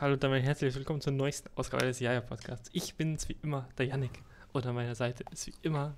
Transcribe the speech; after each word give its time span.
Hallo 0.00 0.14
und 0.14 0.24
damit 0.24 0.42
herzlich 0.42 0.74
willkommen 0.74 1.00
zur 1.00 1.12
neuesten 1.12 1.48
Ausgabe 1.54 1.86
des 1.86 2.00
Jaja 2.00 2.20
Podcasts. 2.20 2.68
Ich 2.72 2.96
bin's 2.96 3.28
wie 3.28 3.36
immer, 3.44 3.68
der 3.78 3.86
Yannick. 3.86 4.24
Und 4.52 4.66
an 4.66 4.74
meiner 4.74 4.96
Seite 4.96 5.24
ist 5.30 5.46
wie 5.46 5.54
immer 5.62 5.96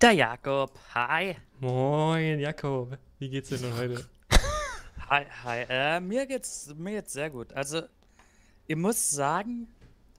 Der 0.00 0.12
Jakob, 0.12 0.78
hi. 0.94 1.36
Moin 1.58 2.38
Jakob. 2.38 2.96
Wie 3.18 3.28
geht's 3.28 3.48
dir 3.48 3.58
denn 3.58 3.76
heute? 3.76 4.08
Hi, 5.10 5.24
hi. 5.42 5.66
Äh, 5.68 5.98
mir 6.00 6.26
geht's 6.26 6.72
mir 6.76 6.92
geht's 6.92 7.12
sehr 7.12 7.28
gut. 7.28 7.52
Also, 7.54 7.82
ich 8.68 8.76
muss 8.76 9.10
sagen, 9.10 9.66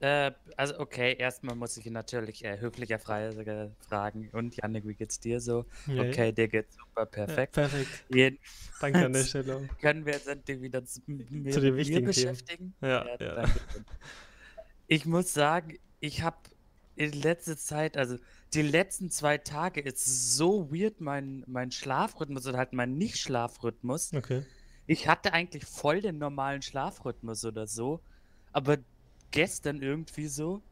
äh, 0.04 0.32
also 0.58 0.78
okay, 0.80 1.16
erstmal 1.18 1.56
muss 1.56 1.78
ich 1.78 1.86
ihn 1.86 1.94
natürlich 1.94 2.44
äh, 2.44 2.60
höflicherweise 2.60 3.74
fragen. 3.88 4.28
Und 4.32 4.54
Janik, 4.54 4.86
wie 4.86 4.94
geht's 4.94 5.18
dir 5.18 5.40
so? 5.40 5.64
Yay. 5.86 6.10
Okay, 6.10 6.32
dir 6.32 6.48
geht's 6.48 6.76
super, 6.76 7.02
Ja, 7.02 7.06
perfekt. 7.06 7.52
perfekt. 7.54 8.04
Jeden 8.10 8.38
Danke 8.80 9.06
an 9.06 9.14
der 9.14 9.24
Stelle. 9.24 9.66
können 9.80 10.04
wir 10.04 10.12
jetzt 10.12 10.28
endlich 10.28 10.60
wieder 10.60 10.84
zu, 10.84 11.00
mir, 11.06 11.24
den 11.24 11.62
mit 11.62 11.76
wichtigen 11.76 12.04
beschäftigen. 12.04 12.74
Ja, 12.82 13.06
ja. 13.06 13.34
danke 13.34 13.60
schön. 13.72 13.84
Ich 14.88 15.06
muss 15.06 15.32
sagen, 15.32 15.78
ich 16.00 16.20
habe 16.20 16.36
in 16.96 17.12
letzter 17.12 17.56
Zeit, 17.56 17.96
also 17.96 18.18
die 18.52 18.60
letzten 18.62 19.10
zwei 19.10 19.38
Tage 19.38 19.80
ist 19.80 20.36
so 20.36 20.70
weird 20.70 21.00
mein, 21.00 21.44
mein 21.46 21.70
Schlafrhythmus 21.70 22.46
oder 22.46 22.58
halt 22.58 22.74
mein 22.74 22.98
Nicht-Schlafrhythmus. 22.98 24.12
Okay. 24.12 24.44
Ich 24.86 25.08
hatte 25.08 25.32
eigentlich 25.32 25.64
voll 25.64 26.02
den 26.02 26.18
normalen 26.18 26.60
Schlafrhythmus 26.60 27.46
oder 27.46 27.66
so, 27.66 28.00
aber 28.52 28.76
gestern 29.34 29.82
irgendwie 29.82 30.28
so 30.28 30.62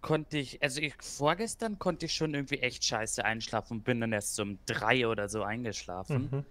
konnte 0.00 0.38
ich, 0.38 0.62
also 0.62 0.80
ich, 0.80 0.94
vorgestern 1.00 1.80
konnte 1.80 2.06
ich 2.06 2.14
schon 2.14 2.32
irgendwie 2.32 2.58
echt 2.58 2.84
scheiße 2.84 3.24
einschlafen 3.24 3.78
und 3.78 3.84
bin 3.84 4.00
dann 4.00 4.12
erst 4.12 4.36
so 4.36 4.42
um 4.42 4.58
drei 4.66 5.08
oder 5.08 5.28
so 5.28 5.42
eingeschlafen. 5.42 6.28
Mhm. 6.30 6.44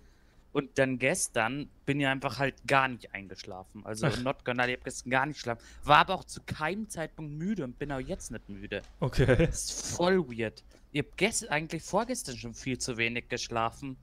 Und 0.51 0.77
dann 0.77 0.99
gestern 0.99 1.69
bin 1.85 2.01
ich 2.01 2.07
einfach 2.07 2.37
halt 2.37 2.55
gar 2.67 2.89
nicht 2.89 3.13
eingeschlafen. 3.13 3.85
Also 3.85 4.07
Ach. 4.07 4.21
not 4.21 4.43
gonna, 4.43 4.67
ich 4.67 4.75
hab 4.75 4.83
gestern 4.83 5.09
gar 5.09 5.25
nicht 5.25 5.37
geschlafen. 5.37 5.63
War 5.83 5.99
aber 5.99 6.15
auch 6.15 6.25
zu 6.25 6.41
keinem 6.45 6.89
Zeitpunkt 6.89 7.31
müde 7.31 7.63
und 7.63 7.79
bin 7.79 7.91
auch 7.91 7.99
jetzt 7.99 8.29
nicht 8.29 8.49
müde. 8.49 8.81
Okay. 8.99 9.25
Das 9.25 9.65
ist 9.65 9.95
voll 9.95 10.19
weird. 10.27 10.63
Ich 10.91 10.99
hab 10.99 11.15
gestern, 11.15 11.49
eigentlich 11.49 11.81
vorgestern 11.81 12.37
schon 12.37 12.53
viel 12.53 12.77
zu 12.77 12.97
wenig 12.97 13.29
geschlafen. 13.29 13.95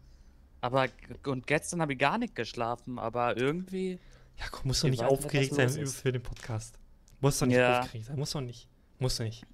Aber 0.62 0.88
und 1.26 1.46
gestern 1.46 1.82
habe 1.82 1.92
ich 1.92 1.98
gar 1.98 2.16
nicht 2.16 2.34
geschlafen, 2.34 2.98
aber 2.98 3.36
irgendwie. 3.36 3.98
Jakob, 4.38 4.64
musst 4.64 4.82
du 4.82 4.86
Ich 4.86 4.92
nicht 4.92 5.04
aufgeregt 5.04 5.54
sein 5.54 5.86
für 5.86 6.12
den 6.12 6.22
Podcast. 6.22 6.80
Musst 7.20 7.40
du 7.40 7.46
nicht 7.46 7.56
Ja. 7.56 7.80
aufgeregt 7.80 8.06
sein. 8.06 8.18
Musst 8.18 8.34
du 8.34 8.40
nicht. 8.40 8.68
Musst 8.98 9.18
du 9.18 9.24
nicht. 9.24 9.46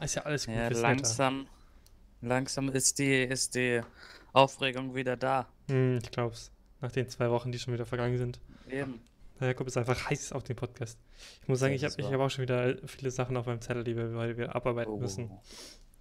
Ist 0.00 0.14
ja 0.14 0.22
alles 0.22 0.46
gut 0.46 0.54
Ja, 0.54 0.70
Wetter. 0.70 0.80
langsam. 0.80 1.46
Langsam 2.22 2.68
ist 2.70 2.98
die, 2.98 3.22
ist 3.22 3.54
die 3.54 3.80
Aufregung 4.32 4.94
wieder 4.94 5.16
da. 5.16 5.48
Hm, 5.68 5.98
ich 6.02 6.10
glaub's. 6.10 6.50
Nach 6.80 6.92
den 6.92 7.08
zwei 7.08 7.30
Wochen, 7.30 7.52
die 7.52 7.58
schon 7.58 7.74
wieder 7.74 7.86
vergangen 7.86 8.16
sind. 8.18 8.40
Eben. 8.68 9.00
Der 9.38 9.48
Jakob 9.48 9.66
ist 9.66 9.76
einfach 9.76 10.08
heiß 10.10 10.32
auf 10.32 10.42
den 10.42 10.56
Podcast. 10.56 10.98
Ich 11.42 11.48
muss 11.48 11.60
sagen, 11.60 11.74
Ja, 11.74 11.88
ich 11.88 11.94
habe 11.98 12.12
hab 12.14 12.20
auch 12.20 12.30
schon 12.30 12.42
wieder 12.42 12.76
viele 12.86 13.10
Sachen 13.10 13.36
auf 13.36 13.46
meinem 13.46 13.60
Zettel, 13.60 13.84
die 13.84 13.96
wir 13.96 14.12
heute 14.14 14.36
wieder 14.36 14.54
abarbeiten 14.54 14.98
müssen. 14.98 15.30
Oh. 15.30 15.40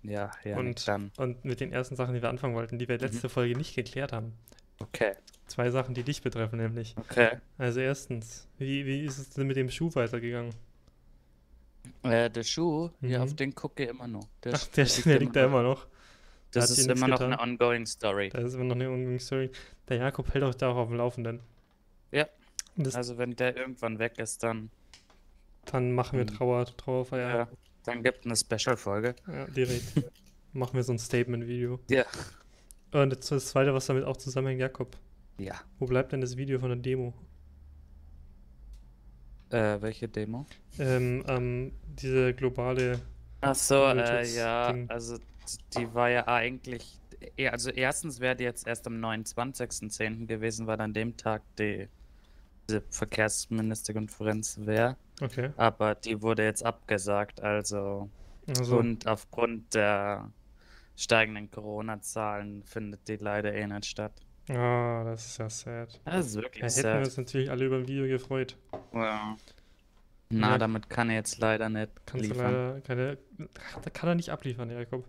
Ja, 0.04 0.32
ja, 0.46 0.58
Und, 0.58 0.88
dann. 0.88 1.12
und 1.18 1.44
mit 1.44 1.60
den 1.60 1.72
ersten 1.74 1.96
Sachen, 1.98 2.14
die 2.14 2.22
wir 2.22 2.30
anfangen 2.30 2.56
wollten, 2.56 2.80
die 2.80 2.88
wir 2.88 2.98
letzte 2.98 3.28
Folge 3.30 3.58
nicht 3.58 3.76
geklärt 3.76 4.12
haben. 4.14 4.34
Okay, 4.80 5.14
Zwei 5.48 5.72
Sachen, 5.72 5.94
die 5.94 6.04
dich 6.04 6.22
betreffen, 6.22 6.58
nämlich. 6.60 6.96
okay. 6.98 7.38
Also 7.58 7.80
erstens, 7.82 8.48
wie, 8.60 8.86
wie 8.86 9.04
ist 9.04 9.18
es 9.18 9.32
denn 9.32 9.48
mit 9.48 9.58
dem 9.58 9.70
Schuh 9.70 9.90
weitergegangen? 9.96 10.54
Äh, 12.04 12.30
der 12.30 12.44
Schuh, 12.44 12.90
ja, 13.02 13.18
Mhm. 13.20 13.24
auf 13.24 13.36
den 13.36 13.54
gucke 13.56 13.84
ich 13.84 13.90
immer 13.90 14.08
noch. 14.08 14.28
Der, 14.44 14.54
Ach, 14.56 14.66
der, 14.68 14.86
liegt 14.86 15.06
der 15.06 15.20
liegt 15.20 15.36
da 15.36 15.46
immer 15.46 15.64
noch. 15.64 15.88
Das 16.52 16.64
hat 16.72 16.78
ist 16.78 16.88
immer 16.88 17.08
noch 17.08 17.20
getan. 17.20 17.34
eine 17.34 17.42
ongoing 17.42 17.86
Story. 17.86 18.30
Da 18.30 18.40
ist 18.40 18.54
immer 18.56 18.64
noch 18.64 18.76
eine 18.76 18.90
ongoing 18.90 19.20
Story. 19.20 19.52
Der 19.88 19.98
Jakob 19.98 20.34
hält 20.34 20.44
euch 20.44 20.56
da 20.56 20.70
auch 20.70 20.78
auf 20.78 20.88
dem 20.88 20.98
Laufenden. 20.98 21.42
Ja. 22.12 22.28
Das, 22.76 22.96
Also 22.96 23.18
wenn 23.18 23.36
der 23.36 23.56
irgendwann 23.58 24.00
weg 24.00 24.18
ist, 24.18 24.42
dann, 24.44 24.72
dann 25.66 25.92
machen 25.92 26.18
wir. 26.18 26.26
Trauer, 26.26 26.66
Trauerfeier. 26.78 27.38
ja, 27.38 27.48
dann 27.84 28.02
gibt 28.02 28.26
eine 28.26 28.36
Special-Folge. 28.36 29.16
Ja, 29.28 29.46
direkt. 29.48 29.84
machen 30.54 30.74
wir 30.76 30.84
so 30.84 30.94
ein 30.94 31.00
Statement-Video. 31.00 31.80
Ja. 31.90 32.06
Und 32.92 33.12
das 33.12 33.28
das 33.28 33.48
zweite, 33.50 33.74
was 33.74 33.86
damit 33.88 34.06
auch 34.06 34.18
zusammenhängt, 34.18 34.62
Jakob. 34.62 34.98
Ja. 35.38 35.56
Wo 35.78 35.86
bleibt 35.86 36.12
denn 36.14 36.22
das 36.22 36.38
Video 36.38 36.58
von 36.60 36.70
der 36.70 36.78
Demo? 36.80 37.14
Äh, 39.52 39.82
welche 39.82 40.08
Demo? 40.08 40.46
Ähm, 40.78 41.24
ähm, 41.28 41.72
diese 41.88 42.34
globale. 42.34 43.00
Ach 43.42 43.56
so, 43.56 43.86
äh, 43.86 44.26
ja, 44.36 44.72
Ding. 44.74 44.90
also 44.90 45.18
die 45.76 45.94
war 45.94 46.10
ja 46.10 46.28
eigentlich, 46.28 47.00
eh, 47.38 47.48
also 47.50 47.72
erstens 47.72 48.20
wäre 48.20 48.36
die 48.36 48.44
jetzt 48.44 48.68
erst 48.68 48.86
am 48.88 49.00
29.10. 49.00 50.28
gewesen, 50.28 50.68
weil 50.68 50.80
an 50.82 50.94
dem 50.94 51.18
Tag 51.18 51.42
die 51.58 51.88
diese 52.70 52.82
Verkehrsministerkonferenz 52.92 54.60
wäre, 54.62 54.96
Okay. 55.22 55.50
aber 55.58 55.96
die 55.96 56.22
wurde 56.22 56.44
jetzt 56.44 56.64
abgesagt, 56.64 57.42
also 57.42 58.10
Also, 58.48 58.78
und 58.78 59.08
aufgrund 59.08 59.74
der 59.74 60.32
steigenden 60.96 61.50
Corona-Zahlen 61.50 62.64
findet 62.64 63.08
die 63.08 63.16
leider 63.16 63.54
eh 63.54 63.66
nicht 63.66 63.86
statt. 63.86 64.14
Ah, 64.50 65.04
das 65.06 65.26
ist 65.26 65.38
ja 65.38 65.50
sad. 65.50 66.00
Das 66.06 66.28
ist 66.28 66.36
wirklich 66.36 66.62
Da 66.62 66.68
hätten 66.68 66.76
wir 66.76 66.82
sad. 66.94 67.06
uns 67.06 67.18
natürlich 67.18 67.52
alle 67.52 67.66
über 67.66 67.78
ein 67.78 67.88
Video 67.88 68.06
gefreut. 68.08 68.58
Ja. 68.94 69.38
Na, 70.30 70.52
Ja. 70.52 70.58
damit 70.58 70.90
kann 70.90 71.10
er 71.10 71.16
jetzt 71.18 71.40
leider 71.40 71.70
nicht 71.70 71.90
Kannst 72.06 72.26
du 72.26 72.30
liefern. 72.34 72.52
leider 72.54 72.82
keine. 72.82 73.18
Da 73.84 73.90
kann 73.90 74.10
er 74.10 74.16
nicht 74.16 74.30
abliefern, 74.30 74.70
Jakob. 74.70 75.06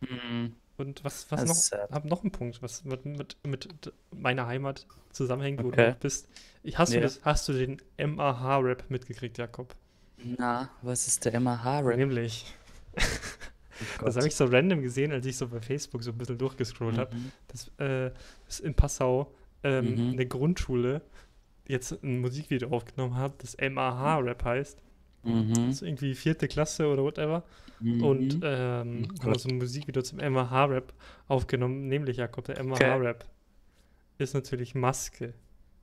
Mhm. 0.00 0.54
Und 0.76 1.04
was, 1.04 1.30
was 1.30 1.40
Das 1.40 1.48
noch? 1.48 1.56
ist 1.56 1.66
sad. 1.66 1.90
Hab 1.90 2.04
noch 2.04 2.22
einen 2.22 2.32
Punkt, 2.32 2.60
was 2.62 2.84
mit, 2.84 3.04
mit, 3.06 3.36
mit 3.46 3.92
meiner 4.10 4.46
Heimat 4.46 4.86
zusammenhängt, 5.10 5.62
wo 5.62 5.68
Okay. 5.68 5.90
du 5.92 5.96
bist. 6.00 6.28
Ich, 6.64 6.78
hast, 6.78 6.90
du 6.92 6.96
Ja. 6.96 7.02
das, 7.02 7.20
hast 7.24 7.48
du 7.48 7.52
den 7.52 7.80
MAH-Rap 7.96 8.90
mitgekriegt, 8.90 9.38
Jakob? 9.38 9.74
Na, 10.24 10.68
was 10.82 11.06
ist 11.06 11.24
der 11.24 11.38
MAH-Rap? 11.40 11.96
Nämlich. 11.96 12.52
Oh 14.00 14.04
Das 14.04 14.16
habe 14.16 14.26
ich 14.28 14.34
so 14.36 14.44
random 14.46 14.82
gesehen, 14.82 15.12
als 15.12 15.26
ich 15.26 15.36
so 15.36 15.48
bei 15.48 15.60
Facebook 15.60 16.02
so 16.02 16.10
ein 16.12 16.18
bisschen 16.18 16.38
durchgescrollt 16.38 16.98
habe. 16.98 17.14
Mhm. 17.14 17.32
dass, 17.48 17.68
äh, 17.78 18.10
dass 18.46 18.60
in 18.60 18.74
Passau 18.74 19.32
ähm, 19.62 19.94
Mhm. 19.94 20.12
eine 20.12 20.26
Grundschule 20.26 21.02
jetzt 21.66 21.92
ein 22.02 22.20
Musikvideo 22.20 22.68
aufgenommen 22.70 23.16
hat, 23.16 23.42
das 23.42 23.56
MAH-Rap 23.58 24.44
heißt. 24.44 24.82
Mhm. 25.22 25.54
Das 25.54 25.76
ist 25.76 25.82
irgendwie 25.82 26.14
vierte 26.14 26.48
Klasse 26.48 26.86
oder 26.86 27.02
whatever. 27.02 27.44
Und 27.80 28.34
Mhm. 28.36 28.40
ähm, 28.42 29.08
Oh 29.20 29.24
haben 29.24 29.38
so 29.38 29.48
ein 29.48 29.56
Musikvideo 29.58 30.02
zum 30.02 30.18
MAH-Rap 30.18 30.92
aufgenommen, 31.28 31.88
nämlich 31.88 32.18
Jakob, 32.18 32.44
der 32.44 32.62
MAH-Rap 32.62 33.24
ist 34.18 34.34
natürlich 34.34 34.74
Maske, 34.74 35.32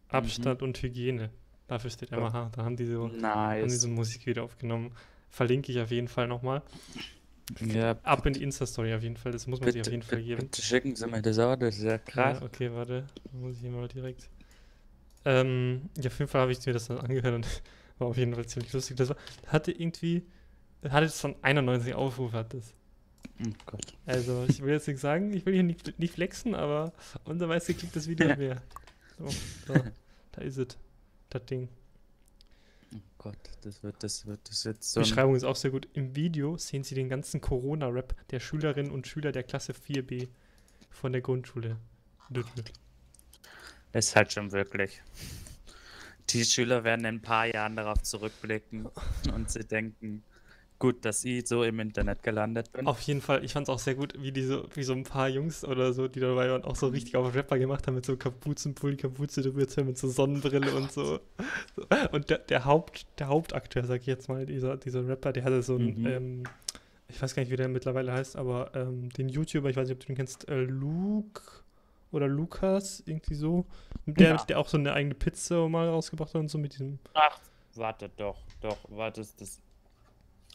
Abstand 0.10 0.62
und 0.62 0.82
Hygiene. 0.82 1.32
Dafür 1.68 1.90
steht 1.90 2.12
Mhm. 2.12 2.20
MAH. 2.20 2.50
Da 2.56 2.64
haben 2.64 2.76
die 2.76 2.86
so, 2.86 3.10
haben 3.24 3.60
die 3.68 3.70
so 3.70 3.78
Nice. 3.78 3.84
ein 3.86 3.94
Musikvideo 3.94 4.44
aufgenommen. 4.44 4.92
Verlinke 5.30 5.72
ich 5.72 5.80
auf 5.80 5.90
jeden 5.92 6.08
Fall 6.08 6.28
nochmal. 6.28 6.62
Ja, 7.60 7.92
Ab 8.04 8.26
in 8.26 8.34
die 8.34 8.44
Insta-Story 8.44 8.94
auf 8.94 9.04
jeden 9.04 9.18
Fall. 9.18 9.32
Das 9.32 9.48
muss 9.48 9.60
man 9.60 9.72
sich 9.72 9.82
auf 9.82 9.86
bitte, 9.86 9.92
jeden 9.92 10.04
Fall 10.04 10.18
bitte, 10.20 10.28
geben. 10.28 10.42
bitte 10.42 10.62
schicken 10.62 10.96
Sie 10.96 11.08
mir 11.08 11.22
das 11.22 11.40
auch, 11.40 11.56
das 11.56 11.78
ist 11.78 11.84
ja 11.84 11.98
krass. 11.98 12.40
Ja, 12.40 12.46
okay, 12.46 12.72
warte. 12.74 13.06
Dann 13.32 13.42
muss 13.42 13.56
ich 13.56 13.62
hier 13.62 13.72
mal 13.72 13.88
direkt. 13.88 14.30
Ähm, 15.26 15.90
ja, 15.98 16.08
auf 16.10 16.20
jeden 16.20 16.30
Fall 16.30 16.42
habe 16.42 16.52
ich 16.52 16.66
mir 16.66 16.74
das 16.74 16.88
dann 16.88 17.00
angehört 17.00 17.36
und 17.36 17.62
war 18.00 18.08
auf 18.08 18.18
jeden 18.18 18.34
Fall 18.34 18.46
ziemlich 18.46 18.72
lustig. 18.74 18.98
Das 18.98 19.10
war, 19.10 19.18
hatte 19.48 19.72
irgendwie, 19.72 20.24
hatte 20.90 21.06
es 21.06 21.20
von 21.20 21.36
91 21.42 21.94
Aufrufe 21.94 22.38
hat 22.38 22.54
das. 22.54 22.74
Oh 23.44 23.50
Gott. 23.66 23.98
Also, 24.06 24.46
ich 24.48 24.62
will 24.62 24.74
jetzt 24.74 24.88
nichts 24.88 25.02
sagen, 25.02 25.34
ich 25.34 25.46
will 25.46 25.54
hier 25.54 25.64
nicht, 25.64 25.98
nicht 26.00 26.14
flexen, 26.14 26.56
aber 26.56 26.94
unser 27.26 27.48
meistgeklicktes 27.48 28.08
Video 28.08 28.30
hat 28.30 28.38
mehr. 28.38 28.62
So, 29.18 29.28
da, 29.68 29.84
da 30.32 30.42
ist 30.42 30.58
es. 30.58 30.78
Das 31.30 31.46
Ding. 31.46 31.70
Oh 33.24 33.30
Gott, 33.30 33.38
das 33.62 33.84
wird, 33.84 34.02
das 34.02 34.26
wird, 34.26 34.40
das 34.50 34.66
wird 34.66 34.84
so 34.84 35.00
Beschreibung 35.00 35.36
ist 35.36 35.44
auch 35.44 35.56
sehr 35.56 35.70
gut. 35.70 35.88
Im 35.94 36.16
Video 36.16 36.58
sehen 36.58 36.84
Sie 36.84 36.96
den 36.96 37.08
ganzen 37.08 37.40
Corona-Rap 37.40 38.16
der 38.32 38.40
Schülerinnen 38.40 38.92
und 38.92 39.06
Schüler 39.06 39.32
der 39.32 39.44
Klasse 39.44 39.74
4b 39.74 40.28
von 40.90 41.12
der 41.12 41.22
Grundschule. 41.22 41.78
Dödel. 42.30 42.64
ist 43.94 44.16
halt 44.16 44.34
schon 44.34 44.52
wirklich. 44.52 45.04
Die 46.30 46.44
Schüler 46.46 46.84
werden 46.84 47.02
in 47.02 47.18
ein 47.18 47.22
paar 47.22 47.46
Jahren 47.46 47.76
darauf 47.76 48.02
zurückblicken 48.02 48.88
und 49.36 49.52
sie 49.52 49.66
denken, 49.66 50.24
gut, 50.82 51.06
dass 51.06 51.24
ich 51.24 51.48
so 51.48 51.64
im 51.64 51.80
Internet 51.80 52.22
gelandet 52.24 52.72
bin. 52.74 52.86
Auf 52.88 53.00
jeden 53.02 53.22
Fall, 53.22 53.44
ich 53.46 53.54
fand 53.54 53.68
es 53.68 53.74
auch 53.74 53.80
sehr 53.80 53.96
gut, 53.96 54.14
wie 54.22 54.32
diese, 54.34 54.66
wie 54.76 54.84
so 54.84 54.92
ein 54.94 55.04
paar 55.04 55.30
Jungs 55.30 55.64
oder 55.64 55.94
so, 55.94 56.08
die 56.10 56.20
dabei 56.20 56.50
waren, 56.50 56.64
auch 56.66 56.76
so 56.76 56.88
richtig 56.88 57.16
auf 57.16 57.34
Rapper 57.34 57.58
gemacht 57.58 57.88
haben 57.88 57.96
mit 57.96 58.06
so 58.06 58.18
Kapuzenpulli, 58.18 58.98
Kapuze 58.98 59.42
drüber, 59.42 59.66
mit 59.86 59.98
so 59.98 60.10
Sonnenbrille 60.10 60.72
und 60.74 60.92
so. 60.92 61.20
Und 62.12 62.30
der, 62.30 62.40
der 62.40 62.66
Haupt, 62.66 63.06
der 63.20 63.28
Hauptakteur, 63.28 63.86
sag 63.86 64.02
ich 64.02 64.08
jetzt 64.08 64.28
mal, 64.28 64.46
dieser, 64.46 64.76
dieser 64.78 65.08
Rapper, 65.08 65.32
der 65.32 65.44
hatte 65.46 65.62
so 65.64 65.78
ein, 65.78 66.02
Mhm. 66.02 66.06
ähm, 66.08 66.44
ich 67.08 67.22
weiß 67.22 67.36
gar 67.36 67.44
nicht, 67.44 67.52
wie 67.52 67.58
der 67.58 67.68
mittlerweile 67.68 68.12
heißt, 68.14 68.36
aber 68.36 68.72
ähm, 68.76 69.10
den 69.10 69.30
YouTuber, 69.30 69.70
ich 69.70 69.76
weiß 69.76 69.88
nicht, 69.88 69.96
ob 69.96 70.00
du 70.02 70.08
den 70.08 70.16
kennst, 70.16 70.48
äh, 70.50 70.62
Luke 70.62 71.42
oder 72.12 72.28
Lukas, 72.28 73.04
irgendwie 73.06 73.36
so. 73.36 73.66
Der, 74.06 74.30
Ja. 74.36 74.44
der 74.46 74.60
auch 74.60 74.68
so 74.68 74.78
eine 74.78 74.94
eigene 74.94 75.16
Pizza 75.16 75.68
mal 75.70 75.88
rausgebracht 75.90 76.34
hat 76.34 76.40
und 76.42 76.50
so 76.50 76.58
mit 76.58 76.74
diesem. 76.74 77.00
Ach, 77.14 77.40
warte 77.76 78.10
doch, 78.18 78.38
doch, 78.62 78.78
warte, 78.90 79.22
das 79.38 79.60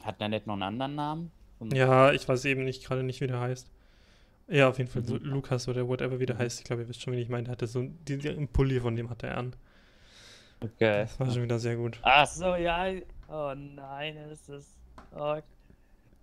hat 0.03 0.21
er 0.21 0.29
nicht 0.29 0.47
noch 0.47 0.55
einen 0.55 0.63
anderen 0.63 0.95
Namen? 0.95 1.33
Und- 1.59 1.73
Ja, 1.75 2.13
ich 2.13 2.29
weiß 2.29 2.45
eben 2.45 2.65
nicht 2.65 2.85
gerade 2.85 3.03
nicht, 3.03 3.21
wie 3.21 3.27
der 3.27 3.41
heißt. 3.41 3.71
Ja, 4.49 4.69
auf 4.69 4.79
jeden 4.79 4.91
Fall 4.91 5.05
so 5.05 5.15
Mhm. 5.15 5.25
Lukas 5.25 5.67
oder 5.69 5.89
whatever 5.89 6.21
wie 6.21 6.27
der 6.27 6.37
Mhm. 6.37 6.41
heißt. 6.41 6.61
Ich 6.61 6.65
glaube, 6.65 6.83
ihr 6.83 6.89
wisst 6.89 7.03
schon, 7.03 7.13
wen 7.15 7.21
ich 7.21 7.29
meine. 7.29 7.45
Der 7.45 7.53
hatte 7.53 7.67
so 7.67 7.81
einen- 7.81 8.49
Pulli 8.53 8.79
von 8.81 8.95
dem 8.95 9.11
hat 9.11 9.23
er 9.23 9.37
an. 9.39 9.57
Okay. 10.61 11.03
Das 11.03 11.19
war 11.21 11.31
schon 11.31 11.43
wieder 11.43 11.59
sehr 11.59 11.77
gut. 11.77 11.99
Ach 12.03 12.27
so, 12.27 12.55
ja. 12.55 12.87
Oh 13.29 13.53
nein, 13.57 14.17
es 14.31 14.49
ist. 14.49 14.77
Oh, 15.15 15.39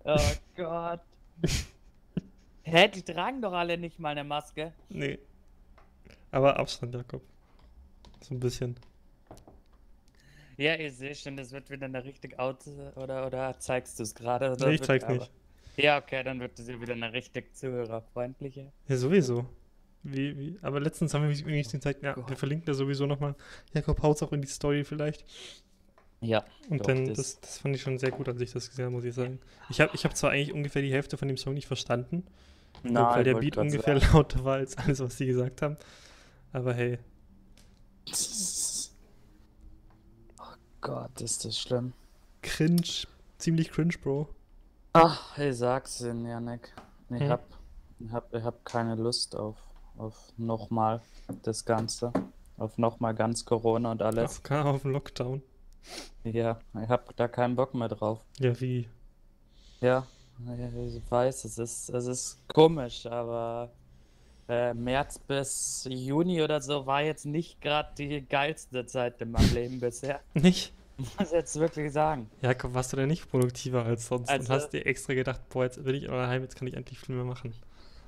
oh 0.05 0.17
Gott. 0.55 1.01
Hä, 2.63 2.87
die 2.87 3.01
tragen 3.03 3.41
doch 3.41 3.51
alle 3.53 3.77
nicht 3.77 3.99
mal 3.99 4.09
eine 4.09 4.23
Maske. 4.23 4.71
Nee. 4.89 5.19
Aber 6.31 6.57
Abstand, 6.57 6.95
Jakob. 6.95 7.21
So 8.21 8.33
ein 8.33 8.39
bisschen. 8.39 8.75
Ja, 10.57 10.75
ich 10.75 10.93
sehe 10.95 11.15
schon, 11.15 11.35
das 11.37 11.51
wird 11.51 11.69
wieder 11.69 11.85
eine 11.85 12.03
richtig 12.03 12.37
out. 12.39 12.59
Oder, 12.95 13.25
oder 13.27 13.57
zeigst 13.59 13.97
du 13.99 14.03
es 14.03 14.13
gerade? 14.13 14.55
Nee, 14.59 14.75
ich 14.75 14.81
zeig's 14.81 15.03
aber- 15.05 15.13
nicht. 15.15 15.31
Ja, 15.75 15.97
okay, 15.97 16.23
dann 16.23 16.39
wird 16.39 16.59
es 16.59 16.67
ja 16.67 16.79
wieder 16.79 16.93
eine 16.93 17.11
richtig 17.11 17.55
zuhörerfreundliche. 17.55 18.71
Ja, 18.87 18.95
sowieso. 18.95 19.45
Wie, 20.03 20.37
wie, 20.37 20.59
aber 20.61 20.79
letztens 20.79 21.13
haben 21.13 21.27
wir 21.27 21.35
übrigens 21.35 21.71
gezeigt, 21.71 22.03
ja, 22.03 22.15
wir 22.15 22.21
Gott. 22.23 22.37
verlinken 22.37 22.65
da 22.67 22.73
sowieso 22.73 23.05
nochmal. 23.07 23.33
Jakob 23.73 24.01
haut's 24.03 24.21
auch 24.21 24.31
in 24.33 24.41
die 24.41 24.47
Story 24.47 24.83
vielleicht. 24.83 25.25
Ja. 26.21 26.43
Und 26.69 26.81
Doch, 26.81 26.85
dann, 26.87 27.05
das- 27.07 27.39
das, 27.39 27.57
fand 27.57 27.75
ich 27.75 27.81
schon 27.81 27.97
sehr 27.97 28.11
gut, 28.11 28.27
als 28.29 28.39
ich 28.39 28.51
das 28.51 28.69
gesehen 28.69 28.85
habe, 28.85 28.95
muss 28.95 29.03
ich 29.05 29.15
sagen. 29.15 29.39
Ich 29.69 29.81
habe 29.81 29.91
ich 29.95 30.05
hab 30.05 30.15
zwar 30.15 30.31
eigentlich 30.31 30.53
ungefähr 30.53 30.81
die 30.83 30.91
Hälfte 30.91 31.17
von 31.17 31.27
dem 31.27 31.37
Song 31.37 31.53
nicht 31.55 31.67
verstanden, 31.67 32.23
Nein, 32.83 32.93
weil 32.95 33.23
der 33.23 33.35
Beat 33.35 33.57
ungefähr 33.57 33.99
sagen. 33.99 34.13
lauter 34.13 34.43
war 34.45 34.55
als 34.57 34.77
alles, 34.77 34.99
was 34.99 35.17
sie 35.17 35.25
gesagt 35.25 35.61
haben. 35.63 35.77
Aber 36.51 36.73
hey, 36.73 36.99
Oh 38.09 38.11
Gott, 40.83 41.21
ist 41.21 41.45
das 41.45 41.57
schlimm. 41.57 41.93
cringe, 42.41 43.07
ziemlich 43.37 43.71
cringe, 43.71 43.93
Bro. 44.03 44.27
Ach, 44.91 45.37
ich 45.37 45.57
sag's 45.57 46.01
Ihnen, 46.01 46.25
Janik. 46.25 46.73
Ich 47.09 47.21
Hm. 47.21 47.29
hab, 47.29 47.43
ich 47.99 48.11
hab, 48.11 48.33
ich 48.33 48.43
hab 48.43 48.65
keine 48.65 48.95
Lust 48.95 49.33
auf, 49.35 49.55
auf 49.97 50.33
nochmal 50.37 51.01
das 51.43 51.63
Ganze. 51.63 52.11
Auf 52.57 52.77
nochmal 52.77 53.15
ganz 53.15 53.45
Corona 53.45 53.91
und 53.91 54.01
alles. 54.01 54.25
Auf, 54.25 54.43
gar 54.43 54.65
auf 54.65 54.81
dem 54.81 54.91
Lockdown. 54.91 55.41
Ja, 56.25 56.59
ich 56.81 56.89
hab 56.89 57.15
da 57.15 57.27
keinen 57.27 57.55
Bock 57.55 57.73
mehr 57.73 57.87
drauf. 57.87 58.19
Ja, 58.39 58.59
wie? 58.59 58.87
Ja, 59.79 60.05
ich 60.85 61.01
weiß, 61.11 61.45
es 61.45 61.57
ist, 61.57 61.89
es 61.89 62.05
ist 62.07 62.47
komisch, 62.49 63.05
aber 63.05 63.71
äh, 64.49 64.73
März 64.73 65.19
bis 65.19 65.87
Juni 65.89 66.41
oder 66.41 66.61
so 66.61 66.85
war 66.85 67.01
jetzt 67.01 67.25
nicht 67.25 67.61
gerade 67.61 67.89
die 67.97 68.21
geilste 68.27 68.85
Zeit 68.85 69.21
in 69.21 69.31
meinem 69.31 69.53
Leben 69.53 69.79
bisher. 69.79 70.19
Nicht? 70.33 70.73
Muss 71.17 71.31
jetzt 71.31 71.59
wirklich 71.59 71.91
sagen. 71.91 72.29
Jakob, 72.41 72.73
warst 72.75 72.93
du 72.93 72.97
denn 72.97 73.09
nicht 73.09 73.27
produktiver 73.29 73.83
als 73.83 74.07
sonst 74.07 74.29
und 74.29 74.39
Also- 74.39 74.53
hast 74.53 74.69
dir 74.69 74.85
extra 74.85 75.13
gedacht, 75.15 75.41
boah, 75.49 75.63
jetzt 75.63 75.83
bin 75.83 75.95
ich 75.95 76.05
daheim, 76.05 76.43
jetzt 76.43 76.55
kann 76.55 76.67
ich 76.67 76.75
endlich 76.75 76.99
viel 76.99 77.15
mehr 77.15 77.25
machen. 77.25 77.53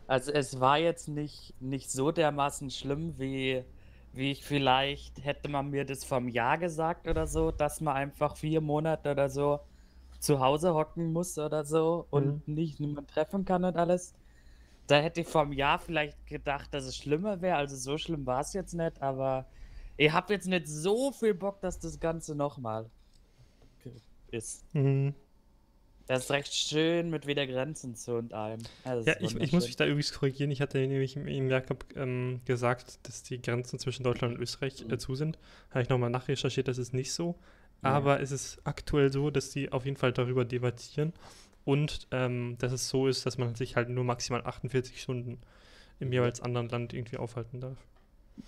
Also 0.08 0.32
es 0.32 0.60
war 0.60 0.78
jetzt 0.78 1.08
nicht, 1.08 1.56
nicht 1.60 1.90
so 1.90 2.12
dermaßen 2.12 2.70
schlimm, 2.70 3.16
wie, 3.18 3.64
wie 4.14 4.32
ich 4.32 4.46
vielleicht, 4.46 5.24
hätte 5.26 5.50
man 5.50 5.72
mir 5.72 5.84
das 5.84 6.04
vom 6.04 6.28
Jahr 6.30 6.60
gesagt 6.60 7.08
oder 7.08 7.26
so, 7.26 7.50
dass 7.50 7.82
man 7.82 7.96
einfach 7.96 8.38
vier 8.38 8.62
Monate 8.62 9.12
oder 9.12 9.30
so 9.30 9.62
zu 10.20 10.40
Hause 10.40 10.76
hocken 10.76 11.12
muss 11.12 11.40
oder 11.40 11.66
so 11.66 12.06
und 12.12 12.48
nicht 12.48 12.80
niemand 12.80 13.10
treffen 13.10 13.46
kann 13.46 13.64
und 13.64 13.78
alles. 13.78 14.14
Da 14.88 15.00
hätte 15.00 15.22
ich 15.22 15.28
vom 15.28 15.52
Jahr 15.52 15.80
vielleicht 15.80 16.26
gedacht, 16.28 16.74
dass 16.74 16.86
es 16.86 16.96
schlimmer 16.96 17.42
wäre. 17.42 17.58
Also 17.58 17.76
so 17.76 17.98
schlimm 17.98 18.26
war 18.26 18.42
es 18.42 18.54
jetzt 18.54 18.74
nicht, 18.74 19.02
aber 19.02 19.48
ich 19.98 20.12
habe 20.12 20.34
jetzt 20.34 20.48
nicht 20.48 20.68
so 20.68 21.12
viel 21.12 21.34
Bock, 21.34 21.62
dass 21.62 21.80
das 21.80 22.00
Ganze 22.00 22.36
nochmal 22.36 22.90
ist. 24.32 24.64
Mhm. 24.74 25.14
Das 26.08 26.26
ist 26.26 26.32
recht 26.32 26.54
schön 26.54 27.10
mit 27.10 27.26
wieder 27.26 27.48
Grenzen 27.48 27.96
zu 27.96 28.14
und 28.14 28.32
allem. 28.32 28.60
Also, 28.84 29.10
Ja, 29.10 29.16
ich, 29.20 29.36
ich 29.36 29.52
muss 29.52 29.66
mich 29.66 29.76
da 29.76 29.86
übrigens 29.86 30.14
korrigieren. 30.14 30.52
Ich 30.52 30.62
hatte 30.62 30.78
nämlich 30.78 31.16
im- 31.16 31.50
Jakob 31.50 31.84
ähm, 31.96 32.42
gesagt, 32.46 33.00
dass 33.08 33.24
die 33.24 33.42
Grenzen 33.42 33.80
zwischen 33.80 34.04
Deutschland 34.04 34.36
und 34.36 34.42
Österreich 34.42 34.86
äh, 34.88 34.98
zu 35.00 35.16
sind. 35.16 35.40
Habe 35.72 35.82
ich 35.82 35.90
nochmal 35.90 36.12
nachrecherchiert, 36.12 36.68
das 36.68 36.78
ist 36.78 36.94
nicht 36.94 37.12
so. 37.12 37.40
Ja. 37.84 37.90
Aber 37.90 38.20
es 38.22 38.32
ist 38.32 38.60
aktuell 38.66 39.12
so, 39.12 39.32
dass 39.32 39.50
die 39.50 39.72
auf 39.72 39.86
jeden 39.86 39.98
Fall 39.98 40.14
darüber 40.14 40.46
debattieren 40.46 41.12
und 41.66 42.08
ähm, 42.12 42.56
dass 42.60 42.72
es 42.72 42.88
so 42.88 43.08
ist, 43.08 43.26
dass 43.26 43.38
man 43.38 43.56
sich 43.56 43.76
halt 43.76 43.90
nur 43.90 44.04
maximal 44.04 44.46
48 44.46 45.02
Stunden 45.02 45.40
im 46.00 46.12
jeweils 46.14 46.42
anderen 46.42 46.70
Land 46.70 46.94
irgendwie 46.94 47.18
aufhalten 47.18 47.60
darf. 47.62 47.78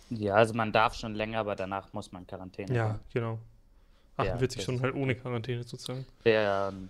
Ja, 0.10 0.36
also 0.36 0.54
man 0.54 0.72
darf 0.72 0.94
schon 0.96 1.16
länger, 1.16 1.40
aber 1.40 1.56
danach 1.56 1.94
muss 1.94 2.12
man 2.12 2.28
Quarantäne. 2.28 2.74
Ja, 2.75 2.88
machen. 2.90 3.00
genau. 3.14 3.40
Ja, 4.18 4.24
48 4.25 4.56
das- 4.58 4.64
Stunden 4.64 4.81
halt 4.81 4.96
ohne 4.96 5.16
Quarantäne 5.16 5.64
sozusagen. 5.64 6.06
Ja, 6.24 6.69
und 6.69 6.90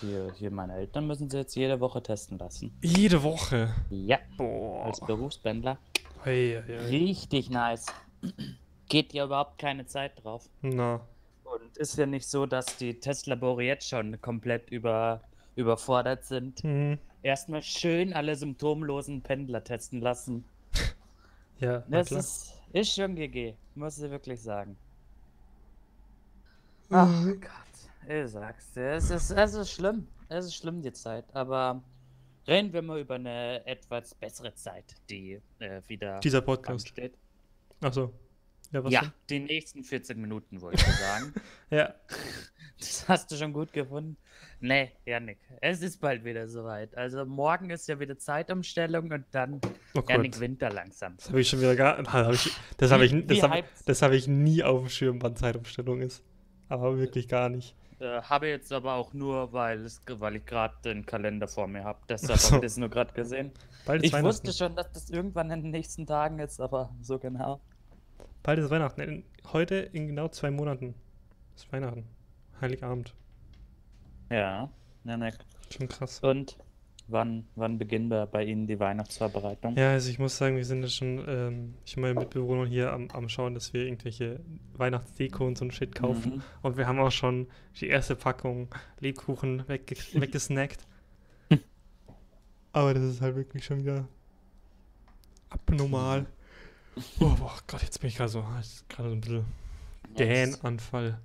hier, 0.00 0.32
hier 0.38 0.50
meine 0.50 0.74
Eltern 0.74 1.06
müssen 1.06 1.28
sie 1.30 1.36
jetzt 1.38 1.54
jede 1.54 1.78
Woche 1.80 2.02
testen 2.02 2.38
lassen. 2.38 2.76
Jede 2.82 3.22
Woche. 3.22 3.74
Ja, 3.90 4.18
Boah. 4.36 4.86
als 4.86 5.00
Berufspendler. 5.00 5.78
Hey, 6.24 6.60
hey, 6.66 6.76
Richtig 6.86 7.50
nice. 7.50 7.86
Geht 8.88 9.12
ja 9.12 9.24
überhaupt 9.24 9.58
keine 9.58 9.86
Zeit 9.86 10.22
drauf. 10.24 10.48
Na. 10.62 11.00
Und 11.44 11.76
ist 11.76 11.96
ja 11.98 12.06
nicht 12.06 12.26
so, 12.26 12.46
dass 12.46 12.76
die 12.76 12.98
Testlabore 12.98 13.62
jetzt 13.64 13.88
schon 13.88 14.20
komplett 14.20 14.70
über, 14.70 15.20
überfordert 15.56 16.24
sind. 16.24 16.62
Mhm. 16.64 16.98
Erstmal 17.22 17.62
schön 17.62 18.12
alle 18.12 18.34
symptomlosen 18.36 19.22
Pendler 19.22 19.62
testen 19.64 20.00
lassen. 20.00 20.44
Ja, 21.60 21.84
Das 21.88 22.08
klar. 22.08 22.18
ist, 22.20 22.54
ist 22.72 22.92
schon 22.94 23.14
GG, 23.14 23.54
muss 23.76 23.96
ich 23.98 24.10
wirklich 24.10 24.42
sagen. 24.42 24.76
Mhm. 26.88 26.96
Ach 26.96 27.24
Gott, 27.24 28.08
ich 28.10 28.30
sag's 28.32 28.72
dir, 28.72 28.90
es 28.94 29.10
ist, 29.10 29.30
es 29.30 29.54
ist 29.54 29.70
schlimm. 29.70 30.08
Es 30.28 30.46
ist 30.46 30.56
schlimm, 30.56 30.82
die 30.82 30.92
Zeit. 30.92 31.24
Aber 31.34 31.80
reden 32.48 32.72
wir 32.72 32.82
mal 32.82 32.98
über 33.00 33.14
eine 33.14 33.64
etwas 33.64 34.12
bessere 34.14 34.52
Zeit, 34.54 34.96
die 35.08 35.40
äh, 35.60 35.80
wieder 35.86 36.18
Dieser 36.20 36.40
Podcast. 36.40 36.86
ansteht. 36.88 37.14
Achso. 37.80 38.12
Ja, 38.72 38.82
was 38.82 38.92
Ja, 38.92 39.00
denn? 39.02 39.12
die 39.30 39.40
nächsten 39.40 39.84
40 39.84 40.16
Minuten 40.16 40.60
wollte 40.60 40.78
ich 40.84 40.96
sagen. 40.96 41.32
Ja, 41.70 41.94
das 42.82 43.08
hast 43.08 43.30
du 43.30 43.36
schon 43.36 43.52
gut 43.52 43.72
gefunden. 43.72 44.16
Nee, 44.60 44.92
Janik, 45.04 45.38
es 45.60 45.82
ist 45.82 46.00
bald 46.00 46.24
wieder 46.24 46.46
soweit. 46.46 46.96
Also 46.96 47.24
morgen 47.24 47.70
ist 47.70 47.88
ja 47.88 47.98
wieder 47.98 48.18
Zeitumstellung 48.18 49.10
und 49.10 49.24
dann 49.32 49.60
oh 49.94 50.02
Janik. 50.08 50.38
Winter 50.38 50.70
langsam. 50.70 51.16
Das 51.16 51.28
habe 51.28 51.40
ich 51.40 51.48
schon 51.48 51.60
wieder 51.60 51.74
gar. 51.74 51.98
Hab 51.98 52.32
ich, 52.32 52.52
das 52.76 52.92
habe 52.92 53.04
ich, 53.04 53.26
das 53.26 53.42
hab, 53.42 53.64
das 53.86 54.02
hab 54.02 54.12
ich 54.12 54.28
nie 54.28 54.62
auf 54.62 54.80
dem 54.80 54.88
Schirm, 54.88 55.22
wann 55.22 55.36
Zeitumstellung 55.36 56.00
ist. 56.00 56.22
Aber 56.68 56.98
wirklich 56.98 57.28
gar 57.28 57.48
nicht. 57.48 57.74
Äh, 57.98 58.22
habe 58.22 58.48
jetzt 58.48 58.72
aber 58.72 58.94
auch 58.94 59.12
nur, 59.12 59.52
weil, 59.52 59.80
es, 59.84 60.00
weil 60.06 60.36
ich 60.36 60.44
gerade 60.44 60.74
den 60.84 61.06
Kalender 61.06 61.46
vor 61.46 61.66
mir 61.66 61.84
habe. 61.84 62.00
Deshalb 62.08 62.40
so. 62.40 62.56
habe 62.56 62.56
ich 62.66 62.72
das 62.72 62.76
nur 62.76 62.88
gerade 62.88 63.12
gesehen. 63.12 63.52
Bald 63.84 64.04
Ich 64.04 64.12
wusste 64.12 64.52
schon, 64.52 64.74
dass 64.74 64.90
das 64.92 65.10
irgendwann 65.10 65.50
in 65.50 65.62
den 65.62 65.70
nächsten 65.70 66.06
Tagen 66.06 66.38
ist, 66.38 66.60
aber 66.60 66.90
so 67.00 67.18
genau. 67.18 67.60
Bald 68.42 68.58
ist 68.58 68.70
Weihnachten. 68.70 69.24
Heute 69.52 69.76
in 69.76 70.08
genau 70.08 70.28
zwei 70.28 70.50
Monaten 70.50 70.94
ist 71.54 71.72
Weihnachten. 71.72 72.04
Heiligabend. 72.62 73.12
Ja, 74.30 74.70
Janik. 75.04 75.34
Schon 75.70 75.88
krass. 75.88 76.20
Und 76.20 76.56
wann, 77.08 77.46
wann 77.56 77.76
beginnen 77.76 78.08
wir 78.08 78.26
bei 78.26 78.44
Ihnen 78.44 78.68
die 78.68 78.78
Weihnachtsvorbereitung? 78.78 79.76
Ja, 79.76 79.90
also 79.90 80.08
ich 80.08 80.20
muss 80.20 80.38
sagen, 80.38 80.56
wir 80.56 80.64
sind 80.64 80.82
jetzt 80.82 80.94
schon, 80.94 81.24
ähm, 81.26 81.74
ich 81.84 81.96
und 81.96 82.02
meine 82.02 82.14
Mitbewohner 82.14 82.66
hier 82.66 82.92
am, 82.92 83.10
am 83.10 83.28
Schauen, 83.28 83.54
dass 83.54 83.72
wir 83.72 83.84
irgendwelche 83.84 84.40
Weihnachtsdeko 84.74 85.44
und 85.44 85.58
so 85.58 85.64
ein 85.64 85.72
Shit 85.72 85.94
kaufen. 85.94 86.36
Mhm. 86.36 86.42
Und 86.62 86.76
wir 86.76 86.86
haben 86.86 87.00
auch 87.00 87.10
schon 87.10 87.48
die 87.80 87.88
erste 87.88 88.14
Packung 88.14 88.68
Lebkuchen 89.00 89.66
wegge 89.68 89.96
weggesnackt. 90.12 90.86
Aber 92.72 92.94
das 92.94 93.02
ist 93.02 93.20
halt 93.20 93.36
wirklich 93.36 93.64
schon 93.64 93.80
wieder 93.80 94.08
abnormal. 95.50 96.26
Oh, 97.20 97.30
boah, 97.38 97.56
Gott, 97.68 97.82
jetzt 97.82 98.02
bin 98.02 98.08
ich 98.08 98.18
gerade 98.18 98.28
so, 98.28 98.44
jetzt 98.58 98.86
gerade 98.90 99.08
so 99.08 99.14
ein 99.14 99.22
bisschen 99.22 99.46
Jetzt. 100.14 100.60
Gähnanfall. 100.60 101.18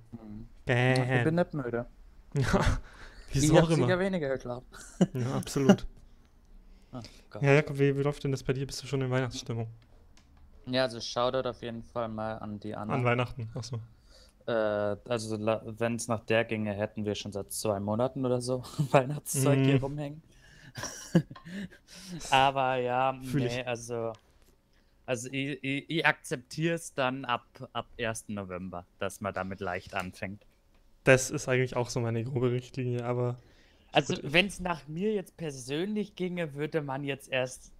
Ich 0.68 1.24
bin 1.24 1.34
nicht 1.34 1.54
müde. 1.54 1.86
Ja, 2.34 2.42
Ich 3.32 3.50
auch 3.52 3.56
habe 3.62 3.74
sicher 3.74 3.98
weniger 3.98 4.28
geglaubt. 4.28 4.66
Ja, 5.14 5.32
absolut. 5.34 5.86
Oh. 6.90 7.00
Ja, 7.42 7.52
Jakob, 7.52 7.78
wie, 7.78 7.94
wie 7.98 8.02
läuft 8.02 8.24
denn 8.24 8.30
das 8.30 8.42
bei 8.42 8.54
dir? 8.54 8.66
Bist 8.66 8.82
du 8.82 8.86
schon 8.86 9.02
in 9.02 9.10
Weihnachtsstimmung? 9.10 9.68
Ja, 10.66 10.84
also 10.84 11.00
Shoutout 11.00 11.46
auf 11.46 11.60
jeden 11.62 11.82
Fall 11.82 12.08
mal 12.08 12.38
an 12.38 12.58
die 12.60 12.74
Anna. 12.74 12.94
An 12.94 13.04
Weihnachten, 13.04 13.50
achso. 13.54 13.78
Äh, 14.46 14.52
also 15.06 15.38
wenn 15.38 15.96
es 15.96 16.08
nach 16.08 16.24
der 16.24 16.44
ginge, 16.46 16.72
hätten 16.72 17.04
wir 17.04 17.14
schon 17.14 17.32
seit 17.32 17.52
zwei 17.52 17.78
Monaten 17.78 18.24
oder 18.24 18.40
so 18.40 18.62
Weihnachtszeug 18.90 19.58
hier 19.64 19.74
Mhm. 19.76 19.84
rumhängen. 19.84 20.22
Aber 22.30 22.76
ja, 22.76 23.18
Fühl 23.22 23.44
ich. 23.44 23.52
nee, 23.52 23.64
also, 23.64 24.12
also 25.06 25.28
ich, 25.30 25.62
ich, 25.62 25.90
ich 25.90 26.06
akzeptiere 26.06 26.74
es 26.74 26.94
dann 26.94 27.24
ab, 27.24 27.46
ab 27.72 27.86
1. 27.98 28.32
November, 28.32 28.86
dass 28.98 29.20
man 29.20 29.34
damit 29.34 29.60
leicht 29.60 29.94
anfängt. 29.94 30.44
Das 31.08 31.30
ist 31.30 31.48
eigentlich 31.48 31.74
auch 31.74 31.88
so 31.88 32.00
meine 32.00 32.22
grobe 32.22 32.52
Richtlinie, 32.52 33.02
aber 33.02 33.38
Also 33.92 34.14
wenn 34.24 34.44
es 34.44 34.60
nach 34.60 34.86
mir 34.88 35.14
jetzt 35.14 35.38
persönlich 35.38 36.16
ginge, 36.16 36.52
würde 36.52 36.82
man 36.82 37.02
jetzt 37.02 37.32
erst 37.32 37.72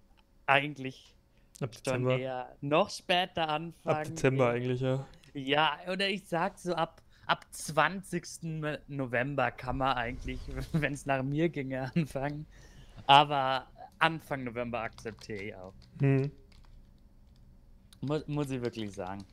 eigentlich 0.47 1.13
ab 1.61 1.71
Dezember. 1.71 2.17
eher 2.17 2.55
noch 2.61 2.89
später 2.89 3.47
anfangen. 3.47 3.97
Ab 3.97 4.03
Dezember 4.05 4.49
eigentlich, 4.49 4.81
ja. 4.81 5.05
Ja, 5.35 5.77
oder 5.87 6.09
ich 6.09 6.27
sag 6.27 6.57
so 6.57 6.73
ab, 6.73 7.03
ab 7.27 7.45
20. 7.51 8.87
November 8.87 9.51
kann 9.51 9.77
man 9.77 9.95
eigentlich, 9.95 10.39
wenn 10.71 10.93
es 10.93 11.05
nach 11.05 11.21
mir 11.21 11.49
ginge, 11.49 11.91
anfangen. 11.95 12.47
Aber 13.05 13.67
Anfang 13.99 14.43
November 14.43 14.81
akzeptiere 14.81 15.43
ich 15.43 15.53
auch. 15.55 15.75
Hm. 15.99 16.31
Mu 18.01 18.21
muss 18.25 18.49
ich 18.49 18.59
wirklich 18.59 18.91
sagen. 18.91 19.23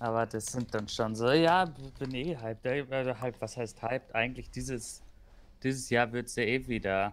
Aber 0.00 0.26
das 0.26 0.46
sind 0.46 0.72
dann 0.74 0.88
schon 0.88 1.14
so, 1.14 1.30
ja, 1.30 1.64
bin 1.98 2.14
eh 2.14 2.36
hyped. 2.36 2.92
Also 2.92 3.12
was 3.40 3.56
heißt 3.56 3.82
hyped? 3.82 4.14
Eigentlich 4.14 4.50
dieses, 4.50 5.02
dieses 5.62 5.90
Jahr 5.90 6.12
wird 6.12 6.26
es 6.28 6.36
ja 6.36 6.44
eh 6.44 6.66
wieder, 6.68 7.12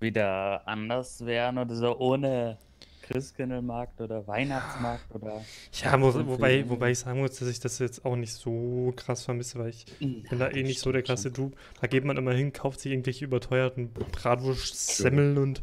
wieder 0.00 0.66
anders 0.66 1.24
werden 1.24 1.58
oder 1.58 1.74
so, 1.74 1.98
ohne 1.98 2.58
Christkindlmarkt 3.02 4.00
oder 4.00 4.26
Weihnachtsmarkt 4.26 5.14
oder. 5.14 5.44
Ja, 5.82 5.90
für 5.98 6.26
wobei, 6.26 6.68
wobei 6.68 6.92
ich 6.92 7.00
sagen 7.00 7.20
muss, 7.20 7.38
dass 7.38 7.48
ich 7.48 7.60
das 7.60 7.78
jetzt 7.78 8.04
auch 8.04 8.16
nicht 8.16 8.32
so 8.32 8.92
krass 8.96 9.24
vermisse, 9.24 9.58
weil 9.58 9.70
ich 9.70 9.84
bin 9.98 10.38
da 10.38 10.48
eh 10.48 10.62
nicht 10.62 10.80
so 10.80 10.92
der 10.92 11.02
krasse 11.02 11.30
Dude. 11.30 11.56
Da 11.80 11.88
geht 11.88 12.04
man 12.04 12.16
immer 12.16 12.32
hin, 12.32 12.52
kauft 12.52 12.80
sich 12.80 12.92
irgendwelche 12.92 13.24
überteuerten 13.24 13.92
Bratwurst, 13.92 14.96
Semmeln 14.96 15.36
und 15.36 15.62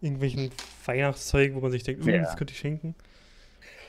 irgendwelchen 0.00 0.50
Weihnachtszeug, 0.84 1.54
wo 1.54 1.60
man 1.60 1.72
sich 1.72 1.82
denkt, 1.82 2.04
uh, 2.04 2.08
Ja. 2.08 2.18
das 2.22 2.36
könnte 2.36 2.52
ich 2.52 2.58
schenken. 2.58 2.94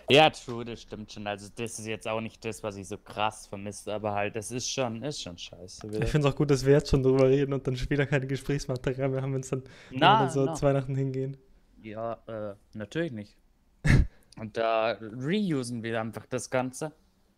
Ja, 0.09 0.29
true, 0.29 0.65
das 0.65 0.81
stimmt 0.81 1.11
schon. 1.11 1.27
Also 1.27 1.49
das 1.55 1.77
ist 1.79 1.85
jetzt 1.85 2.07
auch 2.07 2.19
nicht 2.21 2.43
das, 2.43 2.63
was 2.63 2.75
ich 2.77 2.87
so 2.87 2.97
krass 2.97 3.47
vermisse, 3.47 3.93
aber 3.93 4.13
halt, 4.13 4.35
das 4.35 4.51
ist 4.51 4.69
schon, 4.69 5.03
ist 5.03 5.21
schon 5.21 5.37
scheiße. 5.37 5.87
wieder. 5.89 6.01
Ich 6.03 6.09
finde 6.09 6.27
es 6.27 6.33
auch 6.33 6.37
gut, 6.37 6.49
dass 6.49 6.65
wir 6.65 6.73
jetzt 6.73 6.89
schon 6.89 7.03
drüber 7.03 7.27
reden 7.29 7.53
und 7.53 7.65
dann 7.67 7.75
später 7.75 8.05
keine 8.05 8.25
Gesprächsmaterial 8.27 9.09
mehr 9.09 9.21
haben, 9.21 9.33
wenn 9.33 9.41
es 9.41 9.49
dann, 9.49 9.63
Na, 9.91 10.19
dann 10.21 10.31
so 10.31 10.45
na. 10.45 10.53
zu 10.55 10.65
Weihnachten 10.65 10.95
hingehen. 10.95 11.37
Ja, 11.81 12.13
äh, 12.27 12.55
natürlich 12.73 13.11
nicht. 13.11 13.37
Und 14.37 14.55
da 14.57 14.97
reusen 15.01 15.83
wir 15.83 15.99
einfach 15.99 16.25
das 16.25 16.49
Ganze. 16.49 16.91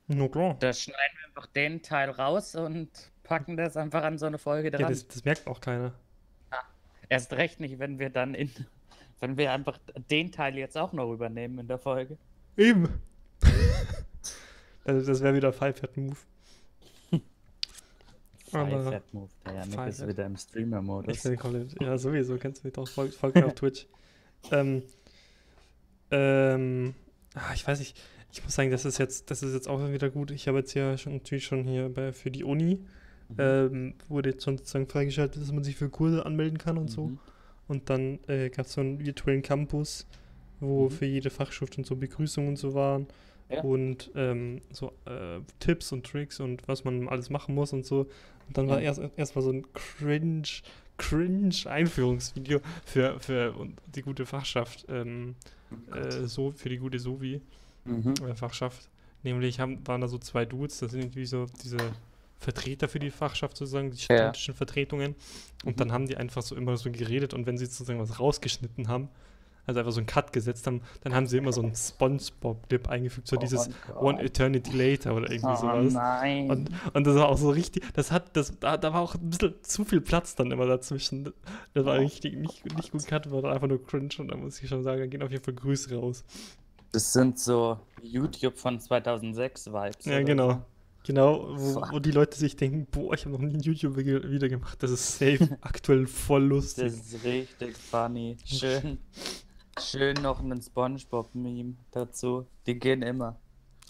No 0.08 0.30
klar. 0.30 0.56
Da 0.60 0.72
schneiden 0.74 1.18
wir 1.20 1.28
einfach 1.28 1.48
den 1.48 1.82
Teil 1.82 2.10
raus 2.12 2.56
und 2.56 2.90
packen 3.24 3.56
das 3.58 3.76
einfach 3.78 4.04
an 4.04 4.18
so 4.18 4.26
eine 4.28 4.38
Folge 4.38 4.70
Ja, 4.72 4.78
dran. 4.78 4.90
das, 4.92 5.08
das 5.08 5.24
merkt 5.26 5.48
auch 5.48 5.60
keiner. 5.62 5.94
Erst 7.10 7.34
recht 7.34 7.60
nicht, 7.60 7.80
wenn 7.80 8.00
wir 8.00 8.10
dann 8.10 8.34
in, 8.36 8.50
wenn 9.20 9.38
wir 9.38 9.52
einfach 9.52 9.78
den 10.10 10.32
Teil 10.32 10.58
jetzt 10.58 10.78
auch 10.78 10.94
noch 10.94 11.12
übernehmen 11.12 11.60
in 11.60 11.68
der 11.68 11.78
Folge. 11.78 12.18
Eben. 12.58 12.88
also 14.86 15.08
das 15.12 15.22
wäre 15.22 15.36
wieder 15.36 15.52
Five-Head-Move. 15.54 16.16
Aber- 18.52 18.70
Five 18.70 18.84
Fat 18.94 19.14
Move. 19.14 19.30
Der 19.46 19.54
Janik 19.54 19.74
Five 19.74 19.90
ist 19.90 20.08
wieder 20.08 20.26
im 20.26 20.34
Ich 20.36 20.42
Streamer-Modus. 20.42 21.24
bin 21.24 21.38
komplett. 21.38 21.82
Ja, 21.82 21.98
sowieso, 21.98 22.38
kennst 22.38 22.64
du 22.64 22.68
mich 22.68 22.74
doch. 22.74 22.88
Folgt 22.88 23.16
folgt 23.16 23.36
mir 23.36 23.46
auf 23.48 23.56
Twitch. 23.56 23.88
Ähm, 24.52 24.84
ähm, 26.12 26.94
ah, 27.36 27.54
ich 27.54 27.66
weiß 27.66 27.80
nicht. 27.80 27.98
Ich 28.34 28.44
muss 28.44 28.56
sagen, 28.56 28.72
das 28.72 28.86
ist 28.86 28.98
jetzt, 28.98 29.30
das 29.30 29.44
ist 29.44 29.54
jetzt 29.54 29.68
auch 29.68 29.80
wieder 29.92 30.10
gut. 30.10 30.32
Ich 30.32 30.48
habe 30.48 30.60
jetzt 30.60 30.74
ja 30.74 30.98
schon 30.98 31.14
natürlich 31.14 31.46
schon 31.46 31.64
hier 31.66 31.90
bei, 31.90 32.14
für 32.14 32.32
die 32.32 32.44
Uni 32.44 32.80
Mhm. 33.30 33.36
ähm, 33.40 33.94
wurde 34.10 34.32
jetzt 34.32 34.44
schon 34.44 34.58
sozusagen 34.58 34.88
freigeschaltet, 34.88 35.42
dass 35.42 35.54
man 35.54 35.64
sich 35.64 35.78
für 35.78 35.88
Kurse 35.90 36.26
anmelden 36.26 36.58
kann 36.58 36.78
und 36.78 36.90
so. 36.90 37.08
Mhm. 37.08 37.20
Und 37.70 37.90
dann 37.90 38.20
äh, 38.28 38.50
gab 38.50 38.66
es 38.66 38.74
so 38.74 38.82
einen 38.82 39.00
virtuellen 39.00 39.42
Campus, 39.42 40.06
wo 40.62 40.86
Mhm. 40.86 40.92
für 40.92 41.06
jede 41.06 41.30
Fachschrift 41.30 41.78
und 41.78 41.86
so 41.86 41.96
Begrüßungen 41.98 42.50
und 42.52 42.56
so 42.58 42.74
waren. 42.74 43.08
Ja. 43.50 43.62
Und 43.64 44.10
ähm, 44.16 44.62
so 44.72 44.94
äh, 45.06 45.40
Tipps 45.60 45.92
und 45.92 46.06
Tricks 46.06 46.40
und 46.40 46.66
was 46.70 46.86
man 46.86 47.10
alles 47.10 47.30
machen 47.30 47.54
muss 47.54 47.74
und 47.74 47.86
so. 47.86 48.08
Und 48.48 48.58
dann 48.58 48.70
war 48.70 48.78
Ja. 48.80 48.86
erst 48.86 49.02
erstmal 49.18 49.44
so 49.44 49.52
ein 49.52 49.66
cringe, 49.74 50.44
cringe 50.98 51.56
Einführungsvideo 51.66 52.60
für, 52.86 53.20
für 53.20 53.54
und 53.58 53.78
die 53.96 54.02
gute 54.04 54.26
Fachschaft, 54.26 54.86
ähm, 54.88 55.36
äh, 55.94 56.26
so 56.28 56.52
für 56.52 56.70
die 56.70 56.78
gute 56.78 57.00
Sovi 57.00 57.42
Mhm. 57.84 58.14
äh, 58.26 58.36
Fachschaft. 58.36 58.88
Nämlich 59.24 59.60
haben, 59.60 59.86
waren 59.88 60.02
da 60.02 60.08
so 60.08 60.18
zwei 60.18 60.46
Dudes, 60.46 60.80
das 60.80 60.92
sind 60.92 61.02
irgendwie 61.02 61.26
so 61.26 61.46
diese 61.64 61.92
Vertreter 62.38 62.88
für 62.88 63.00
die 63.00 63.12
Fachschaft 63.12 63.58
sozusagen, 63.58 63.92
die 63.92 63.98
studentischen 63.98 64.54
Vertretungen. 64.56 65.16
Und 65.66 65.76
Mhm. 65.76 65.80
dann 65.80 65.92
haben 65.92 66.08
die 66.08 66.18
einfach 66.18 66.42
so 66.42 66.56
immer 66.56 66.78
so 66.78 66.90
geredet 66.92 67.34
und 67.34 67.46
wenn 67.46 67.58
sie 67.58 67.66
sozusagen 67.66 68.00
was 68.00 68.20
rausgeschnitten 68.20 68.88
haben, 68.88 69.10
also 69.66 69.80
einfach 69.80 69.92
so 69.92 70.00
einen 70.00 70.08
Cut 70.08 70.34
gesetzt 70.34 70.66
haben, 70.68 70.82
dann 71.02 71.14
haben 71.14 71.28
sie 71.28 71.38
immer 71.38 71.52
so 71.54 71.62
einen 71.62 71.76
Spongebob-Clip 71.76 72.88
eingefügt, 72.90 73.28
so 73.28 73.36
dieses 73.38 73.70
Oh 73.96 74.06
One 74.08 74.18
Gott. 74.18 74.26
Eternity 74.26 74.76
Later 74.76 75.16
oder 75.16 75.30
irgendwie 75.32 75.54
Oh 75.54 75.56
sowas. 75.56 75.94
nein. 75.94 76.50
Und, 76.50 76.70
und 76.94 77.08
das 77.08 77.16
war 77.16 77.30
auch 77.30 77.38
so 77.38 77.50
richtig, 77.50 77.84
das 77.94 78.12
hat, 78.12 78.36
das, 78.36 78.60
da, 78.60 78.78
da 78.78 78.94
war 78.94 79.02
auch 79.02 79.16
ein 79.16 79.30
bisschen 79.30 79.54
zu 79.62 79.86
viel 79.86 80.02
Platz 80.02 80.36
dann 80.36 80.52
immer 80.52 80.66
dazwischen. 80.66 81.32
Das 81.74 81.86
war 81.86 81.96
Oh. 81.98 82.00
richtig 82.02 82.36
nicht, 82.36 82.66
nicht 82.76 82.92
gut 82.92 83.06
cut, 83.08 83.30
war 83.32 83.42
dann 83.42 83.52
einfach 83.54 83.68
nur 83.68 83.86
cringe 83.86 84.10
und 84.18 84.30
da 84.30 84.38
muss 84.38 84.62
ich 84.62 84.70
schon 84.70 84.84
sagen, 84.84 85.00
da 85.00 85.08
gehen 85.08 85.22
auf 85.24 85.32
jeden 85.32 85.44
Fall 85.44 85.54
Grüße 85.54 85.94
raus. 85.96 86.24
das 86.92 87.14
sind 87.14 87.40
so 87.40 87.80
YouTube 88.02 88.58
von 88.58 88.80
2006 88.80 89.68
Vibes. 89.68 90.06
Ja, 90.06 90.22
genau. 90.24 90.62
Genau, 91.04 91.48
wo, 91.58 91.82
wo 91.94 92.00
die 92.00 92.12
Leute 92.12 92.38
sich 92.38 92.56
denken, 92.56 92.86
boah, 92.92 93.16
ich 93.16 93.26
habe 93.26 93.32
noch 93.32 93.40
nie 93.42 93.56
ein 93.56 93.60
YouTube-Video 93.62 94.50
gemacht, 94.50 94.84
das 94.84 94.92
ist 94.92 95.18
safe 95.18 95.58
aktuell 95.62 96.06
voll 96.06 96.44
lustig. 96.44 96.84
Das 96.84 96.94
ist 96.94 97.24
richtig 97.24 97.76
funny. 97.76 98.38
Schön. 98.46 99.00
Schön 99.86 100.16
noch 100.22 100.40
einen 100.40 100.62
Spongebob-Meme 100.62 101.76
dazu. 101.92 102.46
Die 102.66 102.78
gehen 102.80 103.02
immer. 103.02 103.38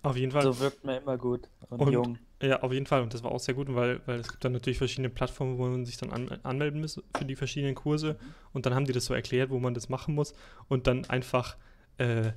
Auf 0.03 0.17
jeden 0.17 0.31
Fall. 0.31 0.41
So 0.41 0.60
wirkt 0.60 0.83
man 0.83 1.01
immer 1.01 1.17
gut 1.17 1.48
und, 1.69 1.79
Und- 1.81 1.93
jung. 1.93 2.17
Ja, 2.41 2.63
auf 2.63 2.74
jeden 2.74 2.88
Fall. 2.88 3.03
Und 3.03 3.13
das 3.13 3.24
war 3.24 3.31
auch 3.31 3.39
sehr 3.39 3.53
gut, 3.53 3.67
weil, 3.75 4.01
weil 4.07 4.19
es 4.19 4.27
gibt 4.27 4.43
dann 4.43 4.53
natürlich 4.53 4.79
verschiedene 4.79 5.10
Plattformen, 5.12 5.60
wo 5.60 5.67
man 5.67 5.86
sich 5.86 5.98
dann 5.98 6.10
an, 6.12 6.39
anmelden 6.41 6.81
muss 6.81 7.00
für 7.15 7.24
die 7.25 7.36
verschiedenen 7.36 7.75
Kurse. 7.75 8.17
Und 8.51 8.65
dann 8.65 8.74
haben 8.74 8.86
die 8.86 8.93
das 8.93 9.05
so 9.05 9.13
erklärt, 9.13 9.51
wo 9.51 9.60
man 9.60 9.75
das 9.75 9.89
machen 9.89 10.15
muss. 10.15 10.33
Und 10.67 10.88
dann 10.88 11.05
einfach, 11.05 11.55
äh, 12.00 12.31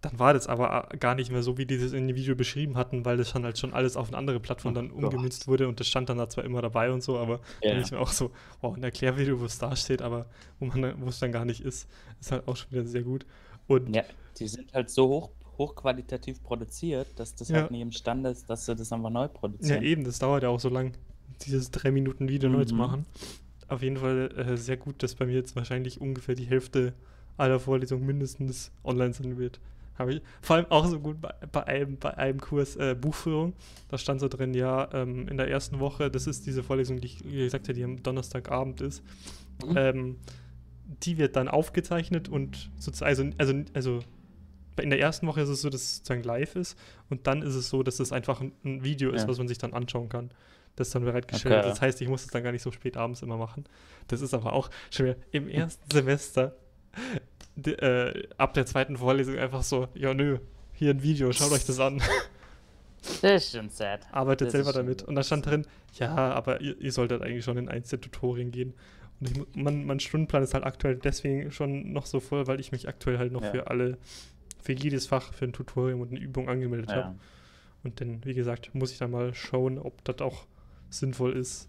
dann 0.00 0.18
war 0.18 0.32
das 0.32 0.46
aber 0.46 0.88
gar 1.00 1.14
nicht 1.16 1.30
mehr 1.32 1.42
so, 1.42 1.58
wie 1.58 1.66
die 1.66 1.76
das 1.78 1.92
in 1.92 2.06
dem 2.06 2.16
Video 2.16 2.36
beschrieben 2.36 2.76
hatten, 2.76 3.04
weil 3.04 3.16
das 3.16 3.30
schon 3.30 3.44
halt 3.44 3.58
schon 3.58 3.74
alles 3.74 3.96
auf 3.96 4.08
eine 4.08 4.16
andere 4.16 4.38
Plattform 4.38 4.72
dann 4.74 4.90
umgemünzt 4.92 5.48
wurde. 5.48 5.66
Und 5.66 5.80
das 5.80 5.88
stand 5.88 6.08
dann 6.08 6.18
da 6.18 6.28
zwar 6.28 6.44
immer 6.44 6.62
dabei 6.62 6.92
und 6.92 7.02
so, 7.02 7.18
aber 7.18 7.40
Ja. 7.62 7.70
dann 7.70 7.80
ist 7.80 7.90
mir 7.90 7.98
auch 7.98 8.12
so, 8.12 8.30
wow, 8.60 8.76
ein 8.76 8.82
Erklärvideo, 8.84 9.40
wo 9.40 9.44
es 9.44 9.58
da 9.58 9.74
steht, 9.74 10.00
aber 10.00 10.26
wo 10.60 10.66
man 10.66 10.94
wo 11.02 11.08
es 11.08 11.18
dann 11.18 11.32
gar 11.32 11.44
nicht 11.44 11.60
ist, 11.62 11.88
ist 12.20 12.30
halt 12.30 12.46
auch 12.46 12.56
schon 12.56 12.70
wieder 12.70 12.84
sehr 12.86 13.02
gut. 13.02 13.26
Und 13.66 13.96
Ja, 13.96 14.04
die 14.38 14.46
sind 14.46 14.72
halt 14.72 14.88
so 14.90 15.08
hoch, 15.08 15.30
hochqualitativ 15.58 16.42
produziert, 16.44 17.08
dass 17.16 17.34
das 17.34 17.48
Ja. 17.48 17.62
halt 17.62 17.72
nie 17.72 17.80
imstande 17.80 18.30
ist, 18.30 18.48
dass 18.48 18.66
sie 18.66 18.76
das 18.76 18.92
einfach 18.92 19.10
neu 19.10 19.26
Ja, 19.26 19.34
produzieren. 19.34 19.82
eben, 19.82 20.04
das 20.04 20.20
dauert 20.20 20.44
ja 20.44 20.48
auch 20.48 20.60
so 20.60 20.68
lang, 20.68 20.92
dieses 21.42 21.70
3 21.72 21.90
Minuten 21.90 22.28
Video 22.28 22.48
neu 22.48 22.64
zu 22.64 22.74
Mhm. 22.74 22.78
machen. 22.78 23.06
Auf 23.68 23.82
jeden 23.82 23.96
Fall 23.98 24.30
äh, 24.36 24.56
sehr 24.56 24.76
gut, 24.76 25.02
dass 25.02 25.14
bei 25.16 25.26
mir 25.26 25.34
jetzt 25.34 25.56
wahrscheinlich 25.56 26.00
ungefähr 26.00 26.34
die 26.36 26.46
Hälfte 26.46 26.94
aller 27.36 27.60
Vorlesungen 27.60 28.06
mindestens 28.06 28.70
online 28.84 29.12
sein 29.12 29.38
wird. 29.38 29.60
Habe 29.98 30.14
ich 30.14 30.22
vor 30.40 30.56
allem 30.56 30.66
auch 30.70 30.86
so 30.86 31.00
gut 31.00 31.20
bei, 31.20 31.34
bei, 31.50 31.66
einem, 31.66 31.98
bei 31.98 32.16
einem 32.16 32.40
Kurs 32.40 32.76
äh, 32.76 32.94
Buchführung. 32.94 33.54
Da 33.88 33.98
stand 33.98 34.20
so 34.20 34.28
drin, 34.28 34.54
ja, 34.54 34.88
ähm, 34.92 35.26
in 35.28 35.36
der 35.36 35.48
ersten 35.48 35.80
Woche, 35.80 36.10
das 36.10 36.26
ist 36.26 36.46
diese 36.46 36.62
Vorlesung, 36.62 37.00
die 37.00 37.06
ich 37.06 37.18
gesagt 37.18 37.66
habe, 37.66 37.74
die 37.74 37.84
am 37.84 38.02
Donnerstagabend 38.02 38.80
ist. 38.80 39.02
Mhm. 39.66 39.76
Ähm, 39.76 40.16
die 41.02 41.18
wird 41.18 41.36
dann 41.36 41.48
aufgezeichnet 41.48 42.28
und 42.28 42.70
sozusagen, 42.78 43.10
also, 43.12 43.24
also, 43.38 43.64
also 43.74 44.00
in 44.80 44.90
der 44.90 45.00
ersten 45.00 45.26
Woche 45.26 45.40
ist 45.40 45.48
es 45.48 45.60
so, 45.60 45.68
dass 45.68 45.82
es 45.82 45.96
sozusagen 45.96 46.22
live 46.22 46.54
ist 46.54 46.78
und 47.10 47.26
dann 47.26 47.42
ist 47.42 47.54
es 47.56 47.68
so, 47.68 47.82
dass 47.82 47.98
es 47.98 48.12
einfach 48.12 48.40
ein, 48.40 48.52
ein 48.64 48.84
Video 48.84 49.10
ist, 49.10 49.22
Ja. 49.22 49.28
was 49.28 49.38
man 49.38 49.48
sich 49.48 49.58
dann 49.58 49.74
anschauen 49.74 50.08
kann. 50.08 50.30
Das 50.76 50.88
ist 50.88 50.94
dann 50.94 51.04
bereitgestellt. 51.04 51.56
Okay. 51.56 51.68
Das 51.68 51.80
heißt, 51.80 52.00
ich 52.00 52.08
muss 52.08 52.22
es 52.22 52.28
dann 52.28 52.44
gar 52.44 52.52
nicht 52.52 52.62
so 52.62 52.70
spät 52.70 52.96
abends 52.96 53.22
immer 53.22 53.36
machen. 53.36 53.64
Das 54.06 54.20
ist 54.20 54.32
aber 54.32 54.52
auch 54.52 54.70
schon 54.90 55.06
wieder 55.06 55.16
im 55.32 55.48
ersten 55.48 55.90
Semester 55.90 56.54
äh, 57.66 58.28
ab 58.36 58.54
der 58.54 58.66
zweiten 58.66 58.96
Vorlesung 58.96 59.36
einfach 59.38 59.62
so, 59.62 59.88
ja 59.94 60.14
nö, 60.14 60.38
hier 60.72 60.90
ein 60.90 61.02
Video, 61.02 61.32
schaut 61.32 61.52
euch 61.52 61.64
das 61.66 61.80
an. 61.80 62.00
Das 63.22 63.44
ist 63.44 63.52
schon 63.56 63.70
sad. 63.70 64.00
Arbeitet 64.10 64.48
Das 64.48 64.52
selber 64.52 64.72
damit. 64.72 65.02
Und 65.04 65.14
da 65.14 65.22
stand 65.22 65.46
drin, 65.46 65.64
ja, 65.94 66.14
aber 66.16 66.60
ihr, 66.60 66.78
ihr 66.80 66.90
solltet 66.92 67.22
eigentlich 67.22 67.44
schon 67.44 67.56
in 67.56 67.68
eins 67.68 67.88
der 67.90 68.00
Tutorien 68.00 68.50
gehen. 68.50 68.74
Und 69.20 69.30
ich, 69.30 69.42
mein, 69.54 69.86
mein 69.86 70.00
Stundenplan 70.00 70.42
ist 70.42 70.52
halt 70.52 70.64
aktuell 70.64 70.96
deswegen 70.96 71.52
schon 71.52 71.92
noch 71.92 72.06
so 72.06 72.18
voll, 72.18 72.48
weil 72.48 72.58
ich 72.58 72.72
mich 72.72 72.88
aktuell 72.88 73.16
halt 73.18 73.32
noch 73.32 73.42
Ja. 73.42 73.50
für 73.50 73.66
alle, 73.68 73.98
für 74.60 74.72
jedes 74.72 75.06
Fach, 75.06 75.32
für 75.32 75.44
ein 75.44 75.52
Tutorium 75.52 76.00
und 76.00 76.10
eine 76.10 76.18
Übung 76.18 76.48
angemeldet 76.48 76.90
habe. 76.90 77.00
Ja. 77.00 77.14
Und 77.84 78.00
dann, 78.00 78.24
wie 78.24 78.34
gesagt, 78.34 78.74
muss 78.74 78.90
ich 78.90 78.98
dann 78.98 79.12
mal 79.12 79.32
schauen, 79.32 79.78
ob 79.78 80.02
das 80.04 80.18
auch 80.18 80.46
sinnvoll 80.90 81.36
ist. 81.36 81.68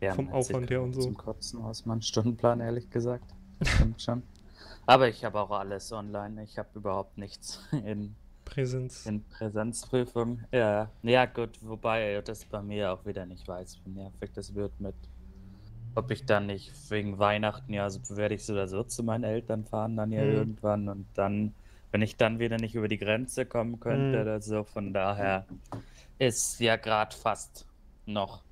Ja, 0.00 0.12
Vom 0.12 0.28
Aufwand 0.30 0.68
her 0.70 0.82
und 0.82 0.92
so. 0.92 1.02
Zum 1.02 1.16
Kotzen 1.16 1.62
aus 1.62 1.86
meinem 1.86 2.02
Stundenplan, 2.02 2.60
ehrlich 2.60 2.90
gesagt. 2.90 3.32
Stimmt 3.62 4.02
schon. 4.02 4.22
Aber 4.86 5.08
ich 5.08 5.24
habe 5.24 5.40
auch 5.40 5.50
alles 5.50 5.92
online. 5.92 6.42
Ich 6.44 6.58
habe 6.58 6.68
überhaupt 6.74 7.18
nichts 7.18 7.60
in, 7.72 8.14
Präsenz. 8.44 9.04
in 9.06 9.22
Präsenzprüfung. 9.28 10.42
Ja, 10.52 10.90
ja 11.02 11.26
gut, 11.26 11.58
wobei 11.62 12.20
das 12.24 12.44
bei 12.44 12.62
mir 12.62 12.92
auch 12.92 13.04
wieder 13.04 13.26
nicht 13.26 13.46
weiß, 13.46 13.80
wie 13.84 13.90
nervig 13.90 14.32
das 14.34 14.54
wird 14.54 14.78
mit, 14.80 14.94
ob 15.94 16.10
ich 16.10 16.24
dann 16.26 16.46
nicht 16.46 16.72
wegen 16.90 17.18
Weihnachten, 17.18 17.72
ja, 17.72 17.84
also 17.84 18.00
werde 18.16 18.34
ich 18.34 18.44
so 18.44 18.52
oder 18.52 18.68
so 18.68 18.82
zu 18.84 19.02
meinen 19.02 19.24
Eltern 19.24 19.64
fahren 19.64 19.96
dann 19.96 20.12
ja 20.12 20.22
Mhm. 20.22 20.32
irgendwann 20.34 20.88
und 20.88 21.06
dann, 21.14 21.54
wenn 21.90 22.02
ich 22.02 22.16
dann 22.16 22.38
wieder 22.38 22.58
nicht 22.58 22.74
über 22.74 22.88
die 22.88 22.98
Grenze 22.98 23.46
kommen 23.46 23.80
könnte 23.80 24.16
Mhm. 24.16 24.22
oder 24.22 24.40
so, 24.40 24.64
von 24.64 24.92
daher 24.92 25.46
ist 26.18 26.60
ja 26.60 26.76
gerade 26.76 27.16
fast 27.16 27.66
noch 28.06 28.42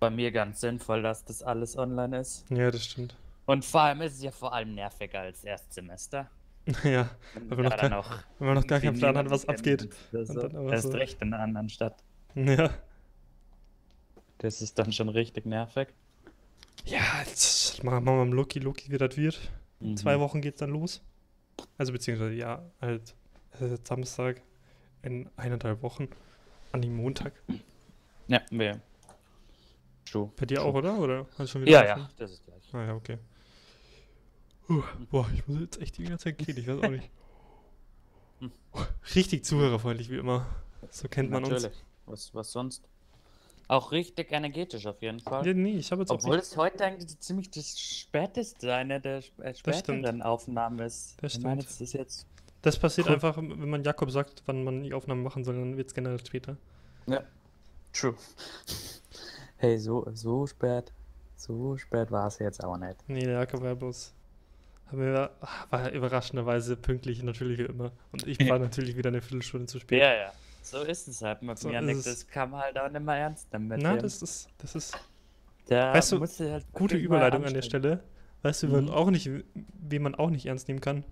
bei 0.00 0.10
mir 0.10 0.32
ganz 0.32 0.60
sinnvoll, 0.60 1.02
dass 1.02 1.24
das 1.24 1.42
alles 1.42 1.76
online 1.78 2.20
ist. 2.20 2.46
Ja, 2.50 2.70
das 2.70 2.84
stimmt. 2.84 3.14
Und 3.50 3.64
vor 3.64 3.80
allem 3.80 4.00
ist 4.02 4.14
es 4.14 4.22
ja 4.22 4.30
vor 4.30 4.52
allem 4.52 4.74
nerviger 4.74 5.20
als 5.20 5.42
Erstsemester. 5.44 6.30
ja, 6.84 7.10
Wenn 7.34 7.48
man 7.48 7.64
noch 7.64 7.76
gar- 7.76 7.98
auch 7.98 8.10
wenn 8.38 8.46
man 8.46 8.56
noch 8.56 8.66
gar 8.66 8.78
keinen 8.80 8.96
Plan 8.96 9.16
hat, 9.16 9.28
was 9.30 9.48
abgeht. 9.48 9.88
oder 10.12 10.20
Und 10.20 10.26
So. 10.52 10.70
Erst 10.70 10.94
recht 10.94 11.20
in 11.20 11.34
einer 11.34 11.42
anderen 11.42 11.68
Stadt. 11.68 12.02
Ja. 12.36 12.70
Das 14.38 14.62
ist 14.62 14.78
dann 14.78 14.92
schon 14.92 15.08
richtig 15.08 15.46
nervig. 15.46 15.88
Ja, 16.84 17.00
jetzt 17.26 17.82
machen 17.82 18.04
wir 18.04 18.12
mal 18.24 18.28
Loki, 18.28 18.58
Loki, 18.60 18.90
wie 18.92 18.98
das 18.98 19.16
wird. 19.16 19.38
In 19.80 19.96
zwei 19.96 20.16
Mhm. 20.16 20.20
Wochen 20.20 20.40
geht's 20.42 20.60
dann 20.60 20.70
los. 20.70 21.02
Also 21.76 21.92
beziehungsweise 21.92 22.34
ja, 22.34 22.62
halt 22.80 23.14
äh, 23.60 23.76
Samstag 23.82 24.40
in 25.02 25.28
eineinhalb 25.36 25.82
Wochen. 25.82 26.08
An 26.72 26.82
dem 26.82 26.94
Montag. 26.94 27.32
Ja, 28.28 28.40
wir. 28.50 28.80
True. 30.04 30.30
Bei 30.36 30.46
dir 30.46 30.58
True. 30.58 30.66
auch, 30.66 30.74
oder? 30.74 30.98
Oder 30.98 31.26
Ja, 31.64 31.84
ja, 31.84 32.08
das 32.16 32.30
ist 32.30 32.44
gleich. 32.44 32.62
Ah 32.74 32.84
ja, 32.84 32.94
okay. 32.94 33.18
Boah, 35.10 35.28
ich 35.34 35.46
muss 35.48 35.60
jetzt 35.60 35.80
echt 35.80 35.98
die 35.98 36.04
ganze 36.04 36.24
Zeit 36.24 36.38
gehen, 36.38 36.56
ich 36.56 36.66
weiß 36.66 36.78
auch 36.82 36.88
nicht. 36.90 37.10
Hm. 38.38 38.52
Richtig 39.14 39.44
zuhörerfreundlich 39.44 40.10
wie 40.10 40.16
immer. 40.18 40.46
So 40.90 41.08
kennt 41.08 41.30
man 41.30 41.42
uns. 41.44 41.62
Natürlich. 41.62 41.84
Was, 42.06 42.34
was 42.34 42.52
sonst? 42.52 42.88
Auch 43.68 43.92
richtig 43.92 44.32
energetisch 44.32 44.86
auf 44.86 45.00
jeden 45.02 45.20
Fall. 45.20 45.46
Ja, 45.46 45.54
nee, 45.54 45.76
ich 45.76 45.90
habe 45.92 46.02
jetzt 46.02 46.10
auch 46.10 46.16
Obwohl 46.16 46.36
es 46.38 46.56
heute 46.56 46.84
eigentlich 46.84 47.18
ziemlich 47.20 47.50
das 47.50 47.78
späteste, 47.78 48.74
eine 48.74 49.00
der 49.00 49.18
äh, 49.18 49.22
Das 49.38 49.58
stimmt. 49.58 49.76
späteren 49.76 50.22
Aufnahmen 50.22 50.78
ist. 50.80 51.16
Das 51.22 51.34
Ich 51.36 51.40
meine, 51.42 51.62
stimmt. 51.62 51.74
es 51.74 51.80
ist 51.80 51.92
jetzt. 51.92 52.26
Das 52.62 52.78
passiert 52.78 53.06
Cool. 53.06 53.14
einfach, 53.14 53.36
wenn 53.36 53.68
man 53.70 53.82
Jakob 53.84 54.10
sagt, 54.10 54.42
wann 54.46 54.64
man 54.64 54.82
die 54.82 54.92
Aufnahmen 54.92 55.22
machen 55.22 55.44
soll, 55.44 55.54
dann 55.56 55.76
wird 55.76 55.88
es 55.88 55.94
generell 55.94 56.18
später. 56.24 56.56
Ja. 57.06 57.22
True. 57.92 58.14
Hey, 59.56 59.78
so, 59.78 60.06
so 60.14 60.46
spät. 60.46 60.92
So 61.36 61.76
spät 61.76 62.10
war 62.10 62.26
es 62.26 62.38
jetzt 62.38 62.62
auch 62.62 62.76
nicht. 62.76 62.96
Nee, 63.08 63.20
der 63.24 63.34
Jakob 63.40 63.62
war 63.62 63.74
bloß. 63.74 64.12
Aber 64.92 65.04
er 65.04 65.30
war, 65.70 65.90
überraschenderweise 65.92 66.76
pünktlich, 66.76 67.22
natürlich 67.22 67.58
wie 67.58 67.62
immer. 67.64 67.92
Und 68.12 68.26
ich 68.26 68.38
war 68.48 68.58
natürlich 68.58 68.96
wieder 68.96 69.08
eine 69.08 69.20
Viertelstunde 69.22 69.66
zu 69.66 69.78
spät. 69.78 70.00
Ja, 70.00 70.12
ja. 70.14 70.32
So 70.62 70.82
ist 70.82 71.08
es 71.08 71.22
halt 71.22 71.42
mit 71.42 71.58
So 71.58 71.68
mir. 71.68 71.78
ist 71.80 71.86
Nick, 71.86 71.96
es. 71.98 72.04
das 72.04 72.26
kann 72.28 72.50
man 72.50 72.60
halt 72.60 72.78
auch 72.78 72.90
nicht 72.90 73.02
mehr 73.04 73.14
ernst 73.16 73.52
nehmen. 73.52 73.68
mit 73.68 73.80
Na, 73.82 73.96
das 73.96 74.20
ist, 74.22 74.48
das 74.58 74.74
ist 74.74 74.94
Da 75.68 75.94
weißt 75.94 76.12
du, 76.12 76.18
musst 76.18 76.40
halt 76.40 76.66
gute 76.72 76.96
mal 76.96 77.02
Überleitung 77.02 77.44
an 77.44 77.54
der. 77.54 77.62
Stelle. 77.62 78.02
Weißt 78.42 78.62
du, 78.62 78.66
Mhm. 78.66 78.72
man 78.72 78.88
auch 78.90 79.10
nicht, 79.10 79.30
wen 79.54 80.02
man 80.02 80.14
auch 80.14 80.30
nicht 80.30 80.46
ernst 80.46 80.68
nehmen 80.68 80.80
kann? 80.80 81.04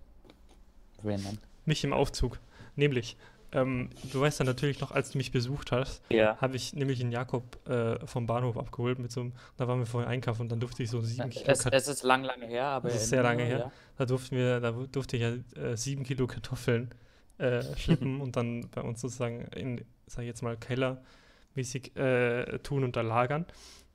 Wen 1.02 1.22
denn? 1.22 1.38
Mich 1.64 1.84
im 1.84 1.92
Aufzug. 1.92 2.38
Nämlich, 2.76 3.16
ähm, 3.52 3.90
du 4.12 4.20
weißt 4.20 4.40
ja 4.40 4.44
natürlich 4.44 4.80
noch, 4.80 4.90
als 4.90 5.10
du 5.10 5.18
mich 5.18 5.32
besucht 5.32 5.72
hast, 5.72 6.02
Ja. 6.10 6.36
habe 6.40 6.56
ich 6.56 6.74
nämlich 6.74 6.98
den 6.98 7.10
Jakob 7.12 7.58
äh, 7.68 8.04
vom 8.06 8.26
Bahnhof 8.26 8.56
abgeholt 8.58 8.98
mit 8.98 9.10
so 9.12 9.20
einem, 9.22 9.32
da 9.56 9.66
waren 9.68 9.78
wir 9.78 9.86
vorher 9.86 10.10
einkaufen 10.10 10.42
und 10.42 10.52
dann 10.52 10.60
durfte 10.60 10.82
ich 10.82 10.90
so 10.90 11.00
sieben 11.00 11.30
Kilo 11.30 11.44
Es, 11.46 11.64
es 11.66 11.88
ist 11.88 12.02
lang, 12.02 12.24
lange 12.24 12.46
her, 12.46 12.64
aber. 12.66 12.88
Das 12.88 13.02
ist 13.02 13.08
sehr 13.10 13.22
lange 13.22 13.44
her. 13.44 13.72
da 13.96 14.04
durften 14.06 14.36
wir, 14.36 14.60
da 14.60 14.72
durfte 14.72 15.16
ich 15.16 15.22
ja 15.22 15.62
äh, 15.62 15.76
sieben 15.76 16.04
Kilo 16.04 16.26
Kartoffeln 16.26 16.90
äh, 17.38 17.62
schleppen 17.76 18.20
und 18.20 18.36
dann 18.36 18.68
bei 18.70 18.82
uns 18.82 19.00
sozusagen 19.00 19.46
in, 19.56 19.84
sag 20.06 20.22
ich 20.22 20.28
jetzt 20.28 20.42
mal, 20.42 20.56
kellermäßig 20.56 21.96
äh, 21.96 22.58
tun 22.60 22.84
und 22.84 22.96
da 22.96 23.00
lagern. 23.02 23.46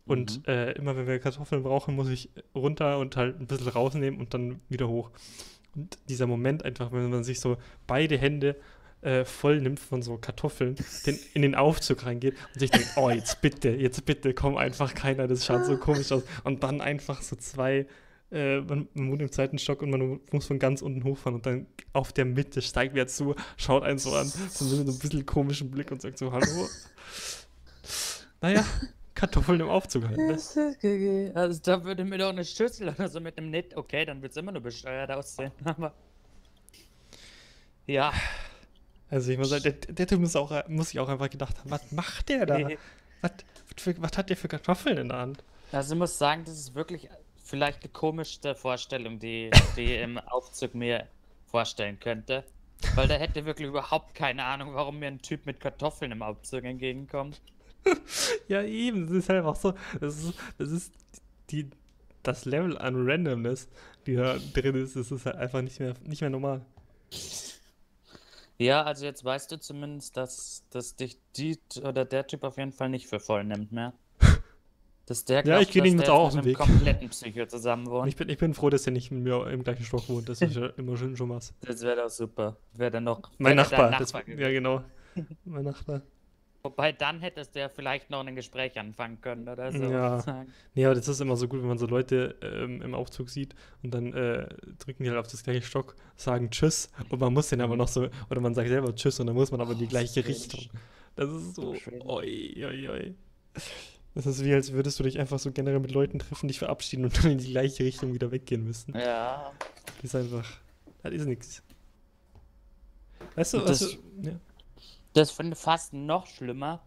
Und 0.06 0.40
Mhm. 0.40 0.44
äh, 0.54 0.72
immer 0.74 0.98
wenn 0.98 1.08
wir 1.08 1.18
Kartoffeln 1.20 1.64
brauchen, 1.64 1.96
muss 1.96 2.10
ich 2.10 2.30
runter 2.54 2.98
und 3.00 3.16
halt 3.16 3.40
ein 3.40 3.48
bisschen 3.48 3.70
rausnehmen 3.70 4.20
und 4.20 4.34
dann 4.34 4.60
wieder 4.68 4.90
hoch. 4.90 5.12
Und 5.76 5.98
dieser 6.10 6.28
Moment 6.28 6.66
einfach, 6.66 6.92
wenn 6.92 7.10
man 7.10 7.24
sich 7.24 7.40
so 7.40 7.58
beide 7.88 8.18
Hände 8.18 8.58
äh, 9.04 9.26
voll 9.26 9.60
nimmt 9.60 9.80
von 9.80 10.02
so 10.02 10.18
Kartoffeln, 10.18 10.76
den, 11.06 11.20
in 11.34 11.42
den 11.42 11.56
Aufzug 11.56 12.06
reingeht 12.06 12.36
und 12.54 12.60
sich 12.60 12.72
denkt, 12.72 12.90
oh, 12.96 13.10
jetzt 13.10 13.42
bitte, 13.42 13.70
jetzt 13.70 14.06
bitte, 14.06 14.34
komm 14.34 14.58
einfach 14.58 14.94
keiner, 14.94 15.28
das 15.28 15.46
schaut 15.46 15.66
so 15.66 15.78
komisch 15.78 16.12
aus. 16.12 16.24
Und 16.44 16.64
dann 16.64 16.82
einfach 16.82 17.22
so 17.22 17.36
zwei, 17.36 17.86
äh, 18.32 18.62
man, 18.62 18.88
man 18.94 19.12
wohnt 19.12 19.22
im 19.22 19.32
zweiten 19.32 19.58
Stock 19.58 19.82
und 19.82 19.90
man 19.90 20.20
muss 20.32 20.48
von 20.48 20.60
ganz 20.60 20.82
unten 20.82 21.04
hochfahren 21.04 21.36
und 21.36 21.46
dann 21.46 21.68
auf 21.92 22.14
der 22.14 22.26
Mitte 22.26 22.62
steigt 22.62 22.96
wer 22.96 23.08
zu, 23.08 23.36
schaut 23.58 23.84
einen 23.84 24.00
so 24.00 24.14
an, 24.14 24.28
so 24.28 24.66
mit 24.78 24.88
so 24.88 24.94
ein 24.94 25.00
bisschen 25.00 25.26
komischen 25.26 25.70
Blick 25.70 25.92
und 25.92 26.02
sagt 26.02 26.18
so, 26.18 26.32
hallo. 26.32 26.68
Naja, 28.42 28.66
Kartoffeln 29.16 29.60
im 29.62 29.70
Aufzug 29.70 30.08
halt. 30.08 30.18
Ne? 30.18 31.32
Also 31.36 31.62
da 31.64 31.84
würde 31.84 32.04
mir 32.04 32.18
doch 32.18 32.30
eine 32.30 32.44
Schüssel 32.44 32.90
oder 32.90 33.08
so 33.08 33.20
mit 33.20 33.38
einem 33.38 33.50
Net, 33.50 33.76
okay, 33.76 34.06
dann 34.06 34.22
wird 34.22 34.32
es 34.32 34.38
immer 34.38 34.52
nur 34.52 34.62
besteuert 34.62 35.12
aussehen, 35.12 35.52
aber. 35.64 35.94
Ja. 37.86 38.14
Also 39.14 39.32
ich 39.32 39.38
muss 39.38 39.50
sagen, 39.50 39.62
der, 39.64 39.74
der 39.74 40.08
Typ 40.08 40.20
muss, 40.20 40.36
auch, 40.36 40.68
muss 40.68 40.90
sich 40.90 41.00
auch 41.00 41.08
einfach 41.08 41.30
gedacht 41.30 41.60
haben, 41.60 41.70
was 41.70 41.92
macht 41.92 42.30
der 42.30 42.48
da? 42.48 42.68
Was, 43.22 43.32
für, 43.78 44.02
was 44.02 44.18
hat 44.18 44.32
der 44.32 44.38
für 44.38 44.48
Kartoffeln 44.48 44.98
in 44.98 45.10
der 45.10 45.20
Hand? 45.20 45.44
Also 45.72 45.94
ich 45.94 46.00
muss 46.00 46.18
sagen, 46.18 46.44
das 46.46 46.56
ist 46.56 46.74
wirklich 46.74 47.10
vielleicht 47.44 47.84
die 47.84 47.90
komischste 47.90 48.56
Vorstellung, 48.56 49.20
die, 49.20 49.52
die 49.78 49.82
ich 49.84 50.02
im 50.02 50.18
Aufzug 50.18 50.74
mir 50.74 51.08
vorstellen 51.46 52.00
könnte. 52.00 52.44
Weil 52.96 53.08
da 53.08 53.14
hätte 53.14 53.46
wirklich 53.46 53.68
überhaupt 53.68 54.16
keine 54.16 54.44
Ahnung, 54.46 54.74
warum 54.74 54.98
mir 54.98 55.08
ein 55.08 55.22
Typ 55.22 55.46
mit 55.46 55.60
Kartoffeln 55.60 56.12
im 56.12 56.24
Aufzug 56.24 56.64
entgegenkommt. 56.64 57.40
Ja, 58.48 58.62
eben, 58.62 59.08
das 59.08 59.16
ist 59.16 59.30
halt 59.30 59.40
einfach 59.40 59.56
so, 59.56 59.74
das 60.02 60.18
ist, 60.18 60.34
das 60.58 60.72
ist 60.72 60.94
die, 61.50 61.70
das 62.24 62.46
Level 62.46 62.78
an 62.78 62.96
Randomness, 63.10 63.70
die 64.06 64.16
da 64.16 64.38
drin 64.54 64.76
ist, 64.76 64.96
das 64.96 65.12
ist 65.12 65.26
halt 65.26 65.38
einfach 65.38 65.62
nicht 65.62 65.80
mehr, 65.80 65.94
nicht 66.04 66.22
mehr 66.22 66.30
normal. 66.30 66.66
Ja, 68.58 68.84
also 68.84 69.06
jetzt 69.06 69.24
weißt 69.24 69.52
du 69.52 69.60
zumindest, 69.60 70.16
dass, 70.16 70.64
dass 70.70 70.96
dich 70.96 71.18
die 71.36 71.60
oder 71.82 72.06
der 72.06 72.28
Typ 72.28 72.44
auf 72.44 72.58
jeden 72.58 72.72
Fall 72.72 72.90
nicht 72.90 73.08
für 73.08 73.20
voll 73.20 73.44
nimmt 73.44 73.72
mehr. 73.72 73.94
Dass 75.06 75.26
der 75.26 75.46
Ja, 75.46 75.60
ich 75.60 75.70
geh 75.70 75.80
dass 75.80 75.90
ihm 75.90 75.98
der 75.98 76.06
jetzt 76.06 76.10
auch 76.10 76.20
mit 76.20 76.28
aus 76.28 76.34
dem 76.34 76.38
einem 76.40 76.46
Weg. 76.46 76.58
kompletten 76.58 77.10
Psycho 77.10 77.46
zusammen 77.46 77.88
wohnt. 77.88 78.08
ich 78.08 78.16
bin, 78.16 78.30
ich 78.30 78.38
bin 78.38 78.54
froh, 78.54 78.70
dass 78.70 78.86
er 78.86 78.94
nicht 78.94 79.12
mit 79.12 79.22
mir 79.24 79.48
im 79.48 79.62
gleichen 79.64 79.84
Stock 79.84 80.08
wohnt, 80.08 80.30
das 80.30 80.40
ist 80.40 80.56
ja 80.56 80.68
immer 80.78 80.96
schön 80.96 81.18
schon 81.18 81.30
was. 81.30 81.54
Das 81.60 81.82
wäre 81.82 82.04
doch 82.04 82.10
super. 82.10 82.56
Wäre 82.72 82.92
dann 82.92 83.04
noch. 83.04 83.20
Mein 83.38 83.58
Nachbar, 83.58 83.92
dein 83.92 84.00
das, 84.00 84.14
ja 84.14 84.50
genau, 84.50 84.82
mein 85.44 85.66
Nachbar. 85.66 86.04
Wobei 86.66 86.94
dann 86.94 87.20
hättest 87.20 87.56
du 87.56 87.60
ja 87.60 87.68
vielleicht 87.68 88.10
noch 88.10 88.26
ein 88.26 88.36
Gespräch 88.36 88.80
anfangen 88.80 89.20
können 89.20 89.50
oder 89.50 89.70
so. 89.70 89.84
Ja. 89.84 90.12
sozusagen. 90.20 90.54
Nee, 90.76 90.86
aber 90.86 90.96
das 90.96 91.10
ist 91.10 91.20
immer 91.20 91.36
so 91.36 91.50
gut, 91.50 91.60
wenn 91.60 91.68
man 91.68 91.78
so 91.78 91.88
Leute 91.88 92.38
ähm, 92.42 92.82
im 92.82 92.94
Aufzug 92.96 93.30
sieht 93.30 93.54
und 93.84 93.94
dann 93.94 94.14
äh, 94.14 94.48
drücken 94.80 95.04
die 95.04 95.10
halt 95.10 95.20
auf 95.20 95.28
das 95.28 95.44
gleiche 95.44 95.62
Stock, 95.62 95.94
sagen 96.16 96.50
Tschüss 96.52 96.90
und 97.10 97.20
man 97.20 97.34
muss 97.34 97.50
den 97.50 97.60
aber 97.60 97.76
noch 97.76 97.90
so, 97.90 98.08
oder 98.30 98.40
man 98.40 98.54
sagt 98.56 98.70
selber 98.70 98.96
Tschüss 98.96 99.20
und 99.20 99.28
dann 99.28 99.36
muss 99.36 99.52
man 99.52 99.60
aber 99.60 99.74
in 99.74 99.80
die 99.80 99.86
Oh, 99.86 99.90
gleiche. 99.90 100.26
Richtung. 100.26 100.70
Das 101.18 101.30
ist 101.30 101.56
so, 101.56 101.76
oi, 102.06 102.56
oi, 102.66 102.88
oi. 102.90 103.14
Das 104.16 104.26
ist 104.26 104.42
wie, 104.46 104.54
als 104.54 104.72
würdest 104.72 104.98
du 105.00 105.04
dich 105.04 105.20
einfach 105.20 105.40
so 105.40 105.52
generell 105.52 105.82
mit 105.82 105.92
Leuten 105.92 106.20
treffen, 106.20 106.48
dich 106.48 106.60
verabschieden 106.60 107.04
und 107.04 107.22
dann 107.22 107.32
in 107.32 107.40
die 107.40 107.52
gleiche 107.52 107.84
Richtung 107.84 108.14
wieder 108.14 108.32
weggehen 108.32 108.64
müssen. 108.64 108.98
Ja. 108.98 109.52
Das 109.98 110.06
ist 110.06 110.16
einfach, 110.16 110.50
das 111.02 111.12
ist 111.14 111.26
nichts. 111.26 111.62
Weißt 113.36 113.54
du, 113.56 113.58
was 113.66 113.80
das- 113.80 113.98
du, 114.22 114.30
ja. 114.30 114.40
Das 115.14 115.32
finde 115.32 115.54
ich 115.54 115.60
fast 115.60 115.94
noch 115.94 116.26
schlimmer, 116.28 116.82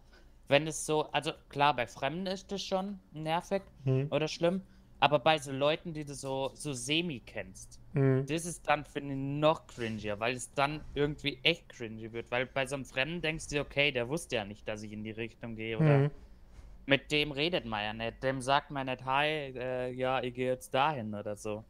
wenn 0.47 0.67
es 0.67 0.85
so, 0.85 1.11
also 1.11 1.31
klar, 1.49 1.75
bei 1.75 1.87
Fremden 1.87 2.27
ist 2.27 2.51
das 2.51 2.61
schon 2.63 2.99
nervig 3.11 3.63
Hm, 3.85 4.09
oder 4.09 4.27
schlimm, 4.27 4.61
aber 4.99 5.19
bei 5.19 5.37
so 5.37 5.51
Leuten, 5.51 5.93
die 5.93 6.05
du 6.05 6.13
so, 6.13 6.51
so 6.55 6.73
semi 6.73 7.19
kennst, 7.21 7.79
hm, 7.93 8.27
das 8.27 8.45
ist 8.45 8.67
dann, 8.67 8.83
finde 8.85 9.13
ich, 9.13 9.19
noch 9.19 9.67
cringier, 9.67 10.19
weil 10.19 10.35
es 10.35 10.53
dann 10.53 10.83
irgendwie 10.93 11.39
echt 11.43 11.69
cringy 11.69 12.11
wird, 12.11 12.29
weil 12.31 12.45
bei 12.45 12.65
so 12.65 12.75
einem 12.75 12.85
Fremden 12.85 13.21
denkst 13.21 13.47
du, 13.47 13.59
okay, 13.61 13.91
der 13.91 14.09
wusste 14.09 14.35
ja 14.37 14.45
nicht, 14.45 14.67
dass 14.67 14.83
ich 14.83 14.91
in 14.91 15.03
die 15.03 15.11
Richtung 15.11 15.55
gehe 15.55 15.79
oder 15.79 16.03
hm. 16.03 16.11
mit 16.85 17.11
dem 17.11 17.31
redet 17.31 17.65
man 17.65 17.83
ja 17.83 17.93
nicht, 17.93 18.23
dem 18.23 18.41
sagt 18.41 18.71
man 18.71 18.87
nicht, 18.87 19.05
hi, 19.05 19.27
äh, 19.27 19.91
ja, 19.93 20.21
ich 20.23 20.33
gehe 20.35 20.47
jetzt 20.51 20.73
dahin 20.73 21.15
oder 21.15 21.35
so. 21.37 21.65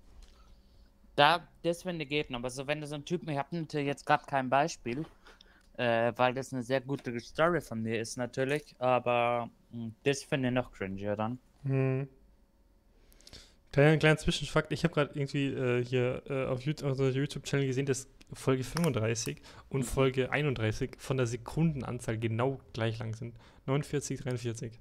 Da, 1.15 1.47
das 1.63 1.83
finde 1.83 2.03
ich 2.03 2.09
geht 2.09 2.29
noch, 2.29 2.39
aber 2.39 2.49
so 2.49 2.65
wenn 2.67 2.79
du 2.79 2.87
so 2.87 2.95
einen 2.95 3.03
Typen, 3.05 3.29
ich 3.29 3.37
habe 3.37 3.55
natürlich 3.57 3.87
jetzt 3.87 4.05
gerade 4.05 4.25
kein 4.25 4.49
Beispiel, 4.49 5.05
äh, 5.77 6.11
weil 6.15 6.33
das 6.33 6.53
eine 6.53 6.63
sehr 6.63 6.81
gute 6.81 7.17
Story 7.19 7.61
von 7.61 7.81
mir 7.81 7.99
ist 7.99 8.17
natürlich, 8.17 8.75
aber 8.79 9.49
mh, 9.71 9.91
das 10.03 10.23
finde 10.23 10.49
ich 10.49 10.53
noch 10.53 10.71
cringier 10.71 11.15
dann. 11.15 11.39
Hm. 11.63 12.07
Kleiner, 13.71 13.97
kleiner 13.97 14.17
Zwischenfakt, 14.17 14.71
ich 14.71 14.83
habe 14.83 14.93
gerade 14.93 15.11
irgendwie 15.13 15.47
äh, 15.47 15.83
hier 15.83 16.23
äh, 16.29 16.45
auf 16.45 16.61
YouTube, 16.61 16.97
YouTube-Channel 16.97 17.67
gesehen, 17.67 17.85
dass 17.85 18.07
Folge 18.33 18.63
35 18.63 19.41
und 19.69 19.81
Mhm. 19.81 19.85
Folge 19.85 20.31
31 20.31 20.95
von 20.97 21.17
der 21.17 21.27
Sekundenanzahl 21.27 22.17
genau 22.17 22.59
gleich 22.73 22.97
lang 22.99 23.13
sind. 23.13 23.35
49, 23.65 24.19
43. 24.21 24.79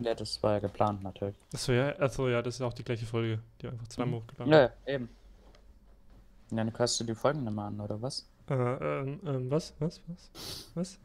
Ja, 0.00 0.14
das 0.14 0.42
war 0.42 0.54
ja 0.54 0.58
geplant 0.58 1.02
natürlich. 1.02 1.36
Achso, 1.54 1.72
ja, 1.72 1.96
achso, 2.00 2.28
ja, 2.28 2.42
das 2.42 2.56
ist 2.56 2.62
auch 2.62 2.72
die 2.72 2.82
gleiche 2.82 3.06
Folge. 3.06 3.38
Die 3.60 3.68
einfach 3.68 3.86
zweimal 3.88 4.18
Mhm. 4.18 4.22
hochgeladen. 4.24 4.52
Ja, 4.52 4.72
eben. 4.86 5.08
Ja, 6.50 6.56
dann 6.56 6.72
kannst 6.72 6.98
du 7.00 7.04
die 7.04 7.14
Folgen 7.14 7.44
mal 7.54 7.68
an, 7.68 7.80
oder 7.80 8.00
was? 8.02 8.28
Äh, 8.48 8.54
ähm, 8.54 9.20
ähm, 9.24 9.50
was? 9.50 9.74
Was? 9.78 10.00
Was? 10.06 10.30
Was? 10.74 10.98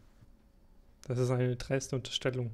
Das 1.08 1.19
ist 1.19 1.30
eine 1.32 1.56
dreiste 1.56 1.95
Unterstellung. 1.95 2.52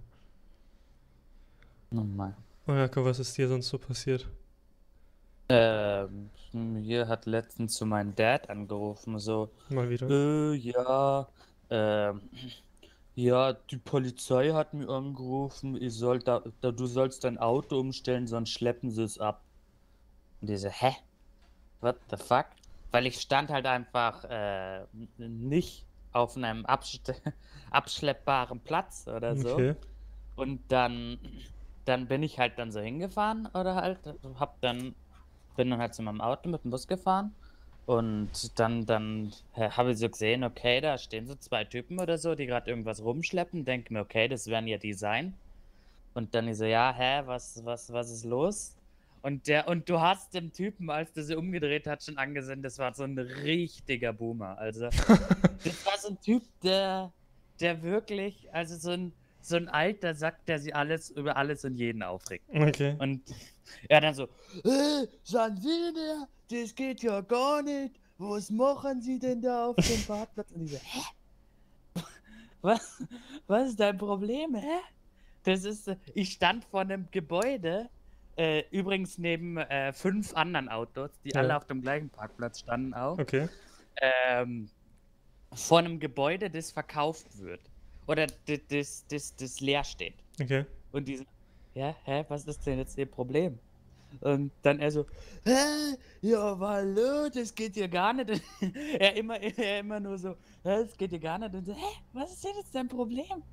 Nochmal. 1.89 2.36
Oh 2.67 2.74
Jakob, 2.74 3.06
was 3.06 3.19
ist 3.19 3.38
dir 3.38 3.48
sonst 3.48 3.69
so 3.69 3.78
passiert? 3.78 4.28
Ähm, 5.50 6.30
mir 6.54 7.08
hat 7.08 7.26
letztens 7.26 7.74
zu 7.76 7.86
meinem 7.86 8.15
Dad 8.15 8.50
angerufen, 8.50 9.19
so, 9.19 9.50
Mal 9.69 9.89
wieder. 9.89 10.10
Äh, 10.10 10.56
ja, 10.56 11.28
ähm, 11.69 12.22
ja, 13.15 13.54
die 13.54 13.78
Polizei 13.78 14.52
hat 14.52 14.74
mir 14.74 14.89
angerufen, 14.89 15.80
ich 15.80 15.93
soll 15.93 16.19
da, 16.19 16.41
da, 16.62 16.72
du 16.72 16.86
sollst 16.86 17.24
dein 17.24 17.38
Auto 17.38 17.80
umstellen, 17.80 18.28
sonst 18.28 18.52
schleppen 18.52 18.89
sie 18.89 19.04
es 19.04 19.19
ab. 19.19 19.43
Und 20.41 20.50
diese, 20.50 20.69
hä? 20.69 20.96
What 21.82 21.98
the 22.10 22.17
fuck? 22.17 22.46
Weil 22.93 23.08
ich 23.08 23.19
stand 23.19 23.49
halt 23.49 23.65
einfach 23.65 24.23
äh, 24.25 24.86
nicht 25.17 25.88
auf 26.12 26.38
einem 26.38 26.63
abste 26.67 27.15
abschleppbaren 27.71 28.60
Platz 28.60 29.08
oder 29.08 29.36
so. 29.36 29.56
Okay. 29.56 29.75
Und 30.36 30.62
dann, 30.71 31.17
dann 31.86 32.08
bin 32.08 32.21
ich 32.21 32.38
halt 32.38 32.60
dann 32.60 32.71
so 32.71 32.79
hingefahren 32.79 33.47
oder 33.47 33.75
halt, 33.75 33.97
hab 34.39 34.62
dann, 34.62 34.93
bin 35.56 35.71
dann 35.71 35.79
halt 35.79 35.95
zu 35.95 36.03
meinem 36.03 36.21
Auto 36.21 36.49
mit 36.49 36.63
dem 36.63 36.69
Bus 36.69 36.88
gefahren 36.88 37.34
Und 37.88 38.60
dann, 38.60 38.86
dann 38.86 39.34
äh, 39.56 39.71
habe 39.71 39.93
ich 39.93 39.97
so 39.97 40.10
gesehen, 40.10 40.43
okay, 40.43 40.79
da 40.79 40.99
stehen 40.99 41.25
so 41.27 41.34
zwei 41.36 41.63
Typen 41.65 41.99
oder 41.99 42.19
so, 42.19 42.36
die 42.36 42.45
gerade 42.45 42.69
irgendwas 42.69 43.03
rumschleppen. 43.03 43.65
Denke 43.65 43.91
mir, 43.91 44.01
okay, 44.01 44.27
das 44.27 44.47
werden 44.47 44.67
ja 44.67 44.77
die 44.77 44.93
sein. 44.93 45.34
Und 46.13 46.36
dann 46.36 46.47
ich 46.47 46.58
so, 46.58 46.65
ja, 46.65 46.93
hä, 46.95 47.23
was, 47.25 47.65
was, 47.65 47.91
was 47.91 48.12
ist 48.12 48.25
los? 48.25 48.75
Und 49.24 49.48
der, 49.48 49.70
und 49.70 49.88
du 49.88 50.02
hast 50.02 50.34
dem 50.34 50.52
Typen, 50.52 50.90
als 50.90 51.14
der 51.14 51.24
sie 51.24 51.36
umgedreht 51.38 51.88
hat, 51.88 52.04
schon 52.04 52.18
angesehen, 52.18 52.62
das 52.62 52.78
war 52.78 52.94
so 52.94 53.04
ein 53.04 53.18
richtiger 53.18 54.12
Boomer. 54.12 54.58
Also, 54.58 54.90
das 55.64 55.86
war 55.86 55.98
so 55.98 56.10
ein 56.10 56.20
Typ, 56.20 56.44
der, 56.62 57.10
der 57.62 57.82
wirklich, 57.82 58.54
also 58.54 58.76
so 58.76 58.92
ein, 58.92 59.14
so 59.40 59.56
ein 59.56 59.70
alter 59.70 60.14
Sack, 60.14 60.46
der 60.46 60.60
sich 60.60 60.76
alles 60.76 61.10
über 61.10 61.38
alles 61.38 61.64
und 61.64 61.76
jeden 61.76 62.04
aufregt. 62.04 62.44
Okay. 62.54 62.98
Und 63.00 63.22
er 63.88 64.02
dann 64.02 64.14
so, 64.14 64.24
äh, 64.66 65.08
Sie 65.24 65.94
der? 65.96 66.28
Das 66.50 66.76
geht 66.76 67.02
ja 67.02 67.22
gar 67.22 67.62
nicht. 67.62 67.96
Was 68.18 68.50
machen 68.50 69.02
Sie 69.02 69.20
denn 69.20 69.42
da 69.42 69.68
auf 69.68 69.78
dem 69.78 70.02
Parkplatz? 70.08 70.52
Und 70.52 70.66
ich 70.66 70.72
so, 70.72 70.78
hä? 70.78 72.04
Was, 72.62 73.04
was 73.48 73.70
ist 73.70 73.80
dein 73.80 73.98
Problem, 73.98 74.56
hä? 74.56 74.80
Das 75.44 75.64
ist, 75.64 75.90
ich 76.14 76.34
stand 76.34 76.66
vor 76.66 76.82
einem 76.82 77.08
Gebäude, 77.12 77.90
äh, 78.38 78.63
übrigens 78.72 79.17
neben 79.17 79.58
äh, 79.58 79.93
fünf 79.93 80.34
anderen 80.36 80.69
Autos, 80.69 81.12
die 81.24 81.30
Ja. 81.30 81.41
alle 81.41 81.58
auf 81.58 81.65
dem 81.65 81.82
gleichen 81.82 82.10
Parkplatz 82.10 82.60
standen 82.60 82.93
auch, 82.93 83.17
Okay. 83.19 83.48
ähm, 84.02 84.69
vor 85.54 85.80
einem 85.80 86.00
Gebäude, 86.00 86.50
das 86.50 86.72
verkauft 86.72 87.38
wird. 87.38 87.62
Oder 88.08 88.28
das, 88.48 89.06
das, 89.08 89.36
das, 89.38 89.60
leer 89.62 89.84
steht. 89.84 90.15
Okay. 90.41 90.65
Und 90.91 91.08
die 91.08 91.26
ja, 91.74 91.96
hä, 92.04 92.26
was 92.28 92.46
ist 92.46 92.65
denn 92.65 92.78
jetzt 92.78 92.98
ihr 92.98 93.06
Problem? 93.06 93.58
Und 94.22 94.52
dann 94.62 94.80
er 94.80 94.91
so, 94.91 95.08
hä, 95.43 95.96
ja, 96.22 96.58
hallo, 96.60 97.30
das 97.34 97.54
geht 97.56 97.76
ja 97.76 97.88
gar 97.88 98.13
nicht. 98.13 98.30
er, 99.00 99.15
immer, 99.15 99.39
er 99.41 99.80
immer 99.80 100.00
nur 100.00 100.17
so, 100.19 100.32
hä, 100.63 100.84
das 100.84 100.96
geht 100.96 101.12
ja 101.13 101.17
gar 101.17 101.39
nicht. 101.39 101.56
Und 101.56 101.65
so, 101.65 101.74
hä, 101.74 101.96
was 102.13 102.34
ist 102.34 102.43
denn 102.43 102.56
jetzt 102.58 102.76
dein 102.76 102.88
Problem? 102.88 103.43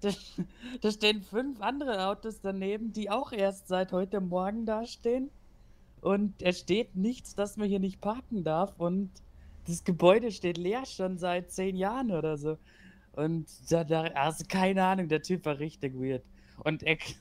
Da, 0.00 0.90
stehen 0.90 1.22
fünf 1.22 1.60
andere 1.60 2.06
Autos 2.06 2.40
daneben, 2.40 2.92
die 2.92 3.10
auch 3.10 3.32
erst 3.32 3.68
seit 3.68 3.92
heute 3.92 4.20
Morgen 4.20 4.64
da 4.64 4.86
stehen. 4.86 5.30
Und 6.00 6.42
es 6.42 6.60
steht 6.60 6.96
nichts, 6.96 7.34
dass 7.34 7.56
man 7.56 7.68
hier 7.68 7.80
nicht 7.80 8.00
parken 8.00 8.42
darf. 8.42 8.72
Und 8.78 9.10
das 9.66 9.84
Gebäude 9.84 10.32
steht 10.32 10.56
leer 10.56 10.86
schon 10.86 11.18
seit 11.18 11.50
zehn 11.50 11.76
Jahren 11.76 12.10
oder 12.10 12.38
so. 12.38 12.56
Und 13.12 13.46
da, 13.70 13.84
da, 13.84 14.02
also 14.02 14.44
keine 14.48 14.84
Ahnung, 14.84 15.08
der 15.08 15.22
Typ 15.22 15.44
war 15.44 15.58
richtig 15.58 15.94
weird. 15.94 16.22
Und 16.64 16.82
ich, 16.82 17.16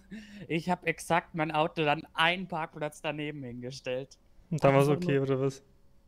ich 0.48 0.70
habe 0.70 0.88
exakt 0.88 1.36
mein 1.36 1.52
Auto 1.52 1.84
dann 1.84 2.04
einen 2.14 2.48
Parkplatz 2.48 3.02
daneben 3.02 3.44
hingestellt. 3.44 4.18
Und 4.52 4.64
dann 4.64 4.74
war 4.74 4.82
es 4.82 4.88
okay, 4.88 5.16
nur- 5.16 5.24
oder 5.24 5.42
was? 5.42 5.62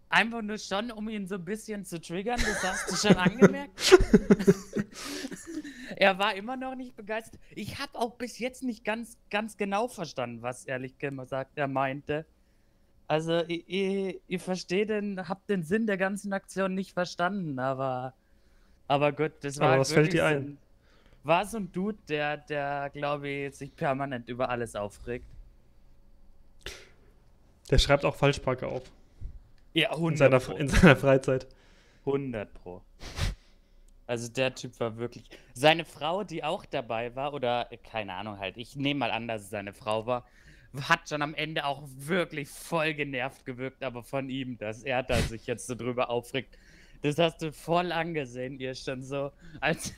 Einfach 0.10 0.42
nur 0.42 0.58
schon, 0.58 0.92
um 0.92 1.08
ihn 1.08 1.26
so 1.26 1.36
ein 1.36 1.46
bisschen 1.46 1.86
zu 1.86 2.02
triggern, 2.02 2.40
das 2.40 2.64
hast 2.64 2.92
du 2.92 3.08
schon 3.08 3.18
angemerkt. 3.18 3.80
er 6.02 6.18
war 6.18 6.34
immer 6.34 6.58
noch 6.58 6.74
nicht 6.74 6.96
begeistert. 6.96 7.40
Ich 7.54 7.78
habe 7.78 7.94
auch 7.94 8.16
bis 8.16 8.40
jetzt 8.40 8.64
nicht 8.64 8.84
ganz, 8.84 9.20
ganz 9.30 9.56
genau 9.56 9.88
verstanden, 9.88 10.42
was 10.42 10.66
ehrlich 10.66 10.98
gesagt 10.98 11.52
er 11.54 11.68
meinte. 11.68 12.26
Also, 13.08 13.44
ich, 13.48 13.66
ich, 13.68 14.20
ich 14.28 14.42
verstehe 14.42 14.88
den, 14.88 15.30
hab 15.30 15.46
den 15.46 15.62
Sinn 15.62 15.86
der 15.86 15.98
ganzen 15.98 16.34
Aktion 16.34 16.74
nicht 16.74 16.94
verstanden, 16.94 17.60
aber, 17.60 18.16
aber 18.88 19.12
gut, 19.12 19.34
das 19.42 19.60
war 19.60 19.74
Aber 19.74 19.82
was 19.82 19.92
fällt 19.92 20.14
dir 20.14 20.22
so 20.22 20.26
ein? 20.26 20.58
War 21.24 21.46
so 21.46 21.58
ein 21.58 21.72
Dude, 21.72 22.00
der, 22.10 22.38
der, 22.38 22.90
glaube 22.90 23.30
ich, 23.30 23.56
sich 23.56 23.76
permanent 23.76 24.28
über 24.28 24.50
alles 24.50 24.76
aufregt. 24.76 25.28
Der 27.70 27.78
schreibt 27.78 28.06
auch 28.06 28.16
Falschparker 28.16 28.70
auf. 28.70 28.92
Ja, 29.74 29.96
In 29.96 30.18
seiner, 30.18 30.38
100 30.38 30.46
Pro. 30.46 30.56
in 30.56 30.68
seiner 30.68 30.96
Freizeit. 30.96 31.48
100 32.08 32.52
Pro. 32.56 32.82
Also 34.12 34.28
der 34.28 34.54
Typ 34.54 34.78
war 34.82 34.98
wirklich. 34.98 35.24
Seine 35.54 35.86
Frau, 35.86 36.26
die 36.26 36.44
auch 36.44 36.66
dabei 36.66 37.16
war, 37.16 37.34
oder 37.34 37.72
äh, 37.72 37.78
keine 37.78 38.14
Ahnung 38.16 38.40
halt, 38.40 38.58
ich 38.58 38.76
nehme 38.76 39.00
mal 39.00 39.12
an, 39.12 39.26
dass 39.26 39.44
es 39.44 39.50
seine 39.50 39.72
Frau 39.72 40.06
war, 40.06 40.26
hat 40.82 41.08
schon 41.08 41.22
am 41.22 41.34
Ende 41.34 41.64
auch 41.64 41.82
wirklich 41.86 42.50
voll 42.50 42.94
genervt 42.94 43.46
gewirkt, 43.46 43.86
aber 43.86 44.04
von 44.04 44.28
ihm, 44.30 44.58
dass 44.58 44.84
er 44.84 45.02
da 45.02 45.16
sich 45.16 45.48
jetzt 45.48 45.66
so 45.66 45.76
drüber 45.76 46.10
aufregt. 46.10 46.58
Das 47.04 47.18
hast 47.18 47.42
du 47.42 47.52
voll 47.52 47.92
angesehen, 47.92 48.60
ihr 48.60 48.76
schon 48.76 49.02
so, 49.02 49.32
als, 49.60 49.94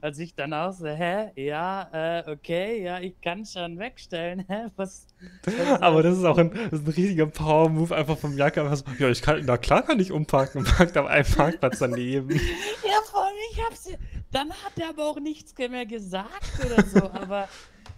als 0.00 0.18
ich 0.20 0.34
dann 0.36 0.52
auch 0.52 0.72
so, 0.72 0.86
hä, 0.86 1.32
ja, 1.34 1.88
äh, 1.92 2.30
okay, 2.30 2.84
ja, 2.84 3.00
ich 3.00 3.20
kann 3.20 3.44
schon 3.44 3.78
wegstellen, 3.80 4.40
hä, 4.48 4.66
was, 4.76 5.08
was 5.44 5.82
Aber 5.82 6.04
das 6.04 6.16
ist 6.16 6.24
auch 6.24 6.38
ein, 6.38 6.52
das 6.70 6.80
ist 6.80 6.86
ein 6.86 6.92
riesiger 6.92 7.26
Power-Move 7.26 7.94
einfach 7.94 8.16
vom 8.16 8.36
Jacke. 8.36 8.64
So, 8.76 8.84
ja, 8.98 9.08
ich 9.10 9.22
kann, 9.22 9.42
na 9.44 9.56
klar 9.56 9.82
kann 9.82 9.98
ich 9.98 10.12
umparken 10.12 10.60
und 10.60 10.68
parkt 10.76 10.96
auf 10.96 11.06
einem 11.06 11.26
Parkplatz 11.26 11.80
daneben. 11.80 12.40
Ja, 12.84 13.00
voll, 13.10 13.32
ich 13.50 13.60
hab's. 13.64 13.88
Dann 14.30 14.50
hat 14.50 14.78
er 14.78 14.90
aber 14.90 15.06
auch 15.06 15.18
nichts 15.18 15.54
mehr 15.58 15.86
gesagt 15.86 16.64
oder 16.64 16.84
so, 16.84 17.10
aber 17.10 17.48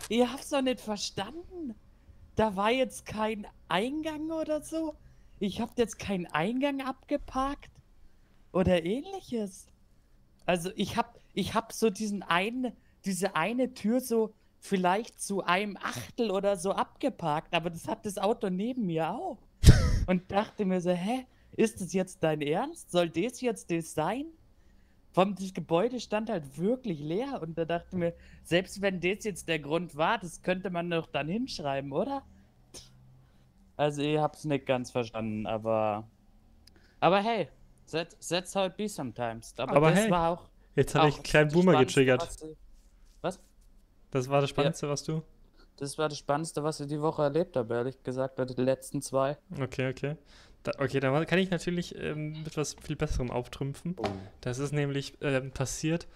ihr 0.08 0.32
habt's 0.32 0.48
doch 0.48 0.62
nicht 0.62 0.80
verstanden. 0.80 1.74
Da 2.36 2.56
war 2.56 2.70
jetzt 2.70 3.04
kein 3.04 3.46
Eingang 3.68 4.30
oder 4.30 4.62
so. 4.62 4.94
Ich 5.38 5.60
hab 5.60 5.76
jetzt 5.76 5.98
keinen 5.98 6.26
Eingang 6.26 6.80
abgeparkt 6.80 7.70
oder 8.52 8.84
ähnliches. 8.84 9.68
Also 10.46 10.70
ich 10.76 10.96
hab, 10.96 11.18
ich 11.34 11.54
hab 11.54 11.72
so 11.72 11.90
diesen 11.90 12.22
einen, 12.22 12.72
diese 13.04 13.36
eine 13.36 13.74
Tür 13.74 14.00
so 14.00 14.34
vielleicht 14.60 15.20
zu 15.20 15.44
einem 15.44 15.76
Achtel 15.76 16.30
oder 16.30 16.56
so 16.56 16.72
abgeparkt, 16.72 17.54
aber 17.54 17.70
das 17.70 17.86
hat 17.86 18.04
das 18.06 18.18
Auto 18.18 18.50
neben 18.50 18.86
mir 18.86 19.10
auch. 19.10 19.38
Und 20.06 20.30
dachte 20.30 20.64
mir 20.64 20.80
so, 20.80 20.90
hä, 20.90 21.26
ist 21.52 21.80
das 21.80 21.92
jetzt 21.92 22.22
dein 22.22 22.40
Ernst? 22.40 22.90
Soll 22.90 23.10
das 23.10 23.40
jetzt 23.40 23.70
das 23.70 23.94
sein? 23.94 24.26
Das 25.14 25.52
Gebäude 25.52 25.98
stand 25.98 26.30
halt 26.30 26.58
wirklich 26.58 27.00
leer 27.00 27.42
und 27.42 27.58
da 27.58 27.64
dachte 27.64 27.88
ich 27.90 27.98
mir, 27.98 28.14
selbst 28.44 28.80
wenn 28.80 29.00
das 29.00 29.24
jetzt 29.24 29.48
der 29.48 29.58
Grund 29.58 29.96
war, 29.96 30.16
das 30.18 30.42
könnte 30.42 30.70
man 30.70 30.88
doch 30.88 31.06
dann 31.06 31.26
hinschreiben, 31.26 31.90
oder? 31.90 32.22
Also 33.76 34.00
ich 34.02 34.16
hab's 34.18 34.44
nicht 34.44 34.64
ganz 34.64 34.92
verstanden, 34.92 35.46
aber 35.46 36.08
aber 37.00 37.20
hey, 37.20 37.48
that, 37.90 38.16
that's 38.28 38.54
how 38.54 38.66
it 38.66 38.76
be 38.76 38.88
sometimes. 38.88 39.54
Aber, 39.58 39.72
Aber 39.76 39.90
das 39.90 40.00
hey, 40.00 40.10
war 40.10 40.30
auch 40.30 40.48
Jetzt 40.76 40.94
habe 40.94 41.08
ich 41.08 41.14
einen 41.16 41.22
kleinen 41.24 41.50
Boomer 41.50 41.78
getriggert. 41.84 42.28
was? 43.20 43.40
Das 44.10 44.28
war 44.28 44.40
das 44.40 44.50
Spannendste, 44.50 44.88
was 44.88 45.02
du. 45.02 45.22
Das 45.76 45.98
war 45.98 46.08
das 46.08 46.18
Spannendste, 46.18 46.62
was 46.64 46.80
ich 46.80 46.86
die 46.86 47.00
Woche 47.00 47.22
erlebt 47.22 47.56
habe, 47.56 47.74
ehrlich 47.74 48.02
gesagt, 48.02 48.36
bei 48.36 48.44
den 48.44 48.64
letzten 48.64 49.02
zwei. 49.02 49.36
Okay, 49.60 49.90
okay. 49.90 50.16
Da, 50.62 50.72
okay, 50.78 50.98
dann 51.00 51.26
kann 51.26 51.38
ich 51.38 51.50
natürlich 51.50 51.94
ähm, 51.96 52.42
mit 52.42 52.56
was 52.56 52.74
viel 52.82 52.96
Besserem 52.96 53.30
auftrümpfen. 53.30 53.94
Das 54.40 54.58
ist 54.58 54.72
nämlich 54.72 55.14
ähm, 55.20 55.50
passiert 55.52 56.06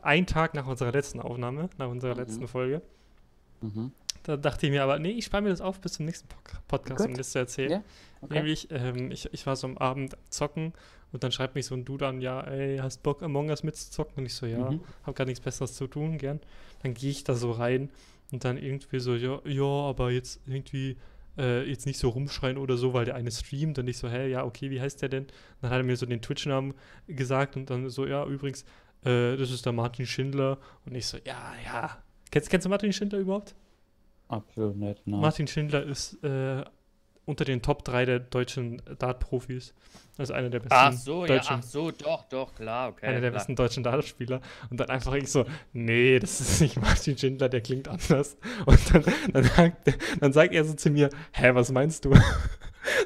ein 0.00 0.26
Tag 0.26 0.54
nach 0.54 0.66
unserer 0.66 0.92
letzten 0.92 1.20
Aufnahme, 1.20 1.68
nach 1.76 1.88
unserer 1.88 2.12
Mhm. 2.14 2.20
letzten 2.20 2.48
Folge. 2.48 2.82
Mhm. 3.60 3.92
Da 4.22 4.36
dachte 4.36 4.66
ich 4.66 4.72
mir 4.72 4.82
aber, 4.84 4.98
nee, 4.98 5.10
ich 5.10 5.24
spare 5.26 5.42
mir 5.42 5.50
das 5.50 5.60
auf 5.60 5.80
bis 5.80 5.94
zum 5.94 6.06
nächsten 6.06 6.28
Pod- 6.28 6.40
Podcast, 6.68 7.00
um 7.04 7.08
Gut. 7.12 7.18
das 7.20 7.30
zu 7.32 7.38
erzählen. 7.38 7.70
Ja, 7.70 7.82
okay. 8.22 8.34
Nämlich, 8.34 8.68
ähm, 8.70 9.10
ich, 9.10 9.32
ich 9.32 9.46
war 9.46 9.56
so 9.56 9.66
am 9.66 9.76
Abend 9.78 10.16
zocken 10.30 10.72
und 11.12 11.22
dann 11.24 11.32
schreibt 11.32 11.54
mich 11.54 11.66
so 11.66 11.74
ein 11.74 11.84
Dude 11.84 12.06
an, 12.06 12.20
ja, 12.20 12.40
ey, 12.42 12.78
hast 12.78 13.02
Bock 13.02 13.22
Among 13.22 13.48
Us 13.50 13.62
mitzuzocken? 13.62 14.14
Und 14.18 14.26
ich 14.26 14.34
so, 14.34 14.46
ja, 14.46 14.70
Mhm. 14.70 14.80
hab 15.04 15.14
gar 15.16 15.24
nichts 15.24 15.40
Besseres 15.40 15.74
zu 15.74 15.86
tun, 15.86 16.18
gern. 16.18 16.40
Dann 16.82 16.94
gehe 16.94 17.10
ich 17.10 17.24
da 17.24 17.34
so 17.34 17.52
rein 17.52 17.90
und 18.32 18.44
dann 18.44 18.56
irgendwie 18.56 19.00
so, 19.00 19.14
ja, 19.14 19.40
ja, 19.44 19.64
aber 19.64 20.10
jetzt 20.10 20.40
irgendwie 20.46 20.96
äh, 21.38 21.62
jetzt 21.68 21.86
nicht 21.86 21.98
so 21.98 22.08
rumschreien 22.10 22.58
oder 22.58 22.76
so, 22.76 22.92
weil 22.92 23.04
der 23.04 23.14
eine 23.14 23.30
streamt 23.30 23.78
und 23.78 23.88
ich 23.88 23.98
so, 23.98 24.08
hä, 24.08 24.28
ja, 24.28 24.44
okay, 24.44 24.70
wie 24.70 24.80
heißt 24.80 25.00
der 25.00 25.08
denn? 25.08 25.26
dann 25.60 25.70
hat 25.70 25.78
er 25.78 25.84
mir 25.84 25.96
so 25.96 26.04
den 26.04 26.20
Twitch-Namen 26.20 26.74
gesagt 27.06 27.56
und 27.56 27.70
dann 27.70 27.88
so, 27.88 28.04
ja, 28.06 28.26
übrigens, 28.26 28.62
äh, 29.04 29.36
das 29.36 29.50
ist 29.50 29.64
der 29.64 29.72
Martin 29.72 30.06
Schindler. 30.06 30.58
Und 30.84 30.94
ich 30.96 31.06
so, 31.06 31.18
ja, 31.24 31.52
ja. 31.64 32.02
Kennst, 32.30 32.50
kennst 32.50 32.66
du 32.66 32.68
Martin 32.68 32.92
Schindler 32.92 33.20
überhaupt? 33.20 33.54
Absolut 34.28 34.76
nicht, 34.76 35.06
nein. 35.06 35.20
Martin 35.20 35.46
Schindler 35.46 35.84
ist 35.84 36.22
äh, 36.22 36.62
unter 37.30 37.44
den 37.44 37.62
Top 37.62 37.84
3 37.84 38.04
der 38.04 38.18
deutschen 38.20 38.82
Dart-Profis. 38.98 39.74
Also 40.18 40.34
einer 40.34 40.50
der 40.50 40.58
besten 40.58 40.74
Ach 40.74 40.92
so, 40.92 41.22
ja, 41.22 41.28
deutschen 41.36 41.56
ach 41.60 41.62
so, 41.62 41.90
doch, 41.92 42.24
doch, 42.24 42.54
klar, 42.54 42.90
okay. 42.90 43.06
einer 43.06 43.20
der 43.22 43.30
klar. 43.30 43.38
besten 43.40 43.56
deutschen 43.56 43.82
Dartspieler. 43.82 44.42
Und 44.68 44.78
dann 44.78 44.90
einfach 44.90 45.14
ich 45.14 45.30
so, 45.30 45.46
nee, 45.72 46.18
das 46.18 46.40
ist 46.42 46.60
nicht 46.60 46.76
Martin 46.80 47.16
Schindler, 47.16 47.48
der 47.48 47.62
klingt 47.62 47.88
anders. 47.88 48.36
Und 48.66 48.78
dann, 48.94 49.04
dann, 49.32 49.44
sagt, 49.44 49.88
er- 49.88 49.94
dann 50.20 50.32
sagt 50.34 50.52
er 50.52 50.64
so 50.64 50.74
zu 50.74 50.90
mir, 50.90 51.08
hä, 51.32 51.50
was 51.54 51.72
meinst 51.72 52.04
du? 52.04 52.12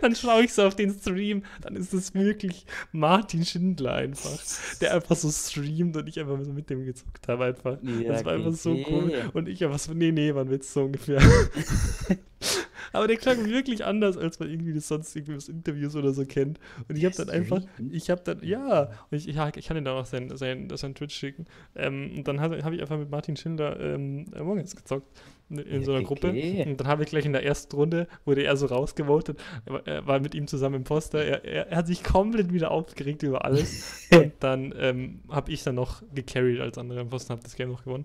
Dann 0.01 0.15
schaue 0.15 0.45
ich 0.45 0.53
so 0.53 0.63
auf 0.63 0.77
den 0.77 0.93
Stream, 0.93 1.43
dann 1.61 1.77
ist 1.77 1.93
es 1.93 2.15
wirklich 2.15 2.67
Martin 2.93 3.45
Schindler 3.45 3.95
einfach, 3.95 4.39
der 4.81 4.95
einfach 4.95 5.17
so 5.17 5.31
streamt 5.31 5.97
und 5.97 6.09
ich 6.09 6.19
einfach 6.21 6.39
so 6.43 6.53
mit 6.53 6.71
dem 6.71 6.85
gezockt 6.85 7.27
habe 7.29 7.47
einfach. 7.47 7.79
Ja, 7.83 8.13
das 8.13 8.25
war 8.25 8.35
einfach 8.35 8.53
so 8.53 8.73
okay. 8.73 8.87
cool. 8.91 9.31
Und 9.33 9.49
ich 9.49 9.65
einfach 9.65 9.79
so, 9.79 9.93
nee, 9.95 10.13
nee, 10.13 10.31
ein 10.31 10.51
Witz 10.51 10.73
so 10.73 10.85
ungefähr. 10.85 11.21
Aber 12.93 13.09
der 13.09 13.17
klang 13.17 13.45
wirklich 13.47 13.85
anders, 13.85 14.17
als 14.17 14.39
man 14.39 14.49
irgendwie 14.49 14.73
das 14.73 14.87
sonst 14.87 15.17
irgendwie 15.17 15.35
aus 15.35 15.49
Interviews 15.49 15.97
oder 15.97 16.13
so 16.13 16.25
kennt. 16.25 16.61
Und 16.89 16.97
ich 16.97 17.05
habe 17.05 17.17
dann 17.17 17.29
einfach, 17.29 17.61
ich 17.91 18.09
habe 18.09 18.23
dann, 18.23 18.45
ja, 18.45 18.91
und 19.11 19.17
ich, 19.17 19.29
ich, 19.29 19.37
ich 19.57 19.67
kann 19.67 19.77
ihn 19.77 19.85
dann 19.85 19.97
auch 19.97 20.07
sein, 20.07 20.31
sein, 20.37 20.69
sein 20.73 20.95
Twitch 20.95 21.17
schicken. 21.17 21.47
Ähm, 21.75 22.13
und 22.19 22.29
dann 22.29 22.41
habe 22.41 22.57
ich 22.57 22.65
einfach 22.65 22.99
mit 22.99 23.11
Martin 23.11 23.37
Schindler 23.37 23.81
ähm, 23.81 24.27
Among 24.35 24.59
Us 24.59 24.77
gezockt 24.77 25.09
in 25.51 25.85
so 25.85 25.93
einer 25.93 26.05
Gruppe. 26.05 26.31
Und 26.31 26.81
dann 26.81 26.87
habe 26.87 27.03
ich 27.03 27.11
gleich 27.11 27.25
in 27.25 27.33
der 27.33 27.45
ersten 27.45 27.77
Runde, 27.77 28.09
wurde 28.25 28.45
er 28.45 28.57
so 28.57 28.67
rausgevotet, 28.67 29.39
er 29.85 30.07
war 30.07 30.21
mit 30.21 30.35
ihm 30.35 30.47
zusammen 30.47 30.77
im 30.77 30.85
Poster. 30.85 31.25
Er, 31.25 31.45
er, 31.45 31.69
er 31.69 31.77
hat 31.77 31.87
sich 31.87 32.03
komplett 32.03 32.53
wieder 32.53 32.71
aufgeregt 32.71 33.23
über 33.23 33.45
alles. 33.45 34.09
und 34.13 34.33
dann 34.41 34.75
ähm, 34.79 35.21
habe 35.29 35.53
ich 35.53 35.63
dann 35.63 35.75
noch 35.75 36.03
gecarried 36.15 36.61
als 36.61 36.79
anderer 36.79 37.01
im 37.01 37.09
Posten, 37.09 37.33
habe 37.33 37.43
das 37.43 37.57
Game 37.57 37.71
noch 37.71 37.85
gewonnen. 37.85 38.05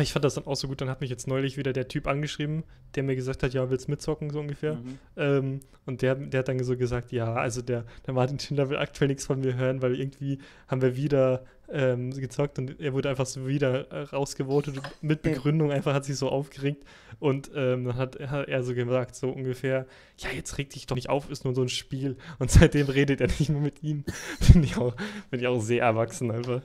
Ich 0.00 0.12
fand 0.12 0.24
das 0.24 0.34
dann 0.34 0.46
auch 0.46 0.56
so 0.56 0.68
gut. 0.68 0.80
Dann 0.80 0.88
hat 0.88 1.00
mich 1.00 1.10
jetzt 1.10 1.26
neulich 1.26 1.56
wieder 1.56 1.72
der 1.72 1.88
Typ 1.88 2.06
angeschrieben, 2.06 2.64
der 2.94 3.02
mir 3.02 3.14
gesagt 3.14 3.42
hat, 3.42 3.52
ja, 3.52 3.68
willst 3.68 3.88
mitzocken, 3.88 4.30
so 4.30 4.40
ungefähr. 4.40 4.74
Mhm. 4.74 4.98
Ähm, 5.16 5.60
und 5.84 6.02
der, 6.02 6.14
der 6.14 6.40
hat 6.40 6.48
dann 6.48 6.62
so 6.62 6.76
gesagt, 6.76 7.12
ja, 7.12 7.34
also 7.34 7.60
der, 7.60 7.84
der 8.06 8.14
Martin 8.14 8.38
Schindler 8.38 8.70
will 8.70 8.78
aktuell 8.78 9.08
nichts 9.08 9.26
von 9.26 9.40
mir 9.40 9.54
hören, 9.54 9.82
weil 9.82 9.98
irgendwie 9.98 10.38
haben 10.68 10.80
wir 10.80 10.96
wieder 10.96 11.44
ähm, 11.72 12.10
gezockt 12.10 12.58
und 12.58 12.80
er 12.80 12.92
wurde 12.92 13.08
einfach 13.08 13.26
so 13.26 13.46
wieder 13.46 13.90
äh, 13.90 14.02
rausgevotet 14.02 14.80
mit 15.00 15.22
Begründung, 15.22 15.72
einfach 15.72 15.94
hat 15.94 16.04
sich 16.04 16.16
so 16.16 16.28
aufgeregt. 16.28 16.84
Und 17.18 17.50
ähm, 17.54 17.84
dann 17.84 17.96
hat, 17.96 18.18
hat, 18.20 18.48
er 18.48 18.62
so 18.62 18.74
gesagt, 18.74 19.14
so 19.14 19.30
ungefähr, 19.30 19.86
ja, 20.18 20.30
jetzt 20.30 20.58
reg 20.58 20.70
dich 20.70 20.86
doch 20.86 20.96
nicht 20.96 21.08
auf, 21.08 21.30
ist 21.30 21.44
nur 21.44 21.54
so 21.54 21.62
ein 21.62 21.68
Spiel. 21.68 22.16
Und 22.38 22.50
seitdem 22.50 22.88
redet 22.88 23.20
er 23.20 23.28
nicht 23.28 23.48
mehr 23.48 23.60
mit 23.60 23.82
ihm. 23.82 24.04
Finde 24.40 24.66
ich, 24.66 24.76
auch, 24.76 24.94
find 25.30 25.42
ich 25.42 25.48
auch 25.48 25.60
sehr 25.60 25.82
erwachsen 25.82 26.30
einfach. 26.30 26.62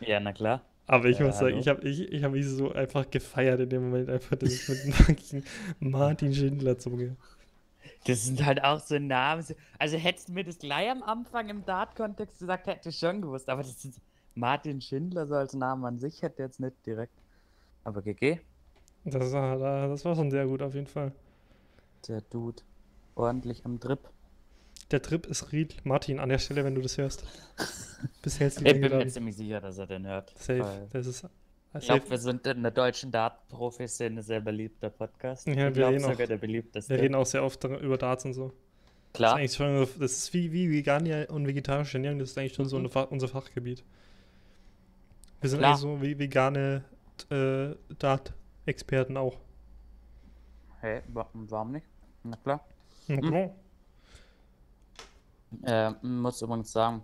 Ja, 0.00 0.20
na 0.20 0.32
klar. 0.32 0.62
Aber 0.86 1.06
ich 1.06 1.18
ja, 1.18 1.26
muss 1.26 1.38
sagen, 1.38 1.56
ich 1.58 1.68
habe 1.68 1.86
ich, 1.88 2.00
ich 2.12 2.22
hab 2.22 2.32
mich 2.32 2.46
so 2.46 2.72
einfach 2.72 3.10
gefeiert 3.10 3.60
in 3.60 3.68
dem 3.68 3.90
Moment, 3.90 4.08
einfach, 4.08 4.36
dass 4.36 4.52
ich 4.52 4.68
mit 4.68 5.44
Martin 5.80 6.32
Schindler 6.32 6.78
zugehe. 6.78 7.16
Das 8.06 8.24
sind 8.24 8.44
halt 8.44 8.62
auch 8.62 8.78
so 8.78 8.98
Namen. 8.98 9.44
Also 9.78 9.96
hättest 9.96 10.28
du 10.28 10.32
mir 10.32 10.44
das 10.44 10.58
gleich 10.58 10.90
am 10.90 11.02
Anfang 11.02 11.48
im 11.48 11.64
Dart-Kontext 11.64 12.38
gesagt, 12.38 12.68
hätte 12.68 12.90
ich 12.90 12.98
schon 12.98 13.20
gewusst. 13.20 13.48
Aber 13.48 13.62
das 13.62 13.84
ist 13.84 14.00
Martin 14.36 14.80
Schindler 14.80 15.26
so 15.26 15.34
als 15.34 15.54
Name 15.54 15.88
an 15.88 15.98
sich 15.98 16.22
hätte 16.22 16.42
jetzt 16.42 16.60
nicht 16.60 16.74
direkt. 16.86 17.14
Aber 17.82 18.02
GG. 18.02 18.38
Das 19.04 19.32
war, 19.32 19.58
das 19.88 20.04
war 20.04 20.14
schon 20.14 20.30
sehr 20.30 20.46
gut 20.46 20.62
auf 20.62 20.74
jeden 20.74 20.86
Fall. 20.86 21.12
Der 22.06 22.20
Dude. 22.20 22.62
Ordentlich 23.14 23.64
am 23.64 23.80
Drip. 23.80 24.00
Der 24.90 25.02
Trip 25.02 25.26
ist 25.26 25.52
real. 25.52 25.68
Martin, 25.84 26.20
an 26.20 26.28
der 26.28 26.38
Stelle, 26.38 26.64
wenn 26.64 26.74
du 26.74 26.80
das 26.80 26.96
hörst. 26.96 27.24
Bis 28.22 28.38
herzlich 28.38 28.74
Ich 28.74 28.80
bin 28.80 28.96
mir 28.96 29.08
ziemlich 29.08 29.36
sicher, 29.36 29.60
dass 29.60 29.78
er 29.78 29.86
den 29.86 30.06
hört. 30.06 30.32
Safe. 30.38 30.88
Das 30.92 31.06
ist, 31.06 31.26
ich 31.78 31.86
glaube, 31.86 32.08
wir 32.08 32.18
sind 32.18 32.46
in 32.46 32.62
der 32.62 32.70
deutschen 32.70 33.10
Dart-Profi-Szene 33.10 34.22
sehr 34.22 34.40
beliebter 34.40 34.90
Podcast. 34.90 35.46
Ja, 35.46 35.68
ich 35.68 35.74
glaube 35.74 36.00
sogar 36.00 36.26
der 36.26 36.38
beliebteste. 36.38 36.94
Wir 36.94 37.02
reden 37.02 37.14
auch 37.14 37.26
sehr 37.26 37.42
oft 37.42 37.62
über 37.64 37.98
Darts 37.98 38.24
und 38.24 38.34
so. 38.34 38.52
Klar. 39.12 39.36
Das 39.36 39.44
ist, 39.44 39.56
schon, 39.56 39.88
das 39.98 40.12
ist 40.12 40.34
wie, 40.34 40.52
wie 40.52 40.70
Veganier 40.70 41.28
und 41.30 41.46
vegetarische 41.46 41.98
Ernährung, 41.98 42.18
das 42.18 42.30
ist 42.30 42.38
eigentlich 42.38 42.54
schon 42.54 42.66
mhm. 42.66 42.70
so 42.70 42.76
eine, 42.76 43.06
unser 43.08 43.28
Fachgebiet. 43.28 43.84
Wir 45.40 45.50
sind 45.50 45.58
Klar. 45.58 45.72
eigentlich 45.72 45.80
so 45.80 46.02
wie 46.02 46.18
vegane 46.18 46.84
äh, 47.30 47.74
Dart-Experten 47.98 49.16
auch. 49.16 49.38
Hey, 50.80 51.02
warum 51.08 51.72
nicht? 51.72 51.86
Na 52.22 52.36
klar. 52.36 52.64
Na 53.08 53.20
klar. 53.20 53.44
Hm. 53.44 53.50
Äh, 55.62 55.90
muss 56.02 56.42
übrigens 56.42 56.72
sagen, 56.72 57.02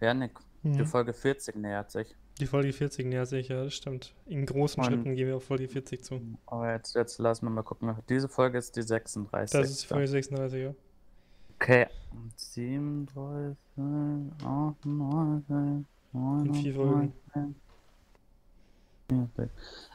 Janik, 0.00 0.32
mhm. 0.62 0.72
die 0.74 0.84
Folge 0.84 1.12
40 1.12 1.56
nähert 1.56 1.90
sich. 1.90 2.14
Die 2.38 2.46
Folge 2.46 2.72
40 2.72 3.06
nähert 3.06 3.28
sich, 3.28 3.48
ja, 3.48 3.64
das 3.64 3.74
stimmt. 3.74 4.14
In 4.26 4.44
großen 4.44 4.82
Und, 4.82 4.86
Schritten 4.86 5.14
gehen 5.14 5.26
wir 5.26 5.36
auf 5.36 5.44
Folge 5.44 5.68
40 5.68 6.04
zu. 6.04 6.20
Aber 6.44 6.72
jetzt, 6.72 6.94
jetzt 6.94 7.18
lassen 7.18 7.46
wir 7.46 7.50
mal 7.50 7.62
gucken. 7.62 7.96
Diese 8.08 8.28
Folge 8.28 8.58
ist 8.58 8.76
die 8.76 8.82
36. 8.82 9.58
Das 9.58 9.70
ist 9.70 9.84
die 9.84 9.86
Folge 9.86 10.08
36, 10.08 10.62
ja. 10.62 10.74
Okay. 11.54 11.86
37, 12.36 13.56
38, 14.44 15.86
39, 16.12 16.62
vier 16.62 16.74
Folgen. 16.74 17.12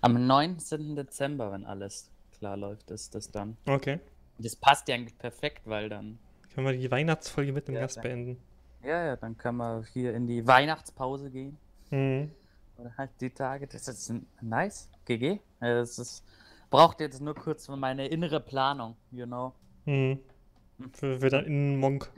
Am 0.02 0.26
19. 0.26 0.96
Dezember, 0.96 1.52
wenn 1.52 1.66
alles 1.66 2.10
klar 2.38 2.58
läuft, 2.58 2.90
ist 2.90 3.14
das 3.14 3.30
dann. 3.30 3.58
Okay. 3.68 4.00
Das 4.40 4.56
passt 4.56 4.88
ja 4.88 4.96
eigentlich 4.96 5.18
perfekt, 5.18 5.62
weil 5.66 5.90
dann 5.90 6.18
können 6.54 6.68
wir 6.68 6.74
die 6.74 6.92
Weihnachtsfolge 6.92 7.54
mit 7.54 7.68
dem 7.68 7.76
ja, 7.76 7.82
Gast 7.82 7.98
dann, 7.98 8.04
beenden? 8.04 8.38
Ja, 8.84 9.06
ja, 9.06 9.16
dann 9.16 9.38
können 9.38 9.58
wir 9.58 9.86
hier 9.94 10.14
in 10.14 10.28
die 10.28 10.46
Weihnachtspause 10.46 11.30
gehen. 11.30 11.58
Mhm. 11.90 12.32
Oder 12.78 12.96
halt 12.98 13.12
die 13.20 13.30
Tage. 13.30 13.68
Das 13.68 13.88
ist 13.88 14.14
nice. 14.42 14.90
GG. 15.06 15.40
Es 15.60 16.00
ist, 16.00 16.24
braucht 16.70 17.00
jetzt 17.00 17.22
nur 17.22 17.36
kurz 17.36 17.68
meine 17.68 18.08
innere 18.08 18.40
Planung, 18.40 18.96
you 19.12 19.26
know. 19.26 19.54
Mhm. 19.86 20.20
Für, 20.94 21.20
für 21.20 21.30
dann 21.30 21.46
in 21.46 21.78
Monk. 21.78 22.12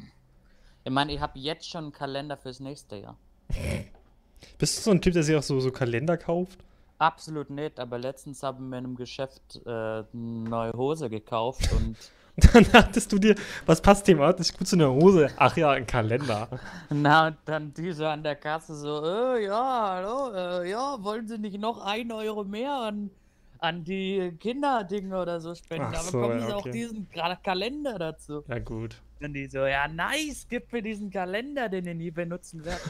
Ich 0.86 0.92
meine, 0.92 1.14
ich 1.14 1.20
habe 1.20 1.40
jetzt 1.40 1.70
schon 1.70 1.86
einen 1.86 1.94
Kalender 1.94 2.38
fürs 2.38 2.60
nächste 2.60 2.98
Jahr. 2.98 3.18
Bist 4.58 4.78
du 4.78 4.82
so 4.82 4.92
ein 4.92 5.02
Typ, 5.02 5.14
der 5.14 5.24
sich 5.24 5.36
auch 5.36 5.44
so, 5.44 5.60
so 5.60 5.72
Kalender 5.72 6.18
kauft? 6.18 6.60
Absolut 6.98 7.50
nicht, 7.50 7.80
aber 7.80 7.98
letztens 7.98 8.44
haben 8.44 8.70
wir 8.70 8.78
in 8.78 8.86
einem 8.86 8.96
Geschäft 8.96 9.62
äh, 9.66 9.70
eine 9.70 10.06
neue 10.14 10.74
Hose 10.74 11.10
gekauft 11.10 11.70
und 11.74 11.98
dann 12.54 12.66
hattest 12.74 13.12
du 13.12 13.20
dir, 13.20 13.36
was 13.68 13.80
passt 13.80 14.06
thematisch 14.06 14.54
gut 14.54 14.68
zu 14.68 14.76
einer 14.76 14.92
Hose? 14.92 15.30
Ach 15.38 15.56
ja, 15.56 15.72
ein 15.72 15.86
Kalender. 15.86 16.50
Na, 16.90 17.28
und 17.28 17.38
dann 17.46 17.74
die 17.74 17.92
so 17.92 18.08
an 18.08 18.24
der 18.24 18.36
Kasse 18.36 18.76
so, 18.76 19.06
äh, 19.06 19.46
ja, 19.46 19.96
hallo, 19.96 20.34
äh, 20.34 20.70
ja, 20.70 20.98
wollen 21.04 21.28
Sie 21.28 21.38
nicht 21.38 21.60
noch 21.60 21.86
ein 21.86 22.12
Euro 22.12 22.44
mehr 22.44 22.74
an, 22.74 23.12
an 23.60 23.84
die 23.84 24.36
Kinderdinge 24.40 25.16
oder 25.16 25.40
so 25.40 25.54
spenden? 25.54 25.86
Ach 25.90 26.00
Aber 26.00 26.10
so, 26.10 26.22
kommen 26.22 26.40
Sie 26.40 26.48
ja, 26.48 26.56
okay. 26.56 26.70
auch 26.70 26.72
diesen 26.72 27.08
Kalender 27.44 28.00
dazu. 28.00 28.44
Ja, 28.48 28.58
gut. 28.58 28.96
Und 29.22 29.34
die 29.34 29.46
so, 29.46 29.60
ja, 29.60 29.88
nice, 29.88 30.48
gib 30.50 30.74
mir 30.74 30.82
diesen 30.82 31.12
Kalender, 31.12 31.70
den 31.70 31.86
ihr 31.86 31.96
nie 31.96 32.12
benutzen 32.12 32.66
werdet. 32.66 32.82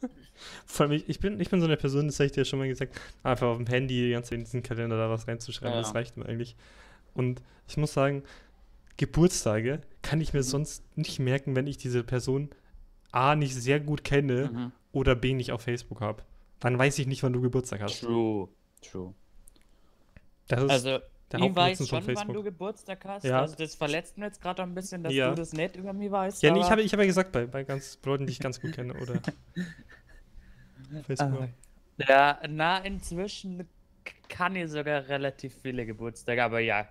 Vor 0.64 0.86
allem, 0.86 1.02
ich 1.06 1.20
bin, 1.20 1.38
ich 1.40 1.50
bin 1.50 1.60
so 1.60 1.66
eine 1.66 1.76
Person, 1.76 2.06
das 2.06 2.18
habe 2.18 2.26
ich 2.26 2.32
dir 2.32 2.46
schon 2.46 2.58
mal 2.58 2.68
gesagt, 2.68 2.98
einfach 3.22 3.48
auf 3.48 3.58
dem 3.58 3.66
Handy 3.66 4.00
die 4.06 4.12
ganze 4.12 4.30
Zeit 4.30 4.38
in 4.38 4.44
diesen 4.44 4.62
Kalender 4.62 4.96
da 4.96 5.10
was 5.10 5.28
reinzuschreiben, 5.28 5.74
ja. 5.74 5.82
das 5.82 5.94
reicht 5.94 6.16
mir 6.16 6.24
eigentlich. 6.24 6.56
Und 7.20 7.42
ich 7.68 7.76
muss 7.76 7.92
sagen, 7.92 8.22
Geburtstage 8.96 9.82
kann 10.02 10.20
ich 10.20 10.32
mir 10.32 10.40
mhm. 10.40 10.44
sonst 10.44 10.96
nicht 10.96 11.18
merken, 11.20 11.54
wenn 11.54 11.66
ich 11.66 11.76
diese 11.76 12.02
Person 12.02 12.48
A 13.12 13.36
nicht 13.36 13.54
sehr 13.54 13.78
gut 13.78 14.04
kenne 14.04 14.50
mhm. 14.52 14.72
oder 14.92 15.14
B 15.14 15.34
nicht 15.34 15.52
auf 15.52 15.62
Facebook 15.62 16.00
habe. 16.00 16.22
Dann 16.60 16.78
weiß 16.78 16.98
ich 16.98 17.06
nicht, 17.06 17.22
wann 17.22 17.32
du 17.32 17.40
Geburtstag 17.40 17.82
hast. 17.82 18.00
True, 18.00 18.48
true. 18.82 19.14
Das 20.48 20.62
ist 20.62 20.70
also, 20.70 20.98
ich 21.38 21.54
weiß 21.54 21.88
schon, 21.88 22.06
wann 22.06 22.32
du 22.32 22.42
Geburtstag 22.42 23.04
hast. 23.04 23.24
Ja. 23.24 23.40
Also, 23.40 23.54
das 23.56 23.74
verletzt 23.74 24.18
mir 24.18 24.26
jetzt 24.26 24.40
gerade 24.40 24.62
ein 24.62 24.74
bisschen, 24.74 25.02
dass 25.02 25.12
ja. 25.12 25.30
du 25.30 25.36
das 25.36 25.52
nicht 25.52 25.76
über 25.76 25.92
mich 25.92 26.10
weißt. 26.10 26.42
Ja, 26.42 26.52
nee, 26.52 26.60
ich 26.60 26.70
habe 26.70 26.82
ich 26.82 26.92
hab 26.92 27.00
ja 27.00 27.06
gesagt, 27.06 27.32
bei, 27.32 27.46
bei 27.46 27.64
ganz 27.64 27.98
Leuten, 28.04 28.26
die 28.26 28.32
ich 28.32 28.40
ganz 28.40 28.60
gut 28.60 28.72
kenne, 28.72 28.94
oder 28.94 29.20
Facebook. 31.06 31.48
Ja, 31.98 32.40
na, 32.48 32.78
inzwischen 32.78 33.68
kann 34.28 34.56
ich 34.56 34.70
sogar 34.70 35.08
relativ 35.08 35.54
viele 35.62 35.86
Geburtstage, 35.86 36.42
aber 36.42 36.60
ja, 36.60 36.88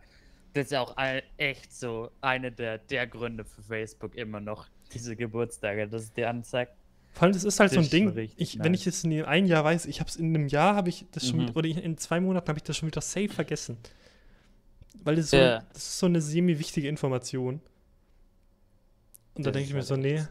das 0.54 0.68
ist 0.68 0.76
auch 0.76 0.96
echt 1.38 1.74
so 1.74 2.12
eine 2.22 2.52
der, 2.52 2.78
der 2.78 3.08
Gründe 3.08 3.46
für 3.46 3.62
Facebook 3.62 4.16
immer 4.16 4.40
noch, 4.40 4.68
diese 4.94 5.16
Geburtstage, 5.16 5.88
dass 5.88 6.04
es 6.04 6.14
dir 6.14 6.30
anzeigt. 6.30 6.74
Vor 7.14 7.24
allem, 7.24 7.34
das 7.34 7.44
ist 7.44 7.60
halt 7.60 7.72
das 7.72 7.76
so 7.76 7.82
ein 7.82 7.90
Ding, 7.90 8.32
ich, 8.38 8.56
nice. 8.56 8.66
wenn 8.66 8.74
ich 8.74 8.88
es 8.88 9.04
in 9.04 9.24
ein 9.24 9.46
Jahr 9.46 9.64
weiß, 9.64 9.88
ich 9.88 10.00
habe 10.00 10.10
es 10.10 10.16
in 10.16 10.34
einem 10.36 10.48
Jahr, 10.48 10.76
habe 10.76 10.90
ich 10.90 11.06
das 11.12 11.28
schon, 11.28 11.46
mhm. 11.46 11.52
oder 11.56 11.68
in 11.68 11.98
zwei 11.98 12.20
Monaten 12.20 12.48
habe 12.48 12.60
ich 12.60 12.64
das 12.64 12.78
schon 12.78 12.88
wieder 12.88 13.02
safe 13.02 13.30
vergessen. 13.30 13.78
Weil 15.04 15.16
das, 15.16 15.32
so, 15.32 15.38
ja. 15.38 15.64
das 15.74 15.84
ist 15.84 16.00
so 16.00 16.06
eine 16.06 16.22
semi-wichtige 16.22 16.88
Information. 16.88 17.62
Und 19.36 19.46
da 19.46 19.52
denke 19.52 19.70
ich 19.70 19.74
mir 19.74 19.84
so, 19.84 19.96
nee. 19.96 20.24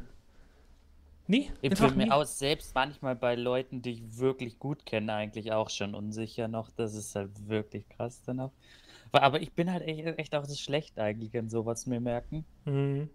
Nee, 1.26 1.50
ich 1.60 1.78
bin 1.78 1.96
mir 1.96 2.14
aus, 2.14 2.38
selbst 2.38 2.74
manchmal 2.74 3.14
bei 3.14 3.34
Leuten, 3.34 3.82
die 3.82 3.90
ich 3.92 4.18
wirklich 4.18 4.58
gut 4.58 4.86
kenne, 4.86 5.12
eigentlich 5.12 5.52
auch 5.52 5.68
schon 5.68 5.94
unsicher 5.94 6.48
noch. 6.48 6.70
Das 6.70 6.94
ist 6.94 7.14
halt 7.14 7.48
wirklich 7.48 7.86
krass 7.88 8.22
dann 8.22 8.40
auch. 8.40 8.52
Aber 9.12 9.40
ich 9.40 9.52
bin 9.52 9.72
halt 9.72 9.82
echt, 9.82 10.18
echt 10.18 10.34
auch 10.34 10.44
so 10.44 10.54
schlecht 10.54 10.98
eigentlich 10.98 11.34
in 11.34 11.48
sowas 11.48 11.86
mir 11.86 12.00
merken. 12.00 12.44
Mhm. 12.64 13.08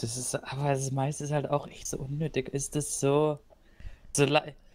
Das 0.00 0.16
ist, 0.16 0.34
aber 0.34 0.70
das 0.70 0.90
meiste 0.90 1.24
ist 1.24 1.32
halt 1.32 1.48
auch 1.48 1.66
echt 1.68 1.86
so 1.86 1.98
unnötig. 1.98 2.48
Ist 2.50 2.76
das 2.76 3.00
so. 3.00 3.38
so 4.14 4.26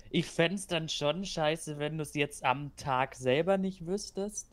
ich 0.09 0.25
fände 0.25 0.55
es 0.55 0.67
dann 0.67 0.89
schon 0.89 1.25
scheiße, 1.25 1.77
wenn 1.79 1.97
du 1.97 2.03
es 2.03 2.13
jetzt 2.15 2.43
am 2.43 2.75
Tag 2.75 3.15
selber 3.15 3.57
nicht 3.57 3.85
wüsstest. 3.85 4.47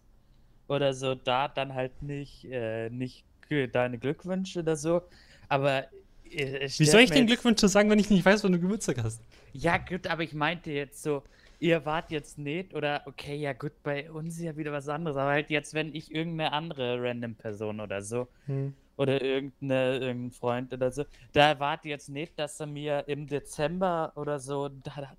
Oder 0.68 0.92
so, 0.92 1.14
da 1.14 1.48
dann 1.48 1.74
halt 1.74 2.02
nicht, 2.02 2.44
äh, 2.44 2.90
nicht 2.90 3.24
deine 3.72 3.98
Glückwünsche 3.98 4.60
oder 4.60 4.76
so. 4.76 5.02
Aber. 5.48 5.86
Äh, 6.30 6.68
Wie 6.76 6.84
soll 6.84 7.00
ich 7.00 7.10
den 7.10 7.26
Glückwünsche 7.26 7.68
sagen, 7.68 7.88
wenn 7.88 7.98
ich 7.98 8.10
nicht 8.10 8.24
weiß, 8.24 8.44
wann 8.44 8.52
du 8.52 8.60
Geburtstag 8.60 9.02
hast? 9.02 9.22
Ja, 9.54 9.78
gut, 9.78 10.06
aber 10.06 10.22
ich 10.22 10.34
meinte 10.34 10.70
jetzt 10.70 11.02
so, 11.02 11.22
ihr 11.58 11.84
wart 11.84 12.10
jetzt 12.10 12.38
nicht, 12.38 12.74
oder 12.74 13.02
okay, 13.06 13.36
ja 13.36 13.52
gut, 13.52 13.72
bei 13.82 14.10
uns 14.10 14.36
ist 14.36 14.42
ja 14.42 14.56
wieder 14.56 14.72
was 14.72 14.88
anderes, 14.88 15.16
aber 15.16 15.30
halt 15.30 15.50
jetzt, 15.50 15.74
wenn 15.74 15.94
ich 15.94 16.14
irgendeine 16.14 16.52
andere 16.52 17.02
random 17.02 17.34
Person 17.34 17.80
oder 17.80 18.02
so, 18.02 18.28
hm. 18.46 18.74
oder 18.96 19.20
irgendeine, 19.20 19.98
irgendein 19.98 20.30
Freund 20.30 20.72
oder 20.72 20.90
so, 20.90 21.04
da 21.32 21.58
wart 21.58 21.84
jetzt 21.84 22.08
nicht, 22.08 22.38
dass 22.38 22.60
er 22.60 22.66
mir 22.66 23.04
im 23.08 23.26
Dezember 23.26 24.12
oder 24.14 24.38
so 24.38 24.70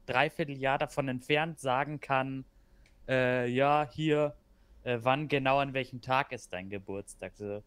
dreiviertel 0.06 0.58
Jahr 0.58 0.78
davon 0.78 1.08
entfernt 1.10 1.60
sagen 1.60 2.00
kann, 2.00 2.46
äh, 3.08 3.50
ja, 3.50 3.88
hier, 3.92 4.36
äh, 4.84 5.00
wann 5.02 5.28
genau 5.28 5.58
an 5.60 5.74
welchem 5.74 6.02
Tag 6.02 6.32
ist 6.32 6.54
dein 6.54 6.70
Geburtstag. 6.70 7.34
So. 7.36 7.64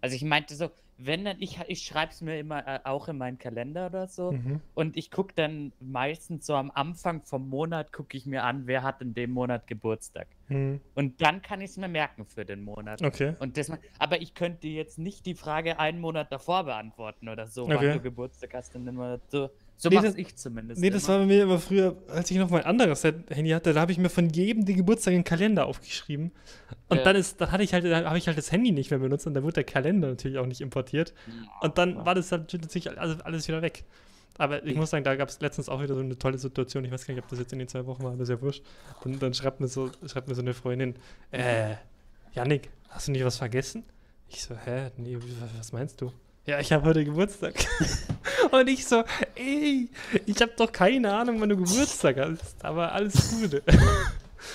Also 0.00 0.14
ich 0.16 0.22
meinte 0.22 0.54
so, 0.54 0.70
wenn 1.04 1.24
dann, 1.24 1.36
ich, 1.40 1.58
ich 1.66 1.82
schreibe 1.82 2.12
es 2.12 2.20
mir 2.20 2.38
immer 2.38 2.66
äh, 2.66 2.80
auch 2.84 3.08
in 3.08 3.18
meinen 3.18 3.38
Kalender 3.38 3.86
oder 3.86 4.06
so. 4.06 4.32
Mhm. 4.32 4.60
Und 4.74 4.96
ich 4.96 5.10
gucke 5.10 5.34
dann 5.34 5.72
meistens 5.80 6.46
so 6.46 6.54
am 6.54 6.70
Anfang 6.70 7.22
vom 7.22 7.48
Monat, 7.48 7.92
gucke 7.92 8.16
ich 8.16 8.26
mir 8.26 8.44
an, 8.44 8.66
wer 8.66 8.82
hat 8.82 9.00
in 9.00 9.14
dem 9.14 9.32
Monat 9.32 9.66
Geburtstag. 9.66 10.28
Mhm. 10.48 10.80
Und 10.94 11.20
dann 11.20 11.42
kann 11.42 11.60
ich 11.60 11.70
es 11.70 11.76
mir 11.76 11.88
merken 11.88 12.26
für 12.26 12.44
den 12.44 12.62
Monat. 12.62 13.02
Okay. 13.02 13.34
Und 13.40 13.56
das, 13.56 13.72
aber 13.98 14.20
ich 14.20 14.34
könnte 14.34 14.68
jetzt 14.68 14.98
nicht 14.98 15.26
die 15.26 15.34
Frage 15.34 15.78
einen 15.78 16.00
Monat 16.00 16.30
davor 16.30 16.64
beantworten 16.64 17.28
oder 17.28 17.46
so, 17.46 17.64
Okay. 17.64 17.76
wann 17.76 17.92
du 17.92 18.00
Geburtstag 18.00 18.54
hast 18.54 18.74
in 18.74 18.86
dem 18.86 18.96
Monat. 18.96 19.22
So, 19.28 19.50
so 19.76 19.88
Nee, 19.88 19.96
mache 19.96 20.06
das- 20.06 20.14
ich 20.16 20.36
zumindest. 20.36 20.80
Nee, 20.80 20.90
das 20.90 21.04
immer. 21.04 21.12
war 21.14 21.18
bei 21.20 21.26
mir 21.26 21.42
immer 21.42 21.58
früher, 21.58 21.96
als 22.08 22.30
ich 22.30 22.36
noch 22.36 22.50
mein 22.50 22.64
anderes 22.64 23.02
Handy 23.02 23.50
hatte, 23.50 23.72
da 23.72 23.80
habe 23.80 23.90
ich 23.92 23.98
mir 23.98 24.08
von 24.10 24.28
jedem 24.30 24.64
den 24.64 24.76
Geburtstag 24.76 25.14
einen 25.14 25.24
Kalender 25.24 25.66
aufgeschrieben. 25.66 26.30
Und 26.88 26.98
Ja. 26.98 27.04
dann 27.04 27.16
ist, 27.16 27.40
dann 27.40 27.50
hatte 27.50 27.64
ich 27.64 27.74
halt, 27.74 27.84
habe 27.84 28.18
ich 28.18 28.26
halt 28.28 28.38
das 28.38 28.52
Handy 28.52 28.70
nicht 28.70 28.90
mehr 28.90 29.00
benutzt 29.00 29.26
und 29.26 29.34
dann 29.34 29.42
wurde 29.42 29.54
der 29.54 29.64
Kalender 29.64 30.08
natürlich 30.08 30.38
auch 30.38 30.46
nicht 30.46 30.60
importiert. 30.60 31.14
Und 31.60 31.78
dann 31.78 32.04
war 32.04 32.14
das 32.14 32.30
halt 32.30 32.52
natürlich 32.52 32.96
alles, 32.98 33.20
alles 33.22 33.48
wieder 33.48 33.60
weg. 33.62 33.84
Aber 34.38 34.62
ich 34.64 34.70
Ich- 34.72 34.76
muss 34.76 34.90
sagen, 34.90 35.04
da 35.04 35.14
gab 35.16 35.28
es 35.28 35.40
letztens 35.40 35.68
auch 35.68 35.82
wieder 35.82 35.94
so 35.94 36.00
eine 36.00 36.16
tolle 36.16 36.38
Situation. 36.38 36.84
Ich 36.84 36.90
weiß 36.92 37.06
gar 37.06 37.14
nicht, 37.14 37.22
ob 37.22 37.28
das 37.28 37.38
jetzt 37.40 37.52
in 37.52 37.58
den 37.58 37.68
zwei 37.68 37.84
Wochen 37.86 38.02
war, 38.02 38.12
aber 38.12 38.22
ist 38.22 38.28
ja 38.30 38.40
wurscht. 38.40 38.62
Dann, 39.02 39.18
dann 39.18 39.34
schreibt, 39.34 39.60
mir 39.60 39.68
so, 39.68 39.90
schreibt 40.06 40.28
mir 40.28 40.34
so 40.34 40.40
eine 40.42 40.54
Freundin, 40.54 40.94
äh, 41.32 41.74
Janik, 42.34 42.70
hast 42.88 43.08
du 43.08 43.12
nicht 43.12 43.24
was 43.24 43.36
vergessen? 43.36 43.84
Ich 44.28 44.42
so, 44.42 44.54
hä? 44.56 44.90
Nee, 44.96 45.18
was 45.58 45.72
meinst 45.72 46.00
du? 46.00 46.12
Ja, 46.46 46.58
ich 46.60 46.72
habe 46.72 46.84
heute 46.86 47.04
Geburtstag. 47.04 47.54
Und 48.60 48.68
ich 48.68 48.86
so, 48.86 49.02
ey, 49.34 49.88
ich 50.26 50.40
habe 50.42 50.52
doch 50.56 50.70
keine 50.70 51.12
Ahnung, 51.14 51.40
wann 51.40 51.48
du 51.48 51.56
Geburtstag 51.56 52.18
hast, 52.18 52.64
aber 52.64 52.92
alles 52.92 53.30
Gute. 53.30 53.62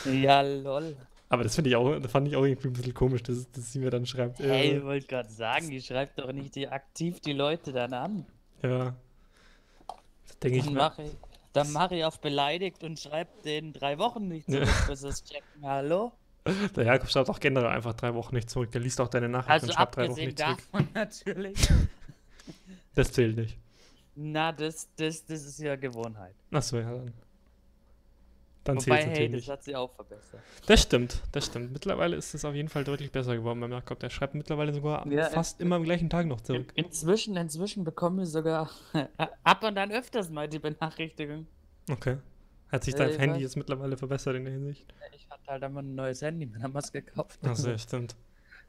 Ja, 0.05 0.41
lol. 0.41 0.95
Aber 1.29 1.43
das 1.43 1.55
finde 1.55 1.69
ich 1.69 1.75
auch, 1.77 1.99
fand 2.09 2.27
ich 2.27 2.35
auch 2.35 2.43
irgendwie 2.43 2.67
ein 2.67 2.73
bisschen 2.73 2.93
komisch, 2.93 3.23
dass, 3.23 3.49
dass 3.51 3.71
sie 3.71 3.79
mir 3.79 3.89
dann 3.89 4.05
schreibt. 4.05 4.39
Hey, 4.39 4.71
äh, 4.71 4.77
ich 4.77 4.83
wollte 4.83 5.07
gerade 5.07 5.29
sagen, 5.29 5.69
die 5.69 5.81
schreibt 5.81 6.19
doch 6.19 6.31
nicht 6.33 6.55
die, 6.55 6.67
aktiv 6.67 7.19
die 7.21 7.31
Leute 7.33 7.71
dann 7.73 7.93
an. 7.93 8.25
ja. 8.63 8.93
Das 10.27 10.39
denke 10.39 10.57
ich 10.59 10.65
Dann 10.65 10.73
mir. 10.73 10.79
mache 10.79 11.03
ich, 11.03 11.11
dann 11.53 11.71
mach 11.71 11.91
ich 11.91 12.03
auf 12.05 12.19
beleidigt 12.19 12.83
und 12.83 12.99
schreibe 12.99 13.29
den 13.45 13.71
drei 13.73 13.97
Wochen 13.97 14.27
nicht 14.27 14.47
Ja. 14.49 14.63
zurück, 14.63 14.87
bis 14.87 14.99
sie 15.01 15.07
es 15.07 15.23
checken. 15.23 15.63
Hallo? 15.63 16.11
Der 16.75 16.85
Jakob 16.85 17.09
schreibt 17.09 17.29
auch 17.29 17.39
generell 17.39 17.69
einfach 17.69 17.93
drei 17.93 18.13
Wochen 18.13 18.35
nicht 18.35 18.49
zurück. 18.49 18.71
Der 18.71 18.81
liest 18.81 18.99
auch 19.01 19.07
deine 19.09 19.29
Nachricht 19.29 19.49
Also 19.51 19.67
und 19.67 19.73
schreibt 19.73 19.95
drei 19.95 20.09
Wochen 20.09 20.19
nicht 20.19 20.37
zurück. 20.37 20.57
natürlich. 20.93 21.57
Das 22.93 23.11
zählt 23.11 23.37
nicht. 23.37 23.57
Na, 24.19 24.51
das, 24.51 24.89
das, 24.95 25.23
das 25.25 25.45
ist 25.45 25.59
ja 25.59 25.75
Gewohnheit. 25.75 26.33
Achso, 26.51 26.77
ja, 26.79 26.91
dann. 26.91 27.13
Dann 28.63 28.77
Wobei, 28.77 28.97
zählt 28.97 28.99
es 28.99 29.05
hey, 29.05 29.09
natürlich 29.29 29.31
das 29.31 29.39
nicht. 29.41 29.49
hat 29.49 29.63
sie 29.63 29.75
auch 29.77 29.93
verbessert. 29.95 30.41
Das 30.65 30.81
stimmt, 30.81 31.21
das 31.31 31.45
stimmt. 31.45 31.71
Mittlerweile 31.71 32.17
ist 32.17 32.33
es 32.33 32.43
auf 32.43 32.53
jeden 32.53 32.67
Fall 32.67 32.83
deutlich 32.83 33.11
besser 33.13 33.35
geworden 33.35 33.61
beim 33.61 33.71
Jakob. 33.71 33.99
Der 33.99 34.09
schreibt 34.09 34.33
mittlerweile 34.35 34.73
sogar 34.73 35.07
Ja, 35.07 35.29
fast 35.29 35.61
immer 35.61 35.77
am 35.77 35.83
gleichen 35.83 36.09
Tag 36.09 36.25
noch 36.25 36.39
In, 36.39 36.45
zurück. 36.45 36.73
inzwischen, 36.75 37.37
inzwischen 37.37 37.85
bekommen 37.85 38.17
wir 38.19 38.25
sogar 38.25 38.69
ab 39.43 39.63
und 39.63 39.77
an 39.77 39.91
öfters 39.91 40.29
mal 40.29 40.49
die 40.49 40.59
Benachrichtigung. 40.59 41.47
Okay. 41.89 42.17
Hat 42.69 42.83
sich 42.83 42.95
Äh, 42.95 42.97
dein 42.97 43.09
ich 43.11 43.19
Handy 43.19 43.39
weiß- 43.39 43.41
jetzt 43.43 43.55
mittlerweile 43.55 43.95
verbessert 43.95 44.35
in 44.35 44.43
der 44.43 44.53
Hinsicht? 44.53 44.85
Ich 45.15 45.29
hatte 45.29 45.47
halt 45.49 45.63
einmal 45.63 45.83
ein 45.83 45.95
neues 45.95 46.21
Handy, 46.21 46.45
mir 46.47 46.61
haben 46.61 46.73
was 46.73 46.91
gekauft. 46.91 47.39
Achso, 47.45 47.69
ja, 47.69 47.77
stimmt. 47.77 48.17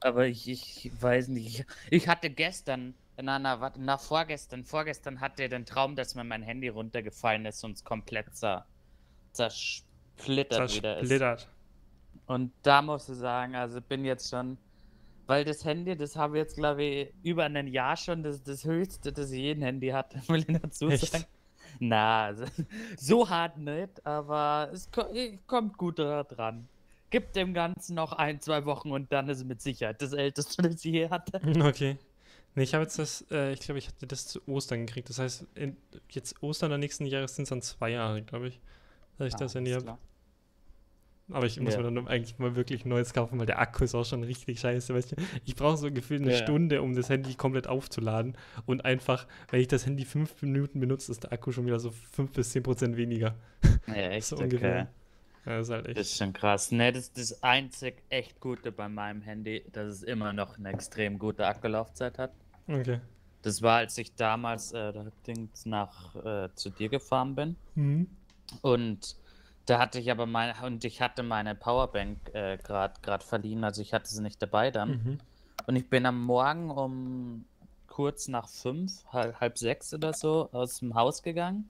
Aber 0.00 0.26
ich, 0.28 0.48
ich 0.48 0.92
weiß 1.00 1.26
nicht. 1.26 1.58
Ich, 1.90 2.02
ich 2.02 2.08
hatte 2.08 2.30
gestern, 2.30 2.94
na, 3.22 3.38
na, 3.38 3.60
warte, 3.60 3.80
na, 3.80 3.98
vorgestern, 3.98 4.64
vorgestern 4.64 5.20
hatte 5.20 5.44
ich 5.44 5.50
den 5.50 5.66
Traum, 5.66 5.96
dass 5.96 6.14
mir 6.14 6.24
mein 6.24 6.42
Handy 6.42 6.68
runtergefallen 6.68 7.46
ist 7.46 7.64
und 7.64 7.72
es 7.72 7.84
komplett 7.84 8.34
zer, 8.36 8.66
zersplittert 9.32 10.74
wieder 10.74 10.98
ist. 10.98 11.08
Zersplittert. 11.08 11.48
Und 12.26 12.52
da 12.62 12.82
muss 12.82 13.08
ich 13.08 13.16
sagen, 13.16 13.54
also 13.54 13.80
bin 13.80 14.04
jetzt 14.04 14.30
schon, 14.30 14.58
weil 15.26 15.44
das 15.44 15.64
Handy, 15.64 15.96
das 15.96 16.16
habe 16.16 16.36
ich 16.36 16.44
jetzt, 16.44 16.56
glaube 16.56 16.82
ich, 16.82 17.14
über 17.22 17.44
ein 17.44 17.66
Jahr 17.66 17.96
schon, 17.96 18.22
das, 18.22 18.42
das 18.42 18.64
höchste, 18.64 19.12
das 19.12 19.30
ich 19.30 19.40
je 19.40 19.52
ein 19.52 19.62
Handy 19.62 19.88
hatte, 19.88 20.20
will 20.28 20.44
ich 20.46 20.60
dazu 20.60 20.88
Echt? 20.88 21.10
sagen. 21.10 21.24
Na, 21.80 22.26
also, 22.26 22.44
so 22.96 23.28
hart 23.28 23.58
nicht, 23.58 24.04
aber 24.06 24.70
es 24.72 24.90
ko 24.90 25.04
kommt 25.46 25.76
gut 25.76 25.98
dran. 25.98 26.68
Gibt 27.10 27.36
dem 27.36 27.54
Ganzen 27.54 27.94
noch 27.94 28.12
ein, 28.12 28.40
zwei 28.40 28.64
Wochen 28.66 28.90
und 28.90 29.10
dann 29.12 29.28
ist 29.28 29.38
es 29.38 29.44
mit 29.44 29.62
Sicherheit 29.62 30.02
das 30.02 30.12
älteste, 30.12 30.62
das 30.62 30.84
ich 30.84 30.92
je 30.92 31.08
hatte. 31.08 31.40
Okay. 31.62 31.98
Nee, 32.54 32.64
ich 32.64 32.74
habe 32.74 32.82
jetzt 32.84 32.98
das, 32.98 33.24
äh, 33.30 33.52
ich 33.52 33.60
glaube, 33.60 33.78
ich 33.78 33.86
hatte 33.88 34.06
das 34.06 34.26
zu 34.26 34.40
Ostern 34.48 34.86
gekriegt. 34.86 35.08
Das 35.08 35.18
heißt, 35.18 35.46
in, 35.54 35.76
jetzt 36.10 36.42
Ostern 36.42 36.70
der 36.70 36.78
nächsten 36.78 37.06
Jahres 37.06 37.36
sind 37.36 37.44
es 37.44 37.48
dann 37.50 37.62
zwei 37.62 37.90
Jahre, 37.90 38.22
glaube 38.22 38.48
ich, 38.48 38.60
dass 39.16 39.28
ich 39.28 39.34
das 39.34 39.54
Handy 39.54 39.72
Alles 39.72 39.86
habe. 39.86 39.98
Aber 41.30 41.44
ich 41.44 41.60
muss 41.60 41.74
Ja. 41.74 41.82
mir 41.82 41.90
dann 41.92 42.08
eigentlich 42.08 42.38
mal 42.38 42.56
wirklich 42.56 42.86
ein 42.86 42.88
neues 42.88 43.12
kaufen, 43.12 43.38
weil 43.38 43.44
der 43.44 43.58
Akku 43.58 43.84
ist 43.84 43.94
auch 43.94 44.04
schon 44.06 44.24
richtig 44.24 44.60
scheiße. 44.60 44.94
Weißt 44.94 45.12
du? 45.12 45.16
Ich 45.44 45.54
brauche 45.56 45.76
so 45.76 45.90
gefühlt 45.92 46.22
eine 46.22 46.30
Ja. 46.32 46.38
Stunde, 46.38 46.80
um 46.80 46.94
das 46.94 47.10
Handy 47.10 47.34
komplett 47.34 47.66
aufzuladen. 47.66 48.34
Und 48.64 48.86
einfach, 48.86 49.26
wenn 49.50 49.60
ich 49.60 49.68
das 49.68 49.84
Handy 49.84 50.06
fünf 50.06 50.40
Minuten 50.40 50.80
benutze, 50.80 51.12
ist 51.12 51.24
der 51.24 51.32
Akku 51.32 51.52
schon 51.52 51.66
wieder 51.66 51.78
so 51.80 51.90
fünf 51.90 52.32
bis 52.32 52.50
zehn 52.50 52.62
Prozent 52.62 52.96
weniger. 52.96 53.36
Ja, 53.88 53.94
echt, 54.10 54.26
So 54.28 54.36
okay. 54.36 54.44
ungefähr. 54.44 54.76
Ja, 54.76 54.88
das 55.48 55.68
ist 55.68 55.72
halt 55.72 55.84
Das 55.86 55.90
echt. 55.90 56.00
ist 56.00 56.16
schon 56.18 56.32
krass. 56.32 56.72
Ne, 56.72 56.92
das 56.92 57.04
ist 57.04 57.18
das 57.18 57.42
einzig 57.42 58.02
echt 58.08 58.40
Gute 58.40 58.72
bei 58.72 58.88
meinem 58.88 59.22
Handy, 59.22 59.64
dass 59.72 59.88
es 59.88 60.02
immer 60.02 60.32
noch 60.32 60.58
eine 60.58 60.70
extrem 60.70 61.18
gute 61.18 61.46
Akkulaufzeit 61.46 62.18
hat. 62.18 62.32
Okay. 62.66 63.00
Das 63.42 63.62
war, 63.62 63.78
als 63.78 63.96
ich 63.98 64.14
damals 64.14 64.72
äh, 64.72 64.92
nach 65.64 66.14
äh, 66.16 66.48
zu 66.54 66.70
dir 66.70 66.88
gefahren 66.88 67.34
bin. 67.34 67.56
Mhm. 67.74 68.08
Und 68.62 69.16
da 69.66 69.78
hatte 69.78 69.98
ich 69.98 70.10
aber 70.10 70.26
meine, 70.26 70.54
und 70.64 70.84
ich 70.84 71.00
hatte 71.00 71.22
meine 71.22 71.54
Powerbank 71.54 72.18
äh, 72.34 72.56
gerade 72.58 72.94
gerade 73.02 73.24
verliehen, 73.24 73.64
also 73.64 73.82
ich 73.82 73.92
hatte 73.92 74.08
sie 74.08 74.22
nicht 74.22 74.42
dabei 74.42 74.70
dann. 74.70 74.90
Mhm. 74.90 75.18
Und 75.66 75.76
ich 75.76 75.88
bin 75.88 76.06
am 76.06 76.22
Morgen 76.24 76.70
um 76.70 77.44
kurz 77.86 78.28
nach 78.28 78.48
fünf, 78.48 79.04
halb, 79.12 79.40
halb 79.40 79.58
sechs 79.58 79.92
oder 79.92 80.12
so 80.12 80.48
aus 80.52 80.78
dem 80.78 80.94
Haus 80.94 81.22
gegangen. 81.22 81.68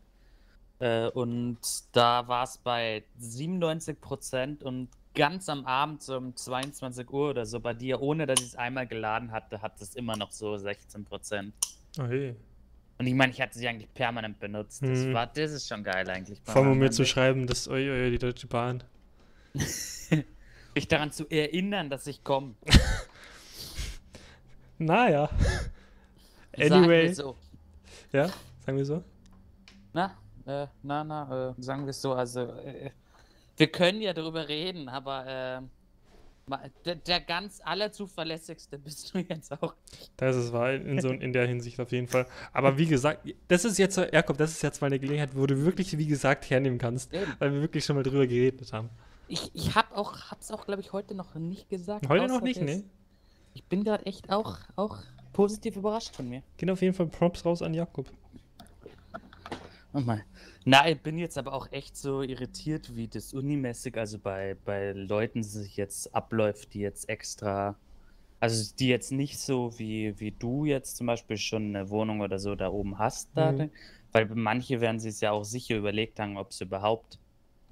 Äh, 0.81 1.09
und 1.09 1.59
da 1.93 2.27
war 2.29 2.45
es 2.45 2.59
bei 2.59 3.03
97 3.19 4.01
Prozent 4.01 4.63
und 4.63 4.89
ganz 5.15 5.49
am 5.49 5.67
Abend 5.67 6.03
so 6.03 6.17
um 6.17 6.37
22 6.37 7.11
Uhr 7.13 7.31
oder 7.31 7.45
so 7.47 7.59
bei 7.59 7.75
dir, 7.75 8.01
ohne 8.01 8.27
dass 8.27 8.41
ich 8.41 8.47
es 8.49 8.55
einmal 8.57 8.87
geladen 8.87 9.33
hatte, 9.33 9.61
hat 9.63 9.81
es 9.81 9.95
immer 9.97 10.17
noch 10.17 10.31
so 10.31 10.57
16 10.57 11.05
Prozent. 11.05 11.53
Oh, 11.99 12.05
hey. 12.05 12.37
Und 12.99 13.07
ich 13.07 13.15
meine, 13.15 13.33
ich 13.33 13.41
hatte 13.41 13.59
sie 13.59 13.67
eigentlich 13.67 13.93
permanent 13.95 14.39
benutzt. 14.41 14.83
Das, 14.83 15.01
Mhm. 15.01 15.15
war, 15.15 15.27
das 15.27 15.53
ist 15.53 15.69
schon 15.69 15.83
geil 15.85 16.09
eigentlich. 16.11 16.41
Vor 16.45 16.57
allem, 16.63 16.73
um 16.73 16.79
mir 16.79 16.91
zu 16.91 17.05
schreiben, 17.05 17.47
dass, 17.47 17.67
oi, 17.69 17.89
oi, 17.91 18.11
die 18.11 18.19
Deutsche 18.19 18.47
Bahn. 18.47 18.83
Mich 20.75 20.87
daran 20.89 21.11
zu 21.11 21.29
erinnern, 21.29 21.91
dass 21.91 22.07
ich 22.07 22.23
komme. 22.23 22.55
Naja. 24.79 25.29
Sagen 26.57 26.73
Anyway. 26.73 27.03
wir 27.09 27.15
so. 27.15 27.37
Ja, 28.13 28.29
sagen 28.65 28.79
wir 28.79 28.85
so. 28.85 29.03
Na, 29.93 30.17
äh, 30.49 30.67
na, 30.83 31.05
na, 31.05 31.51
äh, 31.51 31.55
sagen 31.63 31.85
wir 31.85 31.91
es 31.91 32.01
so. 32.01 32.13
Also, 32.13 32.41
äh, 32.41 32.91
wir 33.57 33.67
können 33.69 34.01
ja 34.01 34.13
darüber 34.13 34.47
reden, 34.49 34.89
aber 34.89 35.27
äh, 35.27 35.61
ma- 36.49 36.63
der, 36.85 36.95
der 36.97 37.21
ganz 37.21 37.61
allerzuverlässigste 37.65 38.79
bist 38.85 39.13
du 39.15 39.19
jetzt 39.19 39.53
auch. 39.63 39.75
Das 40.17 40.37
ist 40.37 40.53
wahr, 40.53 40.73
in, 40.75 41.01
so, 41.01 41.09
in 41.11 41.33
der 41.33 41.47
Hinsicht 41.47 41.79
auf 41.81 41.91
jeden 41.93 42.09
Fall. 42.09 42.27
Aber 42.53 42.79
wie 42.79 42.87
gesagt, 42.87 43.29
das 43.49 43.65
ist 43.65 43.79
jetzt, 43.79 43.97
Jakob, 43.97 44.39
das 44.39 44.53
ist 44.53 44.63
jetzt 44.63 44.81
mal 44.81 44.87
eine 44.89 44.99
Gelegenheit, 44.99 45.31
wo 45.35 45.47
du 45.47 45.65
wirklich, 45.65 45.97
wie 45.99 46.07
gesagt, 46.07 46.49
hernehmen 46.51 46.79
kannst, 46.79 47.13
Eben. 47.13 47.33
weil 47.39 47.53
wir 47.53 47.61
wirklich 47.61 47.85
schon 47.85 47.97
mal 47.97 48.03
drüber 48.03 48.27
geredet 48.27 48.73
haben. 48.73 48.91
Ich, 49.27 49.51
ich 49.55 49.75
hab 49.75 49.95
auch, 49.97 50.31
hab's 50.31 50.51
auch, 50.51 50.65
glaube 50.65 50.81
ich, 50.81 50.93
heute 50.93 51.15
noch 51.15 51.35
nicht 51.35 51.69
gesagt. 51.69 52.09
Heute 52.09 52.29
noch 52.29 52.41
nicht, 52.41 52.63
ne? 52.63 52.83
Ich 53.55 53.65
bin 53.65 53.83
gerade 53.85 54.07
echt 54.07 54.31
auch, 54.31 54.57
auch 54.77 54.99
positiv 55.33 55.77
überrascht 55.77 56.15
von 56.15 56.29
mir. 56.29 56.43
Gehen 56.57 56.71
auf 56.71 56.81
jeden 56.81 56.95
Fall 56.95 57.07
Props 57.09 57.45
raus 57.45 57.61
an 57.61 57.75
Jakob. 57.75 58.07
Mein. 59.93 60.23
Na, 60.65 60.89
ich 60.89 61.01
bin 61.01 61.19
jetzt 61.19 61.39
aber 61.39 61.53
auch 61.55 61.73
echt 61.73 61.97
so 61.97 62.23
irritiert, 62.23 62.95
wie 62.95 63.09
das 63.09 63.33
unimäßig, 63.33 63.97
also 63.97 64.19
bei, 64.19 64.57
bei 64.65 64.93
Leuten 64.93 65.43
sich 65.43 65.77
jetzt 65.77 66.15
abläuft, 66.15 66.75
die 66.75 66.81
jetzt 66.81 67.09
extra, 67.09 67.75
also 68.39 68.75
die 68.79 68.89
jetzt 68.89 69.13
nicht 69.13 69.39
so 69.39 69.79
wie, 69.79 70.19
wie 70.21 70.31
du 70.31 70.67
jetzt 70.67 70.97
zum 70.99 71.07
Beispiel 71.07 71.39
schon 71.39 71.75
eine 71.75 71.89
Wohnung 71.89 72.21
oder 72.21 72.39
so 72.39 72.55
da 72.55 72.69
oben 72.69 72.99
hast, 72.99 73.31
da, 73.35 73.53
Mhm. 73.53 73.71
weil 74.13 74.27
manche 74.27 74.81
werden 74.81 75.01
sich 75.01 75.21
ja 75.21 75.33
auch 75.33 75.45
sicher 75.45 75.77
überlegt 75.77 76.21
haben, 76.21 76.37
ob 76.37 76.53
sie 76.53 76.65
überhaupt, 76.65 77.19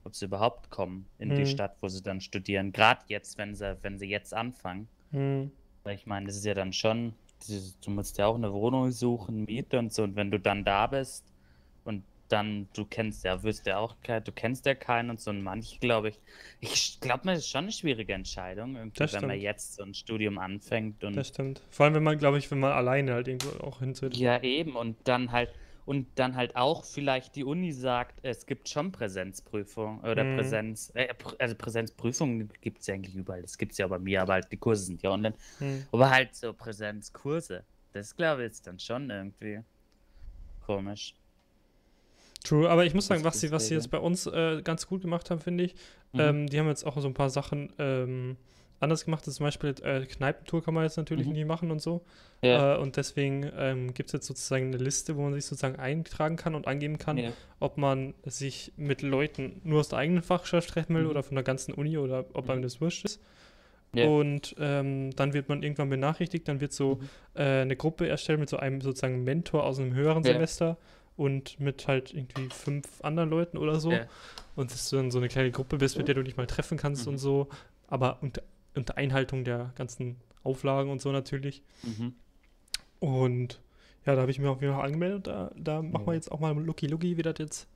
ob 0.04 0.14
sie 0.14 0.24
überhaupt 0.24 0.70
kommen 0.70 1.06
in 1.18 1.34
die 1.34 1.42
Mhm. 1.42 1.46
Stadt, 1.46 1.76
wo 1.82 1.88
sie 1.88 2.02
dann 2.02 2.20
studieren. 2.22 2.72
Gerade 2.72 3.02
jetzt, 3.08 3.36
wenn 3.36 3.54
sie, 3.54 3.76
wenn 3.82 3.98
sie 3.98 4.08
jetzt 4.08 4.32
anfangen. 4.32 4.88
Hm. 5.10 5.50
Weil 5.84 5.94
ich 5.96 6.06
meine, 6.06 6.26
das 6.26 6.36
ist 6.36 6.44
ja 6.46 6.54
dann 6.54 6.72
schon, 6.72 7.12
du 7.84 7.90
musst 7.90 8.16
ja 8.18 8.26
auch 8.26 8.34
eine 8.36 8.52
Wohnung 8.52 8.90
suchen, 8.90 9.44
Miete 9.44 9.78
und 9.78 9.92
so. 9.92 10.02
Und 10.02 10.16
wenn 10.16 10.30
du 10.30 10.40
dann 10.40 10.64
da 10.64 10.86
bist 10.86 11.24
dann, 12.28 12.68
du 12.74 12.84
kennst 12.84 13.24
ja, 13.24 13.42
wirst 13.42 13.66
ja 13.66 13.78
auch 13.78 13.96
du 14.02 14.32
kennst 14.32 14.66
ja 14.66 14.74
keinen 14.74 15.10
und 15.10 15.20
so. 15.20 15.30
Und 15.30 15.42
manche, 15.42 15.78
glaube 15.78 16.08
ich, 16.10 16.20
ich 16.60 17.00
glaube, 17.00 17.22
das 17.26 17.38
ist 17.40 17.48
schon 17.48 17.64
eine 17.64 17.72
schwierige 17.72 18.12
Entscheidung, 18.14 18.76
irgendwie, 18.76 18.98
Das 18.98 19.12
wenn 19.12 19.22
man 19.22 19.30
stimmt. 19.30 19.42
jetzt 19.42 19.74
so 19.74 19.82
ein 19.84 19.94
Studium 19.94 20.38
anfängt 20.38 21.04
und 21.04 21.16
Das 21.16 21.28
stimmt. 21.28 21.62
Vor 21.70 21.84
allem, 21.84 21.94
wenn 21.94 22.02
man, 22.02 22.18
glaube 22.18 22.38
ich, 22.38 22.50
wenn 22.50 22.60
man 22.60 22.72
alleine 22.72 23.14
halt 23.14 23.28
irgendwo 23.28 23.58
auch 23.64 23.78
hinzieht. 23.80 24.16
ja, 24.16 24.42
eben. 24.42 24.76
Und 24.76 24.96
dann 25.04 25.32
halt, 25.32 25.50
und 25.84 26.08
dann 26.16 26.34
halt 26.34 26.56
auch 26.56 26.84
vielleicht 26.84 27.36
die 27.36 27.44
Uni 27.44 27.72
sagt, 27.72 28.18
es 28.22 28.46
gibt 28.46 28.68
schon 28.68 28.90
Präsenzprüfung 28.92 30.00
oder 30.00 30.24
Mhm. 30.24 30.36
Präsenz, 30.36 30.90
äh, 30.94 31.14
also 31.38 31.54
Präsenzprüfungen 31.54 32.50
gibt 32.60 32.80
es 32.80 32.86
ja 32.88 32.94
eigentlich 32.94 33.14
überall. 33.14 33.42
Das 33.42 33.56
gibt 33.56 33.72
es 33.72 33.78
ja 33.78 33.86
bei 33.86 33.98
mir, 33.98 34.22
aber 34.22 34.34
halt 34.34 34.50
die 34.50 34.56
Kurse 34.56 34.84
sind 34.84 35.02
ja 35.02 35.10
online. 35.10 35.36
Hm. 35.58 35.86
Aber 35.92 36.10
halt 36.10 36.34
so 36.34 36.52
Präsenzkurse, 36.52 37.64
das 37.92 38.16
glaube 38.16 38.42
ich 38.44 38.50
ist 38.52 38.66
dann 38.66 38.78
schon 38.80 39.10
irgendwie 39.10 39.60
komisch. 40.60 41.14
True, 42.46 42.68
aber 42.70 42.84
ich 42.84 42.94
muss 42.94 43.06
sagen, 43.06 43.24
was 43.24 43.40
sie, 43.40 43.50
was 43.50 43.66
sie 43.68 43.74
jetzt 43.74 43.90
bei 43.90 43.98
uns 43.98 44.26
äh, 44.26 44.60
ganz 44.62 44.86
gut 44.86 45.02
gemacht 45.02 45.30
haben, 45.30 45.40
finde 45.40 45.64
ich, 45.64 45.74
Mhm. 46.12 46.20
ähm, 46.20 46.46
die 46.46 46.58
haben 46.58 46.68
jetzt 46.68 46.84
auch 46.86 46.96
so 46.98 47.08
ein 47.08 47.14
paar 47.14 47.30
Sachen 47.30 47.72
ähm, 47.78 48.36
anders 48.78 49.04
gemacht. 49.04 49.24
Zum 49.24 49.44
Beispiel 49.44 49.74
äh, 49.82 50.04
Kneipentour 50.06 50.62
kann 50.62 50.74
man 50.74 50.84
jetzt 50.84 50.96
natürlich 50.96 51.26
Mhm. 51.26 51.32
nicht 51.32 51.46
machen 51.46 51.70
und 51.70 51.80
so. 51.80 52.02
Ja. 52.42 52.74
Äh, 52.76 52.78
und 52.78 52.96
deswegen 52.96 53.50
ähm, 53.56 53.94
gibt 53.94 54.10
es 54.10 54.12
jetzt 54.12 54.26
sozusagen 54.26 54.66
eine 54.66 54.76
Liste, 54.76 55.16
wo 55.16 55.22
man 55.22 55.32
sich 55.34 55.44
sozusagen 55.46 55.76
eintragen 55.76 56.36
kann 56.36 56.54
und 56.54 56.66
angeben 56.66 56.98
kann, 56.98 57.16
Ja. 57.18 57.32
ob 57.58 57.78
man 57.78 58.14
sich 58.24 58.72
mit 58.76 59.02
Leuten 59.02 59.60
nur 59.64 59.80
aus 59.80 59.88
der 59.88 59.98
eigenen 59.98 60.22
Fachschaft 60.22 60.68
treffen 60.70 60.94
will 60.94 61.04
Mhm. 61.04 61.10
oder 61.10 61.22
von 61.22 61.34
der 61.34 61.44
ganzen 61.44 61.72
Uni 61.74 61.96
oder 61.98 62.24
ob 62.34 62.48
einem 62.50 62.60
Mhm. 62.60 62.64
das 62.64 62.80
wurscht 62.80 63.04
ist. 63.06 63.20
Ja. 63.94 64.06
Und 64.08 64.54
ähm, 64.58 65.10
dann 65.16 65.32
wird 65.32 65.48
man 65.48 65.62
irgendwann 65.62 65.88
benachrichtigt, 65.88 66.46
dann 66.48 66.60
wird 66.60 66.72
so 66.72 66.96
Mhm. 66.96 67.08
äh, 67.34 67.42
eine 67.62 67.76
Gruppe 67.76 68.06
erstellt 68.08 68.38
mit 68.40 68.48
so 68.50 68.58
einem 68.58 68.80
sozusagen 68.82 69.24
Mentor 69.24 69.64
aus 69.64 69.78
einem 69.78 69.94
höheren 69.94 70.22
Ja. 70.22 70.32
Semester 70.34 70.76
und 71.16 71.58
mit 71.60 71.88
halt 71.88 72.12
irgendwie 72.12 72.48
fünf 72.50 73.02
anderen 73.02 73.30
Leuten 73.30 73.56
oder 73.58 73.80
so. 73.80 73.92
Ja. 73.92 74.06
Und 74.54 74.70
dass 74.70 74.88
du 74.90 74.96
dann 74.96 75.10
so 75.10 75.18
eine 75.18 75.28
kleine 75.28 75.50
Gruppe 75.50 75.78
bist, 75.78 75.96
mit 75.98 76.08
der 76.08 76.14
du 76.14 76.22
dich 76.22 76.36
mal 76.36 76.46
treffen 76.46 76.76
kannst 76.78 77.06
Mhm. 77.06 77.12
und 77.12 77.18
so, 77.18 77.48
aber 77.88 78.18
unter, 78.22 78.42
unter 78.74 78.96
Einhaltung 78.96 79.44
der 79.44 79.72
ganzen 79.76 80.16
Auflagen 80.42 80.90
und 80.90 81.00
so 81.00 81.12
natürlich. 81.12 81.62
Mhm. 81.82 82.14
Und 83.00 83.60
ja, 84.04 84.14
da 84.14 84.20
habe 84.22 84.30
ich 84.30 84.38
mir 84.38 84.50
auf 84.50 84.60
jeden 84.60 84.74
Fall 84.74 84.84
angemeldet. 84.84 85.26
Da, 85.26 85.50
da 85.56 85.82
machen 85.82 86.06
wir 86.06 86.12
Ja. 86.12 86.16
jetzt 86.16 86.30
auch 86.32 86.40
mal 86.40 86.52
Lucky 86.56 86.86
Lucky, 86.86 87.16
wie 87.16 87.22
das 87.22 87.34
jetzt 87.38 87.68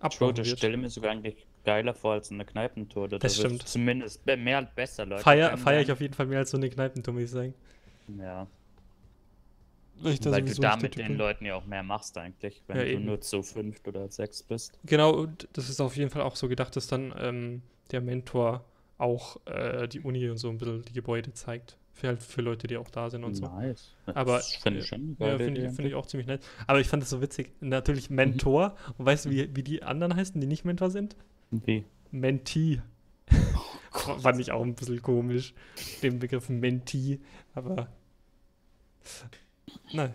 ablaufen 0.00 0.36
das 0.36 0.48
wird. 0.48 0.58
stelle 0.58 0.76
mir 0.76 0.90
sogar 0.90 1.12
eigentlich 1.12 1.46
geiler 1.64 1.94
vor 1.94 2.12
als 2.12 2.30
eine 2.30 2.44
Kneipentour. 2.44 3.08
Da 3.08 3.18
Das 3.18 3.36
stimmt. 3.36 3.66
Zumindest 3.66 4.24
mehr 4.26 4.58
und 4.58 4.74
besser 4.74 5.06
Leute. 5.06 5.22
Feier, 5.22 5.56
feier 5.56 5.80
ich 5.80 5.90
auf 5.90 6.00
jeden 6.00 6.14
Fall 6.14 6.26
mehr 6.26 6.40
als 6.40 6.50
so 6.50 6.56
eine 6.58 6.68
Kneipentour, 6.68 7.14
muss 7.14 7.22
ich 7.24 7.30
sagen. 7.30 7.54
Ja, 8.18 8.46
Da 10.02 10.30
weil 10.32 10.42
du 10.42 10.48
sowieso 10.48 10.62
nicht 10.62 10.62
da 10.62 10.70
der 10.76 10.82
mit 10.82 10.92
Typ 10.92 11.06
den. 11.06 11.16
Leuten 11.16 11.44
ja 11.46 11.54
auch 11.56 11.66
mehr 11.66 11.82
machst 11.82 12.16
eigentlich, 12.18 12.62
wenn 12.66 12.76
Ja, 12.76 12.84
du 12.84 12.90
eben. 12.90 13.04
nur 13.04 13.20
zu 13.20 13.42
fünft 13.42 13.86
oder 13.88 14.08
sechs 14.10 14.42
bist. 14.42 14.78
Genau, 14.84 15.26
das 15.52 15.68
ist 15.68 15.80
auf 15.80 15.96
jeden 15.96 16.10
Fall 16.10 16.22
auch 16.22 16.36
so 16.36 16.48
gedacht, 16.48 16.76
dass 16.76 16.86
dann 16.86 17.14
ähm, 17.18 17.62
der 17.90 18.00
Mentor 18.00 18.64
auch 18.98 19.38
äh, 19.46 19.88
die 19.88 20.00
Uni 20.00 20.28
und 20.28 20.38
so 20.38 20.48
ein 20.48 20.58
bisschen 20.58 20.82
die 20.84 20.92
Gebäude 20.92 21.32
zeigt. 21.32 21.76
Für, 21.92 22.08
halt 22.08 22.22
für 22.22 22.42
Leute, 22.42 22.66
die 22.66 22.76
auch 22.76 22.90
da 22.90 23.08
sind 23.08 23.24
und 23.24 23.34
so. 23.34 23.46
Nice. 23.46 23.94
Aber, 24.04 24.36
Das 24.36 24.54
finde 24.56 24.80
ich 24.80 24.86
schon 24.86 25.16
Ja, 25.18 25.38
finde 25.38 25.64
ich, 25.64 25.72
find 25.74 25.88
ich 25.88 25.94
auch 25.94 26.04
ziemlich 26.04 26.26
nett. 26.26 26.42
Aber 26.66 26.78
ich 26.78 26.88
fand 26.88 27.02
das 27.02 27.08
so 27.08 27.22
witzig. 27.22 27.52
Natürlich 27.60 28.10
Mentor. 28.10 28.76
Und 28.98 29.06
weißt 29.06 29.24
du, 29.24 29.30
wie, 29.30 29.56
wie 29.56 29.62
die 29.62 29.82
anderen 29.82 30.14
heißen, 30.14 30.38
die 30.38 30.46
nicht 30.46 30.66
Mentor 30.66 30.90
sind? 30.90 31.16
Wie? 31.50 31.84
Mentee. 32.10 32.82
fand 34.18 34.40
ich 34.40 34.52
auch 34.52 34.62
ein 34.62 34.74
bisschen 34.74 35.00
komisch, 35.00 35.54
den 36.02 36.18
Begriff 36.18 36.50
Mentee. 36.50 37.18
Aber 37.54 37.88
naja. 39.92 40.12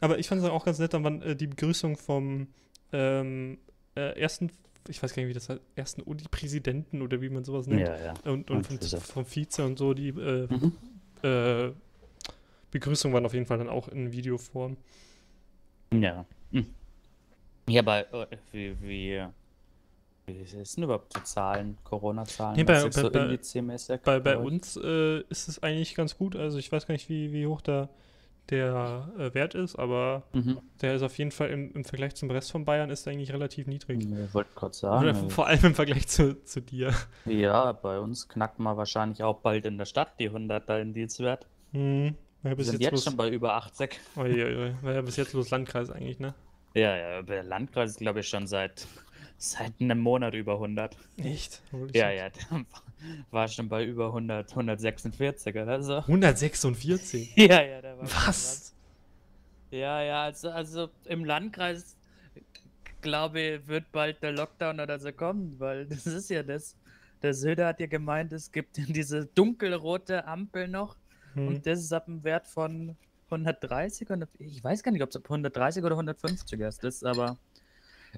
Aber 0.00 0.18
ich 0.18 0.28
fand 0.28 0.42
es 0.42 0.48
auch 0.48 0.64
ganz 0.64 0.78
nett, 0.78 0.92
dann 0.94 1.04
war 1.04 1.12
äh, 1.24 1.34
die 1.36 1.46
Begrüßung 1.46 1.96
vom 1.96 2.48
ähm, 2.92 3.58
äh, 3.96 4.18
ersten, 4.20 4.50
ich 4.88 5.02
weiß 5.02 5.14
gar 5.14 5.22
nicht, 5.22 5.30
wie 5.30 5.34
das 5.34 5.48
heißt, 5.48 5.60
ersten 5.76 6.02
Uni-Präsidenten 6.02 7.00
oder 7.02 7.20
wie 7.22 7.28
man 7.30 7.44
sowas 7.44 7.66
nennt. 7.66 7.80
Ja, 7.88 7.96
ja. 7.96 8.14
Und, 8.24 8.50
und 8.50 8.56
Und 8.58 8.66
vom, 8.66 8.80
Vize. 8.80 9.00
vom 9.00 9.24
Vize 9.24 9.64
und 9.64 9.78
so, 9.78 9.94
die 9.94 10.08
äh, 10.08 10.48
Mhm. 10.50 10.72
äh, 11.22 11.72
Begrüßung 12.70 13.12
waren 13.12 13.24
auf 13.24 13.34
jeden 13.34 13.46
Fall 13.46 13.58
dann 13.58 13.68
auch 13.68 13.88
in 13.88 14.12
Videoform. 14.12 14.76
Ja. 15.92 16.26
Hm. 16.50 16.66
Ja, 17.68 17.80
aber 17.82 18.12
äh, 18.32 18.36
wie, 18.52 18.76
wie, 18.82 19.24
wie 20.26 20.44
denn 20.76 20.84
überhaupt 20.84 21.16
die 21.16 21.22
Zahlen, 21.22 21.78
Corona-Zahlen? 21.84 22.56
Nee, 22.56 22.64
bei- 22.64 22.82
bei- 22.82 22.90
so 22.90 23.10
bei- 23.10 24.20
Bei, 24.20 24.36
uns 24.38 24.76
äh, 24.76 25.20
ist 25.28 25.48
es 25.48 25.62
eigentlich 25.62 25.94
ganz 25.94 26.18
gut. 26.18 26.34
Also 26.36 26.58
ich 26.58 26.70
weiß 26.72 26.86
gar 26.86 26.92
nicht, 26.94 27.08
wie, 27.08 27.32
wie 27.32 27.46
hoch 27.46 27.60
da 27.60 27.88
der 28.50 29.08
äh, 29.18 29.34
Wert 29.34 29.54
ist, 29.54 29.76
aber 29.76 30.22
Mhm. 30.32 30.58
der 30.82 30.94
ist 30.96 31.02
auf 31.02 31.16
jeden 31.18 31.30
Fall 31.30 31.48
im, 31.50 31.72
im 31.72 31.84
Vergleich 31.84 32.14
zum 32.14 32.30
Rest 32.30 32.52
von 32.52 32.64
Bayern 32.64 32.90
ist 32.90 33.08
eigentlich 33.08 33.32
relativ 33.32 33.66
niedrig. 33.66 34.00
Ich 34.02 34.34
wollte 34.34 34.50
gerade 34.54 34.76
Oder 35.00 35.14
sagen. 35.14 35.30
vor 35.30 35.46
allem 35.46 35.64
im 35.64 35.74
Vergleich 35.74 36.06
zu, 36.08 36.42
zu 36.44 36.60
dir. 36.60 36.92
Ja, 37.24 37.72
bei 37.72 37.98
uns 37.98 38.28
knackt 38.28 38.58
man 38.58 38.76
wahrscheinlich 38.76 39.22
auch 39.22 39.40
bald 39.40 39.64
in 39.66 39.78
der 39.78 39.86
Stadt 39.86 40.18
die 40.20 40.30
100er 40.30 40.80
Indizwert. 40.80 41.46
Hm. 41.72 42.14
War 42.42 42.50
ja 42.50 42.50
Wir 42.50 42.56
bis 42.56 42.66
sind 42.68 42.82
jetzt, 42.82 42.92
jetzt 42.92 43.04
schon 43.04 43.16
bei 43.16 43.30
über 43.30 43.54
80. 43.54 43.98
Oi, 44.16 44.30
oi, 44.44 44.56
oi. 44.56 44.74
War 44.82 44.92
ja 44.92 45.00
bis 45.00 45.16
jetzt 45.16 45.32
bloß 45.32 45.48
Landkreis 45.50 45.90
eigentlich, 45.90 46.18
ne? 46.20 46.34
Ja, 46.74 46.96
ja, 46.96 47.22
der 47.22 47.44
Landkreis 47.44 47.92
ist, 47.92 47.98
glaube 48.00 48.20
ich, 48.20 48.28
schon 48.28 48.46
seit, 48.46 48.86
seit 49.38 49.72
einem 49.80 50.00
Monat 50.00 50.34
über 50.34 50.54
100. 50.54 50.96
Echt? 51.18 51.62
Holy 51.72 51.90
Ja, 51.96 52.10
shit. 52.10 52.18
ja, 52.18 52.30
der 52.30 52.64
war 53.30 53.48
schon 53.48 53.68
bei 53.68 53.84
über 53.84 54.06
100, 54.06 54.50
146 54.50 55.54
oder 55.56 55.82
so. 55.82 55.96
146. 55.98 57.32
Ja, 57.36 57.62
ja, 57.62 57.80
der 57.82 57.98
war 57.98 58.04
Was? 58.26 58.74
Ja, 59.70 60.02
ja, 60.02 60.22
also, 60.24 60.50
also 60.50 60.88
im 61.06 61.24
Landkreis, 61.24 61.96
glaube 63.00 63.40
ich, 63.40 63.66
wird 63.66 63.90
bald 63.92 64.22
der 64.22 64.32
Lockdown 64.32 64.80
oder 64.80 64.98
so 64.98 65.12
kommen, 65.12 65.58
weil 65.58 65.86
das 65.88 66.06
ist 66.06 66.30
ja 66.30 66.42
das. 66.42 66.76
Der 67.22 67.34
Söder 67.34 67.68
hat 67.68 67.80
ja 67.80 67.86
gemeint, 67.86 68.32
es 68.32 68.52
gibt 68.52 68.76
diese 68.88 69.26
dunkelrote 69.26 70.26
Ampel 70.26 70.68
noch 70.68 70.96
Hm. 71.34 71.48
und 71.48 71.66
das 71.66 71.80
ist 71.80 71.92
ab 71.92 72.06
einem 72.06 72.22
Wert 72.22 72.46
von 72.46 72.96
130 73.28 74.08
oder 74.08 74.28
ich 74.38 74.62
weiß 74.62 74.84
gar 74.84 74.92
nicht, 74.92 75.02
ob 75.02 75.10
es 75.10 75.16
ab 75.16 75.24
130 75.24 75.82
oder 75.82 75.94
150 75.96 76.60
ist, 76.60 76.84
das 76.84 76.94
ist 76.94 77.04
aber 77.04 77.36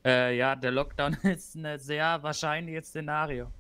äh, 0.05 0.37
ja, 0.37 0.57
der 0.57 0.71
Lockdown 0.73 1.15
ist 1.23 1.55
ein 1.57 1.79
sehr 1.79 2.23
wahrscheinliches 2.23 2.89
Szenario. 2.89 3.51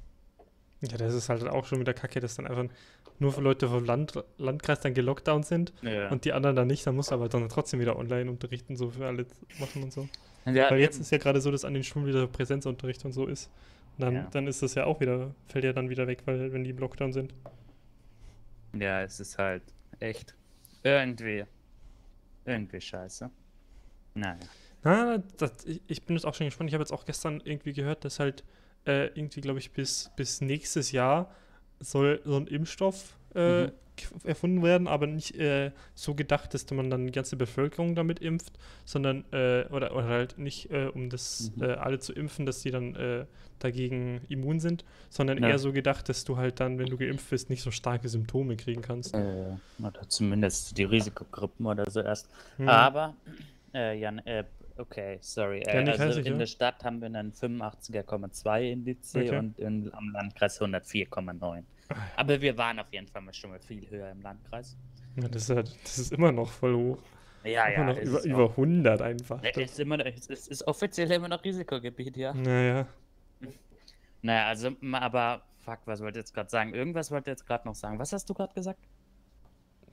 Ja, 0.82 0.97
das 0.99 1.14
ist 1.14 1.28
halt 1.28 1.43
auch 1.49 1.64
schon 1.64 1.80
wieder 1.80 1.95
kacke, 1.95 2.20
dass 2.20 2.37
dann 2.37 2.47
einfach 2.47 2.64
nur 3.18 3.32
für 3.32 3.41
Leute 3.41 3.68
vom 3.68 3.84
Land, 3.84 4.12
Landkreis 4.37 4.80
dann 4.80 4.93
gelockdown 4.93 5.43
sind 5.43 5.72
Ja, 5.82 6.11
und 6.11 6.24
die 6.24 6.32
anderen 6.32 6.55
dann 6.55 6.66
nicht. 6.68 6.87
Dann 6.87 6.95
muss 6.97 7.12
aber 7.12 7.28
dann 7.28 7.49
trotzdem 7.49 7.80
wieder 7.80 7.97
online 7.97 8.30
unterrichten, 8.30 8.76
so 8.76 8.91
für 8.91 9.07
alle 9.07 9.26
machen 9.59 9.82
und 9.82 9.93
so. 9.93 10.07
ja 10.45 10.70
Weil 10.70 10.80
jetzt 10.80 10.97
eben. 10.97 11.03
ist 11.03 11.11
ja 11.12 11.18
gerade 11.18 11.41
so, 11.41 11.51
dass 11.51 11.64
an 11.64 11.72
den 11.74 11.82
Schulen 11.82 12.07
wieder 12.07 12.26
Präsenzunterricht 12.26 13.05
und 13.07 13.12
so 13.12 13.26
ist. 13.26 13.51
Und 13.97 14.03
dann, 14.05 14.14
Ja. 14.14 14.28
dann 14.30 14.47
ist 14.47 14.62
das 14.62 14.74
ja 14.74 14.84
auch 14.84 15.01
wieder, 15.01 15.34
fällt 15.49 15.64
ja 15.64 15.72
dann 15.72 15.89
wieder 15.89 16.07
weg, 16.07 16.22
weil 16.26 16.53
wenn 16.53 16.62
die 16.62 16.70
im 16.70 16.78
Lockdown 16.78 17.12
sind. 17.14 17.32
Ja, 18.74 19.03
es 19.03 19.18
ist 19.20 19.39
halt 19.39 19.62
echt 20.01 20.34
irgendwie, 20.82 21.45
irgendwie 22.45 22.80
scheiße. 22.80 23.30
Naja. 24.14 24.39
Na, 24.87 25.18
das, 25.39 25.53
ich, 25.89 26.05
bin 26.05 26.14
jetzt 26.14 26.24
auch 26.24 26.34
schon 26.34 26.47
gespannt. 26.47 26.70
Ich 26.70 26.74
habe 26.74 26.82
jetzt 26.82 26.93
auch 26.93 27.05
gestern 27.07 27.43
irgendwie 27.45 27.72
gehört, 27.72 28.05
dass 28.05 28.20
halt 28.20 28.45
äh, 28.87 29.07
irgendwie, 29.18 29.41
glaube 29.41 29.59
ich, 29.59 29.72
bis, 29.72 30.12
bis 30.14 30.41
nächstes 30.41 30.93
Jahr 30.93 31.34
soll 31.80 32.20
so 32.24 32.37
ein 32.37 32.47
Impfstoff 32.47 33.18
äh, 33.34 33.64
Mhm. 33.64 33.72
erfunden 34.22 34.62
werden, 34.62 34.87
aber 34.87 35.09
nicht 35.09 35.34
äh, 35.41 35.72
so 35.95 36.14
gedacht, 36.14 36.55
dass 36.55 36.70
man 36.70 36.89
dann 36.89 37.07
die 37.07 37.12
ganze 37.12 37.37
Bevölkerung 37.37 37.97
damit 37.97 38.20
impft, 38.20 38.53
sondern 38.84 39.24
äh, 39.32 39.64
oder, 39.72 39.97
oder 39.97 40.05
halt 40.05 40.39
nicht, 40.39 40.70
äh, 40.70 40.87
um 40.87 41.11
das 41.11 41.51
Mhm. 41.57 41.62
äh, 41.64 41.72
alle 41.72 41.99
zu 41.99 42.12
impfen, 42.12 42.47
dass 42.47 42.61
die 42.61 42.70
dann 42.70 43.26
dagegen 43.59 44.20
immun 44.28 44.61
sind, 44.61 44.84
sondern 45.11 45.43
Ja. 45.43 45.49
eher 45.49 45.59
so 45.59 45.72
gedacht, 45.72 46.09
dass 46.09 46.22
du 46.24 46.37
halt 46.37 46.61
dann, 46.61 46.78
wenn 46.78 46.87
du 46.91 46.97
geimpft 46.97 47.30
bist, 47.30 47.51
nicht 47.51 47.62
so 47.62 47.72
starke 47.72 48.09
Symptome 48.09 48.57
kriegen 48.57 48.82
kannst. 48.82 49.14
Oder 49.14 50.09
zumindest 50.09 50.78
die 50.78 50.84
Risikogruppen 50.84 51.66
oder 51.66 51.91
so 51.91 52.03
erst. 52.03 52.28
Hm. 52.59 52.68
Aber, 52.68 53.16
äh, 53.74 53.99
Jan, 53.99 54.18
äh, 54.20 54.45
okay, 54.77 55.18
sorry. 55.20 55.61
Äh, 55.61 55.89
also 55.91 56.20
in 56.20 56.39
der 56.39 56.47
Stadt 56.47 56.85
haben 56.85 57.01
wir 57.01 57.07
einen 57.07 57.33
85,2 57.33 58.70
Indiz 58.72 59.14
Okay. 59.14 59.37
und 59.39 59.59
in, 59.59 59.93
am 59.95 60.11
Landkreis 60.12 60.61
104,9. 60.61 61.62
Ah. 61.89 61.95
Aber 62.16 62.41
wir 62.41 62.57
waren 62.59 62.79
auf 62.79 62.93
jeden 62.93 63.07
Fall 63.09 63.22
mal 63.22 63.35
schon 63.35 63.51
mal 63.51 63.61
viel 63.61 63.89
höher 63.89 64.11
im 64.11 64.20
Landkreis. 64.22 64.77
Ja, 65.16 65.29
das, 65.29 65.43
ist 65.43 65.51
halt, 65.57 65.77
das 65.83 65.99
ist 65.99 66.12
immer 66.12 66.33
noch 66.33 66.51
voll 66.51 66.74
hoch. 66.74 66.99
Ja, 67.45 67.66
immer 67.66 67.93
ja. 67.93 67.95
noch 67.95 67.99
über, 67.99 68.22
über 68.24 68.45
auch- 68.45 68.51
100 68.51 69.03
einfach. 69.03 69.41
es 69.43 69.57
ist, 69.57 69.81
immer, 69.81 70.05
es 70.05 70.27
ist, 70.27 70.49
ist 70.49 70.66
offiziell 70.66 71.11
immer 71.12 71.29
noch 71.29 71.43
Risikogebiet, 71.45 72.16
ja. 72.16 72.35
Naja. 72.35 72.87
Naja, 74.22 74.47
also, 74.49 74.70
aber, 74.93 75.43
fuck, 75.61 75.79
was 75.85 76.01
wollte 76.01 76.18
ich 76.18 76.22
jetzt 76.24 76.35
gerade 76.35 76.51
sagen? 76.51 76.74
Irgendwas 76.74 77.11
wollte 77.11 77.31
ich 77.31 77.35
jetzt 77.39 77.47
gerade 77.47 77.66
noch 77.68 77.74
sagen. 77.77 77.99
Was 77.99 78.12
hast 78.12 78.29
du 78.29 78.35
gerade 78.35 78.53
gesagt? 78.55 78.81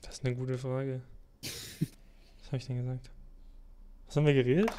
Das 0.01 0.15
ist 0.15 0.25
eine 0.25 0.35
gute 0.35 0.57
Frage. 0.57 1.01
Was 1.41 2.47
habe 2.47 2.57
ich 2.57 2.67
denn 2.67 2.77
gesagt? 2.77 3.09
Was 4.13 4.17
haben 4.17 4.27
wir 4.27 4.35
geredet? 4.35 4.71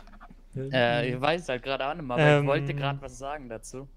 Äh, 0.54 1.10
ich 1.10 1.20
weiß 1.20 1.48
halt 1.48 1.64
gerade 1.64 1.88
auch 1.88 1.94
nicht 1.94 2.06
mehr, 2.06 2.16
aber 2.16 2.40
ich 2.40 2.46
wollte 2.46 2.70
Ähm, 2.70 2.76
gerade 2.76 3.02
was 3.02 3.18
sagen 3.18 3.48
dazu. 3.48 3.88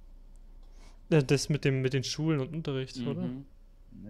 Das 1.10 1.50
mit 1.50 1.64
dem 1.64 1.84
mit 1.84 1.94
den 1.94 2.04
Schulen 2.04 2.40
und 2.40 2.56
Unterricht, 2.56 2.98
oder? 3.06 3.22
Mhm. 3.22 3.46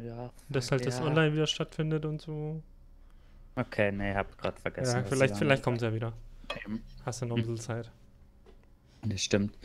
Ja. 0.05 0.31
Dass 0.47 0.71
halt 0.71 0.85
das 0.85 0.99
ja. 0.99 1.05
online 1.05 1.33
wieder 1.33 1.45
stattfindet 1.45 2.05
und 2.05 2.21
so. 2.21 2.63
Okay, 3.57 3.91
nee, 3.91 4.13
hab 4.13 4.37
gerade 4.37 4.57
vergessen. 4.61 4.99
Ja, 4.99 5.03
vielleicht, 5.03 5.33
ich 5.33 5.39
vielleicht 5.39 5.63
kommt 5.63 5.77
es 5.77 5.83
ja 5.83 5.93
wieder. 5.93 6.13
Hast 7.05 7.21
du 7.21 7.25
noch 7.25 7.35
ein 7.35 7.41
bisschen 7.41 7.57
Zeit. 7.57 7.91
Das 9.01 9.21
stimmt. 9.21 9.57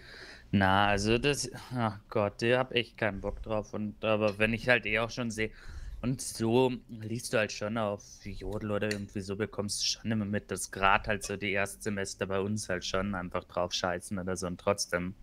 Na, 0.51 0.89
also 0.89 1.17
das, 1.17 1.49
ach 1.77 2.01
Gott, 2.09 2.43
ich 2.43 2.57
hab 2.57 2.73
echt 2.73 2.97
keinen 2.97 3.21
Bock 3.21 3.41
drauf. 3.41 3.73
Und 3.73 4.05
aber 4.05 4.37
wenn 4.39 4.53
ich 4.53 4.69
halt 4.69 4.85
eh 4.85 4.99
auch 4.99 5.11
schon 5.11 5.31
sehe, 5.31 5.53
Und 6.03 6.21
so 6.21 6.73
liest 6.89 7.33
du 7.33 7.39
halt 7.39 7.53
schon 7.53 7.79
auf 7.79 8.03
Jodel 8.25 8.73
oder 8.73 8.91
irgendwie 8.91 9.21
so, 9.21 9.37
bekommst 9.37 9.81
du 9.83 9.87
schon 9.87 10.11
immer 10.11 10.25
mit, 10.25 10.51
dass 10.51 10.73
gerade 10.73 11.07
halt 11.07 11.23
so 11.23 11.37
die 11.37 11.53
Erstsemester 11.53 12.27
bei 12.27 12.41
uns 12.41 12.69
halt 12.69 12.85
schon 12.85 13.15
einfach 13.15 13.45
drauf 13.45 13.73
scheißen 13.73 14.19
oder 14.19 14.37
so 14.37 14.49
und 14.49 14.61
trotzdem 14.61 15.15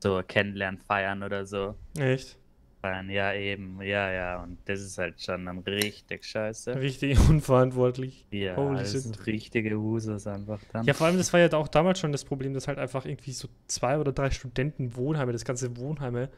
so 0.00 0.20
kennenlernen, 0.26 0.80
feiern 0.80 1.22
oder 1.22 1.46
so. 1.46 1.76
Echt? 1.96 2.36
Feiern, 2.80 3.08
ja 3.08 3.34
eben, 3.34 3.80
ja, 3.82 4.10
ja. 4.10 4.42
Und 4.42 4.58
das 4.64 4.80
ist 4.80 4.98
halt 4.98 5.20
schon 5.22 5.46
dann 5.46 5.58
richtig 5.58 6.24
scheiße. 6.24 6.74
Richtig 6.74 7.16
unverantwortlich. 7.28 8.26
Ja, 8.32 8.56
Holy 8.56 8.78
das 8.78 8.90
shit. 8.90 9.02
sind 9.02 9.26
richtige 9.26 9.78
Husos 9.78 10.26
einfach 10.26 10.60
dann. 10.72 10.86
Ja, 10.86 10.94
vor 10.94 11.06
allem, 11.06 11.18
das 11.18 11.32
war 11.32 11.38
ja 11.38 11.52
auch 11.52 11.68
damals 11.68 12.00
schon 12.00 12.10
das 12.10 12.24
Problem, 12.24 12.52
dass 12.52 12.66
halt 12.66 12.78
einfach 12.78 13.04
irgendwie 13.04 13.32
so 13.32 13.48
zwei 13.68 13.96
oder 13.96 14.10
drei 14.10 14.30
Studentenwohnheime, 14.30 15.30
das 15.32 15.44
ganze 15.44 15.76
Wohnheime, 15.76 16.30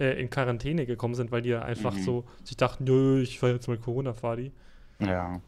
äh, 0.00 0.20
in 0.20 0.28
Quarantäne 0.30 0.86
gekommen 0.86 1.14
sind, 1.14 1.30
weil 1.30 1.42
die 1.42 1.50
ja 1.50 1.62
einfach 1.62 1.94
Mhm. 1.94 2.02
so 2.02 2.24
sich 2.42 2.56
dachten, 2.56 2.84
nö, 2.84 3.20
ich 3.22 3.40
war 3.42 3.50
jetzt 3.50 3.68
mal 3.68 3.76
Corona-Fadi. 3.78 4.50
Ja. 5.00 5.40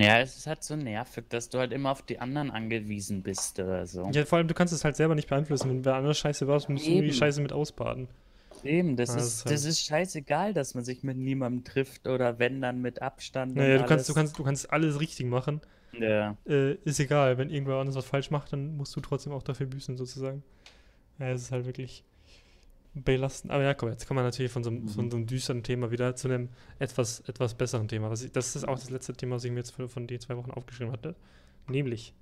Ja, 0.00 0.18
es 0.18 0.36
ist 0.36 0.46
halt 0.48 0.64
so 0.64 0.74
nervig, 0.74 1.24
dass 1.28 1.48
du 1.48 1.58
halt 1.58 1.72
immer 1.72 1.90
auf 1.92 2.02
die 2.02 2.18
anderen 2.18 2.50
angewiesen 2.50 3.22
bist 3.22 3.60
oder 3.60 3.86
so. 3.86 4.10
Ja, 4.12 4.24
vor 4.24 4.38
allem, 4.38 4.48
du 4.48 4.54
kannst 4.54 4.72
es 4.74 4.84
halt 4.84 4.96
selber 4.96 5.14
nicht 5.14 5.28
beeinflussen. 5.28 5.70
Wenn 5.70 5.84
wer 5.84 5.94
anders 5.94 6.18
scheiße 6.18 6.48
war, 6.48 6.54
musst 6.54 6.86
du 6.86 6.90
die 6.90 6.96
Eben. 6.96 7.12
Scheiße 7.12 7.40
mit 7.40 7.52
ausbaden. 7.52 8.08
Eben, 8.64 8.96
das 8.96 9.10
Ja, 9.10 9.16
das 9.16 9.24
ist, 9.26 9.32
ist 9.38 9.44
halt- 9.44 9.54
das 9.54 9.64
ist 9.64 9.80
scheißegal, 9.84 10.54
dass 10.54 10.74
man 10.74 10.84
sich 10.84 11.02
mit 11.04 11.16
niemandem 11.16 11.62
trifft 11.64 12.06
oder 12.08 12.38
wenn 12.40 12.60
dann 12.60 12.80
mit 12.80 13.00
Abstand. 13.00 13.54
Naja, 13.54 13.76
und 13.76 13.82
du 13.82 13.86
kannst, 13.88 14.08
du 14.08 14.12
alles. 14.12 14.14
kannst, 14.14 14.38
du 14.38 14.44
kannst 14.44 14.72
alles 14.72 15.00
richtig 15.00 15.26
machen. 15.26 15.60
Ja. 15.92 16.36
Äh, 16.48 16.74
ist 16.84 16.98
egal, 16.98 17.38
wenn 17.38 17.50
irgendwer 17.50 17.76
anders 17.76 17.94
was 17.96 18.04
falsch 18.06 18.30
macht, 18.30 18.52
dann 18.52 18.76
musst 18.76 18.96
du 18.96 19.00
trotzdem 19.00 19.32
auch 19.32 19.42
dafür 19.42 19.66
büßen, 19.66 19.96
sozusagen. 19.96 20.42
Ja, 21.18 21.28
es 21.30 21.42
ist 21.42 21.52
halt 21.52 21.66
wirklich 21.66 22.02
belastend. 22.94 23.52
Aber 23.52 23.62
ja, 23.62 23.74
komm, 23.74 23.88
jetzt 23.90 24.06
kommen 24.06 24.18
wir 24.18 24.24
natürlich 24.24 24.52
von 24.52 24.62
so, 24.64 24.70
einem, 24.70 24.88
von 24.88 25.06
Mhm. 25.06 25.10
so 25.10 25.16
einem 25.16 25.26
düsteren 25.26 25.62
Thema 25.62 25.90
wieder 25.90 26.14
zu 26.16 26.28
einem 26.28 26.48
etwas, 26.78 27.20
etwas 27.28 27.54
besseren 27.54 27.88
Thema. 27.88 28.10
Was 28.10 28.22
ich, 28.22 28.32
das 28.32 28.54
ist 28.56 28.64
auch 28.68 28.78
das 28.78 28.90
letzte 28.90 29.14
Thema, 29.14 29.36
was 29.36 29.44
ich 29.44 29.50
mir 29.50 29.58
jetzt 29.58 29.70
von, 29.70 29.88
von 29.88 30.06
den 30.06 30.20
zwei 30.20 30.36
Wochen 30.36 30.50
aufgeschrieben 30.50 30.92
hatte. 30.92 31.14
Nämlich, 31.68 32.14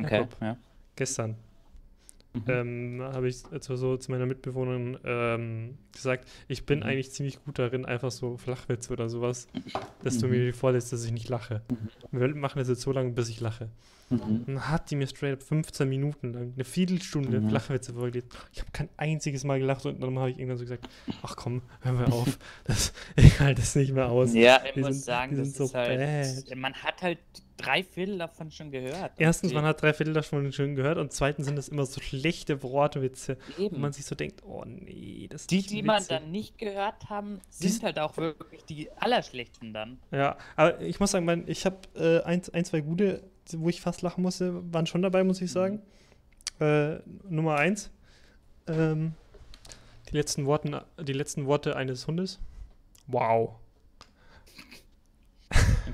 Okay. 0.00 0.14
Jakob. 0.18 0.36
Ja. 0.40 0.56
gestern 0.94 1.36
Mhm. 2.34 2.42
ähm, 2.48 3.00
habe 3.02 3.28
ich 3.28 3.42
zu, 3.60 3.76
so 3.76 3.96
zu 3.96 4.10
meiner 4.10 4.26
Mitbewohnerin 4.26 4.98
ähm, 5.04 5.78
gesagt, 5.92 6.28
ich 6.46 6.66
bin 6.66 6.80
Mhm. 6.80 6.84
eigentlich 6.84 7.10
ziemlich 7.12 7.42
gut 7.42 7.58
darin, 7.58 7.84
einfach 7.86 8.10
so 8.10 8.36
Flachwitze 8.36 8.92
oder 8.92 9.08
sowas, 9.08 9.46
dass 10.04 10.18
du 10.18 10.26
Mhm. 10.26 10.32
mir 10.32 10.54
vorlässt, 10.54 10.92
dass 10.92 11.04
ich 11.04 11.12
nicht 11.12 11.28
lache. 11.30 11.62
Mhm. 12.12 12.18
Wir 12.20 12.34
machen 12.34 12.58
das 12.58 12.68
jetzt 12.68 12.82
so 12.82 12.92
lange, 12.92 13.10
bis 13.12 13.28
ich 13.30 13.40
lache. 13.40 13.70
Mhm. 14.10 14.44
Dann 14.46 14.68
hat 14.70 14.90
die 14.90 14.96
mir 14.96 15.06
straight 15.06 15.34
up 15.34 15.42
15 15.42 15.86
Minuten 15.88 16.32
lang, 16.32 16.52
eine 16.54 16.64
Viertelstunde 16.64 17.40
Mhm. 17.40 17.48
Flachwitze 17.50 17.92
vorgelesen. 17.94 18.28
Ich 18.52 18.60
habe 18.60 18.70
kein 18.72 18.88
einziges 18.98 19.44
Mal 19.44 19.58
gelacht 19.58 19.84
und 19.86 20.00
dann 20.02 20.18
habe 20.18 20.30
ich 20.30 20.38
irgendwann 20.38 20.58
so 20.58 20.64
gesagt, 20.64 20.88
ach 21.22 21.34
komm, 21.36 21.62
hör 21.80 21.92
mal 21.92 22.06
auf, 22.06 22.38
das, 22.64 22.92
ich 23.16 23.40
halte 23.40 23.60
das 23.62 23.74
nicht 23.74 23.92
mehr 23.94 24.08
aus. 24.10 24.34
Ja, 24.34 24.60
ich 24.66 24.72
Die 24.72 24.80
muss 24.80 24.94
sind- 24.96 25.04
sagen, 25.04 25.36
das 25.36 25.48
sind 25.48 25.56
so 25.56 25.64
ist 25.64 25.74
halt. 25.74 26.46
bad. 26.46 26.56
Man 26.58 26.74
hat 26.74 27.02
halt 27.02 27.18
drei 27.58 27.82
Viertel 27.82 28.18
davon 28.18 28.50
schon 28.50 28.70
gehört. 28.70 29.12
Erstens, 29.18 29.52
man 29.52 29.64
hat 29.64 29.82
drei 29.82 29.92
Viertel 29.92 30.14
davon 30.14 30.50
schon 30.52 30.74
gehört 30.74 30.96
und 30.96 31.12
zweitens 31.12 31.46
sind 31.46 31.56
das 31.56 31.68
immer 31.68 31.84
so 31.84 32.00
schlechte 32.00 32.62
Wortwitze, 32.62 33.36
wo 33.58 33.76
man 33.76 33.92
sich 33.92 34.06
so 34.06 34.14
denkt, 34.14 34.42
oh 34.44 34.64
nee, 34.64 35.26
das 35.28 35.42
ist 35.42 35.50
Die, 35.50 35.56
nicht 35.56 35.70
die 35.70 35.82
man 35.82 36.02
dann 36.08 36.30
nicht 36.30 36.56
gehört 36.58 37.10
haben, 37.10 37.40
sind 37.50 37.82
halt 37.82 37.98
auch 37.98 38.16
wirklich 38.16 38.64
die 38.64 38.90
allerschlechten 38.92 39.74
dann. 39.74 39.98
Ja, 40.10 40.38
aber 40.56 40.80
ich 40.80 41.00
muss 41.00 41.10
sagen, 41.10 41.26
mein, 41.26 41.46
ich 41.46 41.66
habe 41.66 41.76
äh, 41.94 42.22
ein, 42.22 42.42
ein, 42.52 42.64
zwei 42.64 42.80
gute, 42.80 43.22
wo 43.52 43.68
ich 43.68 43.80
fast 43.80 44.02
lachen 44.02 44.22
musste, 44.22 44.72
waren 44.72 44.86
schon 44.86 45.02
dabei, 45.02 45.24
muss 45.24 45.40
ich 45.42 45.50
sagen. 45.50 45.82
Äh, 46.60 46.96
Nummer 47.28 47.56
eins, 47.56 47.90
ähm, 48.66 49.14
die, 50.10 50.16
letzten 50.16 50.46
Worten, 50.46 50.76
die 51.00 51.12
letzten 51.12 51.46
Worte 51.46 51.76
eines 51.76 52.06
Hundes. 52.06 52.40
Wow, 53.06 53.56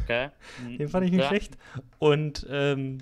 Okay. 0.03 0.31
den 0.79 0.89
fand 0.89 1.07
ich 1.07 1.13
nicht 1.13 1.21
Ja. 1.23 1.29
schlecht. 1.29 1.57
Und 1.99 2.47
ähm, 2.51 2.99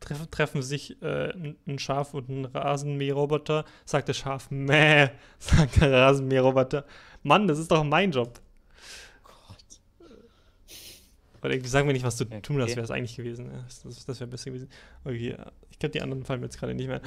treff, 0.00 0.26
treffen 0.28 0.62
sich 0.62 1.00
äh, 1.02 1.32
ein, 1.66 1.78
Schaf 1.78 2.14
und 2.14 2.28
ein 2.28 2.44
Rasenmäherroboter, 2.46 3.64
sagt 3.84 4.08
das 4.08 4.16
Schaf, 4.18 4.50
meh, 4.50 5.08
sagt 5.38 5.80
der 5.80 5.92
Rasenmäherroboter, 5.92 6.84
Mann, 7.22 7.46
das 7.46 7.58
ist 7.58 7.70
doch 7.70 7.84
mein 7.84 8.10
Job. 8.10 8.40
Gott. 9.22 10.08
Oder 11.42 11.52
irgendwie 11.52 11.68
sagen 11.70 11.86
wir 11.88 11.92
nicht, 11.92 12.04
was 12.04 12.16
du 12.16 12.24
tun 12.24 12.56
hast, 12.60 12.68
Okay. 12.70 12.76
wäre 12.76 12.84
es 12.84 12.90
eigentlich 12.90 13.16
gewesen. 13.16 13.50
Das, 13.64 13.82
das, 13.82 14.04
das 14.06 14.20
wäre 14.20 14.30
besser 14.30 14.46
gewesen. 14.50 14.68
Okay, 15.04 15.36
ich 15.70 15.78
glaube, 15.78 15.92
die 15.92 16.02
anderen 16.02 16.24
fallen 16.24 16.40
mir 16.40 16.46
jetzt 16.46 16.58
gerade 16.58 16.74
nicht 16.74 16.88
mehr. 16.88 17.00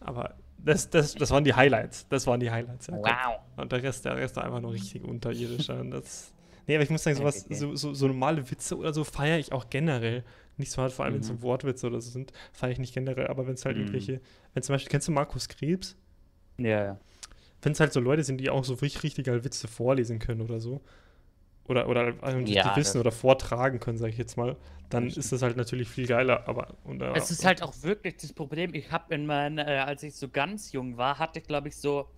Aber 0.00 0.34
das, 0.58 0.90
das, 0.90 1.14
das 1.14 1.30
waren 1.30 1.44
die 1.44 1.54
Highlights. 1.54 2.06
Das 2.08 2.26
waren 2.26 2.40
die 2.40 2.50
Highlights. 2.50 2.86
Ja. 2.88 2.96
Wow. 2.96 3.40
Und 3.56 3.72
der 3.72 3.82
Rest, 3.82 4.04
der 4.04 4.16
Rest 4.16 4.36
war 4.36 4.44
einfach 4.44 4.60
nur 4.60 4.72
richtig 4.72 5.04
unterirdisch. 5.04 5.68
Und 5.70 5.90
das, 5.90 6.31
nee, 6.66 6.74
aber 6.74 6.84
ich 6.84 6.90
muss 6.90 7.02
sagen, 7.04 7.16
sowas, 7.16 7.46
Okay. 7.46 7.54
so, 7.54 7.74
so, 7.76 7.94
so 7.94 8.06
normale 8.06 8.50
Witze 8.50 8.76
oder 8.76 8.92
so 8.92 9.04
feiere 9.04 9.38
ich 9.38 9.52
auch 9.52 9.70
generell. 9.70 10.24
Nicht 10.56 10.70
so 10.70 10.82
hart, 10.82 10.92
vor 10.92 11.04
allem 11.04 11.14
wenn 11.14 11.20
es 11.20 11.26
Mhm. 11.26 11.38
so 11.38 11.42
Wortwitze 11.42 11.86
oder 11.86 12.00
so 12.00 12.10
sind, 12.10 12.32
feiere 12.52 12.72
ich 12.72 12.78
nicht 12.78 12.94
generell. 12.94 13.28
Aber 13.28 13.46
wenn 13.46 13.54
es 13.54 13.64
halt 13.64 13.76
Mhm. 13.76 13.82
irgendwelche, 13.82 14.20
wenn 14.54 14.62
zum 14.62 14.74
Beispiel, 14.74 14.90
kennst 14.90 15.08
du 15.08 15.12
Markus 15.12 15.48
Krebs? 15.48 15.96
Ja, 16.58 16.84
ja. 16.84 17.00
Wenn 17.62 17.72
es 17.72 17.80
halt 17.80 17.92
so 17.92 18.00
Leute 18.00 18.24
sind, 18.24 18.38
die 18.38 18.50
auch 18.50 18.64
so 18.64 18.74
richtig, 18.74 19.02
richtig 19.04 19.26
geil 19.26 19.44
Witze 19.44 19.68
vorlesen 19.68 20.18
können 20.18 20.40
oder 20.40 20.60
so. 20.60 20.80
Oder, 21.66 21.88
oder 21.88 22.12
die 22.12 22.48
Ja, 22.54 22.76
wissen 22.76 22.96
das- 22.96 22.96
oder 22.98 23.12
vortragen 23.12 23.80
können, 23.80 23.98
sage 23.98 24.12
ich 24.12 24.18
jetzt 24.18 24.36
mal, 24.36 24.56
dann 24.90 25.06
Das 25.08 25.16
ist 25.16 25.32
das 25.32 25.42
halt 25.42 25.56
natürlich 25.56 25.88
viel 25.88 26.06
geiler. 26.06 26.48
Aber 26.48 26.76
und, 26.84 27.02
äh, 27.02 27.06
Es 27.14 27.30
ist 27.30 27.44
halt 27.44 27.62
auch 27.62 27.74
wirklich 27.82 28.16
das 28.16 28.32
Problem. 28.32 28.74
Ich 28.74 28.90
habe 28.90 29.14
in 29.14 29.26
meinen, 29.26 29.58
äh, 29.58 29.82
als 29.86 30.02
ich 30.02 30.16
so 30.16 30.28
ganz 30.28 30.72
jung 30.72 30.96
war, 30.96 31.18
hatte 31.18 31.38
ich 31.40 31.46
glaube 31.46 31.68
ich 31.68 31.76
so 31.76 32.08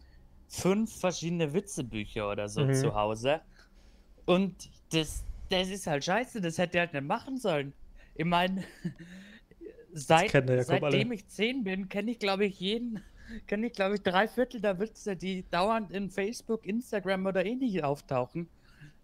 fünf 0.49 0.99
verschiedene 1.01 1.53
Witzebücher 1.53 2.31
oder 2.31 2.49
so 2.49 2.65
Mhm. 2.65 2.73
zu 2.73 2.95
Hause. 2.95 3.41
Und 4.27 4.71
das, 4.93 5.25
das 5.51 5.69
ist 5.69 5.87
halt 5.87 6.05
scheiße. 6.05 6.41
Das 6.41 6.59
hätte 6.59 6.79
er 6.79 6.85
halt 6.85 6.95
nicht 6.95 7.05
machen 7.05 7.39
sollen. 7.39 7.73
Ich 8.15 8.25
meine, 8.25 8.65
seit, 9.93 10.31
seitdem 10.31 10.83
alle. 10.83 11.15
ich 11.15 11.27
zehn 11.29 11.65
bin, 11.65 11.89
kenne 11.89 12.13
ich 12.13 12.19
glaube 12.19 12.47
ich 12.47 12.59
jeden, 12.61 13.03
kenne 13.47 13.67
ich 13.67 13.73
glaube 13.73 13.97
ich 13.97 14.03
drei 14.03 14.29
Viertel 14.29 14.61
der 14.61 14.79
Witze, 14.79 15.17
die 15.17 15.45
dauernd 15.51 15.91
in 15.91 16.11
Facebook, 16.11 16.67
Instagram 16.67 17.27
oder 17.27 17.45
ähnlich 17.45 17.83
auftauchen. 17.83 18.49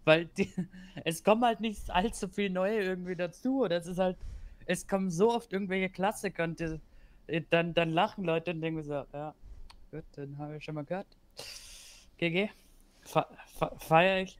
Weil 0.03 0.25
die, 0.25 0.51
es 1.05 1.23
kommen 1.23 1.43
halt 1.43 1.59
nicht 1.59 1.89
allzu 1.89 2.27
viel 2.27 2.49
neue 2.49 2.81
irgendwie 2.81 3.15
dazu. 3.15 3.61
Oder 3.61 3.77
es 3.77 3.87
ist 3.87 3.99
halt, 3.99 4.17
es 4.65 4.87
kommen 4.87 5.11
so 5.11 5.31
oft 5.31 5.53
irgendwelche 5.53 5.89
Klassiker 5.89 6.43
und 6.43 6.59
die, 6.59 6.79
dann, 7.49 7.73
dann 7.73 7.91
lachen 7.91 8.25
Leute 8.25 8.51
und 8.51 8.61
denken 8.61 8.83
so, 8.83 9.05
ja, 9.13 9.33
gut, 9.91 10.03
dann 10.13 10.37
habe 10.37 10.57
ich 10.57 10.63
schon 10.63 10.75
mal 10.75 10.85
gehört. 10.85 11.07
GG, 12.17 12.49
fe 13.01 13.25
fe 13.57 13.71
feiere 13.77 14.21
ich 14.21 14.37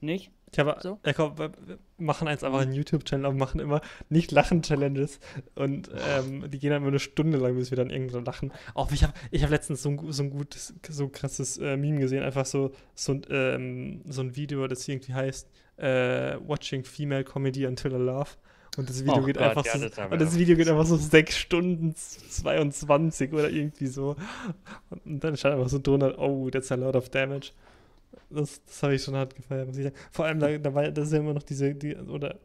nicht. 0.00 0.30
Ja, 0.54 0.64
aber 0.64 0.80
So? 0.80 1.00
ja, 1.04 1.12
komm, 1.12 1.38
wir 1.38 1.52
wir 1.66 1.78
machen 1.98 2.28
eins 2.28 2.44
einfach 2.44 2.60
einen 2.60 2.72
YouTube-Channel 2.72 3.26
und 3.26 3.36
machen 3.36 3.60
immer 3.60 3.80
nicht 4.08 4.30
Lachen-Challenges. 4.30 5.18
Und 5.54 5.90
ähm, 6.08 6.50
die 6.50 6.58
gehen 6.58 6.70
dann 6.70 6.82
immer 6.82 6.88
eine 6.88 6.98
Stunde 6.98 7.38
lang, 7.38 7.56
bis 7.56 7.70
wir 7.70 7.76
dann 7.76 7.90
irgendwann 7.90 8.24
lachen. 8.24 8.52
Auch 8.74 8.92
ich 8.92 9.02
habe 9.02 9.12
ich 9.30 9.42
hab 9.42 9.50
letztens 9.50 9.82
so 9.82 9.90
ein, 9.90 10.12
so 10.12 10.22
ein 10.22 10.30
gutes, 10.30 10.74
so 10.88 11.08
krasses 11.08 11.58
äh, 11.58 11.76
Meme 11.76 11.98
gesehen. 11.98 12.22
Einfach 12.22 12.46
so, 12.46 12.72
so, 12.94 13.12
ein, 13.12 13.22
ähm, 13.30 14.02
so 14.06 14.22
ein 14.22 14.36
Video, 14.36 14.66
das 14.68 14.86
irgendwie 14.86 15.14
heißt 15.14 15.50
äh, 15.78 16.36
Watching 16.46 16.84
Female 16.84 17.24
Comedy 17.24 17.66
Until 17.66 17.92
I 17.92 17.96
Laugh. 17.96 18.38
Und 18.76 18.90
das 18.90 19.02
Video 19.02 19.22
Oh 19.22 19.24
geht 19.24 19.38
Gott, 19.38 19.48
einfach 19.48 19.64
ja, 19.64 19.78
so, 19.78 19.88
das 19.88 19.98
und 20.10 20.20
das 20.20 20.38
Video 20.38 20.54
geht 20.54 20.68
einfach 20.68 20.84
so 20.84 20.96
6 20.96 21.36
Stunden 21.36 21.94
22 21.94 23.32
oder 23.32 23.48
irgendwie 23.48 23.86
so. 23.86 24.16
Und 25.04 25.24
dann 25.24 25.36
stand 25.36 25.54
einfach 25.56 25.70
so 25.70 25.78
drunter, 25.78 26.18
oh, 26.18 26.50
that's 26.50 26.70
a 26.70 26.74
lot 26.74 26.94
of 26.94 27.08
damage. 27.08 27.52
Das, 28.30 28.62
das 28.64 28.82
habe 28.82 28.94
ich 28.94 29.02
schon 29.02 29.14
hart 29.14 29.34
gefeiert, 29.36 29.68
muss 29.68 29.76
ich 29.76 29.84
sagen. 29.84 29.96
Vor 30.10 30.24
allem, 30.24 30.40
da, 30.40 30.58
da 30.58 30.74
war 30.74 30.90
das 30.90 31.06
ist 31.08 31.12
ja 31.12 31.20
immer 31.20 31.34
noch 31.34 31.42
diese, 31.44 31.74
die, 31.74 31.94
oder 31.96 32.36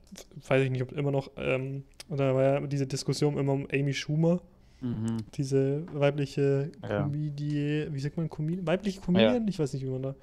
weiß 0.48 0.64
ich 0.64 0.70
nicht, 0.70 0.82
ob 0.84 0.92
immer 0.92 1.12
noch, 1.12 1.32
ähm, 1.38 1.84
oder 2.10 2.30
da 2.30 2.36
war 2.36 2.44
ja 2.44 2.60
diese 2.68 2.86
Diskussion 2.86 3.38
immer 3.38 3.54
um 3.54 3.68
Amy 3.72 3.94
Schumer, 3.94 4.42
Mhm. 4.84 5.18
diese 5.36 5.86
weibliche 5.94 6.72
Ja. 6.82 7.04
Comedie, 7.04 7.86
wie 7.92 8.00
sagt 8.00 8.18
man, 8.18 8.30
Comedian? 8.30 8.66
Weibliche 8.66 9.00
Comedian? 9.00 9.48
Ich 9.48 9.60
weiß 9.60 9.74
nicht, 9.74 9.86
wie 9.86 9.90
man 9.90 10.02
da 10.02 10.16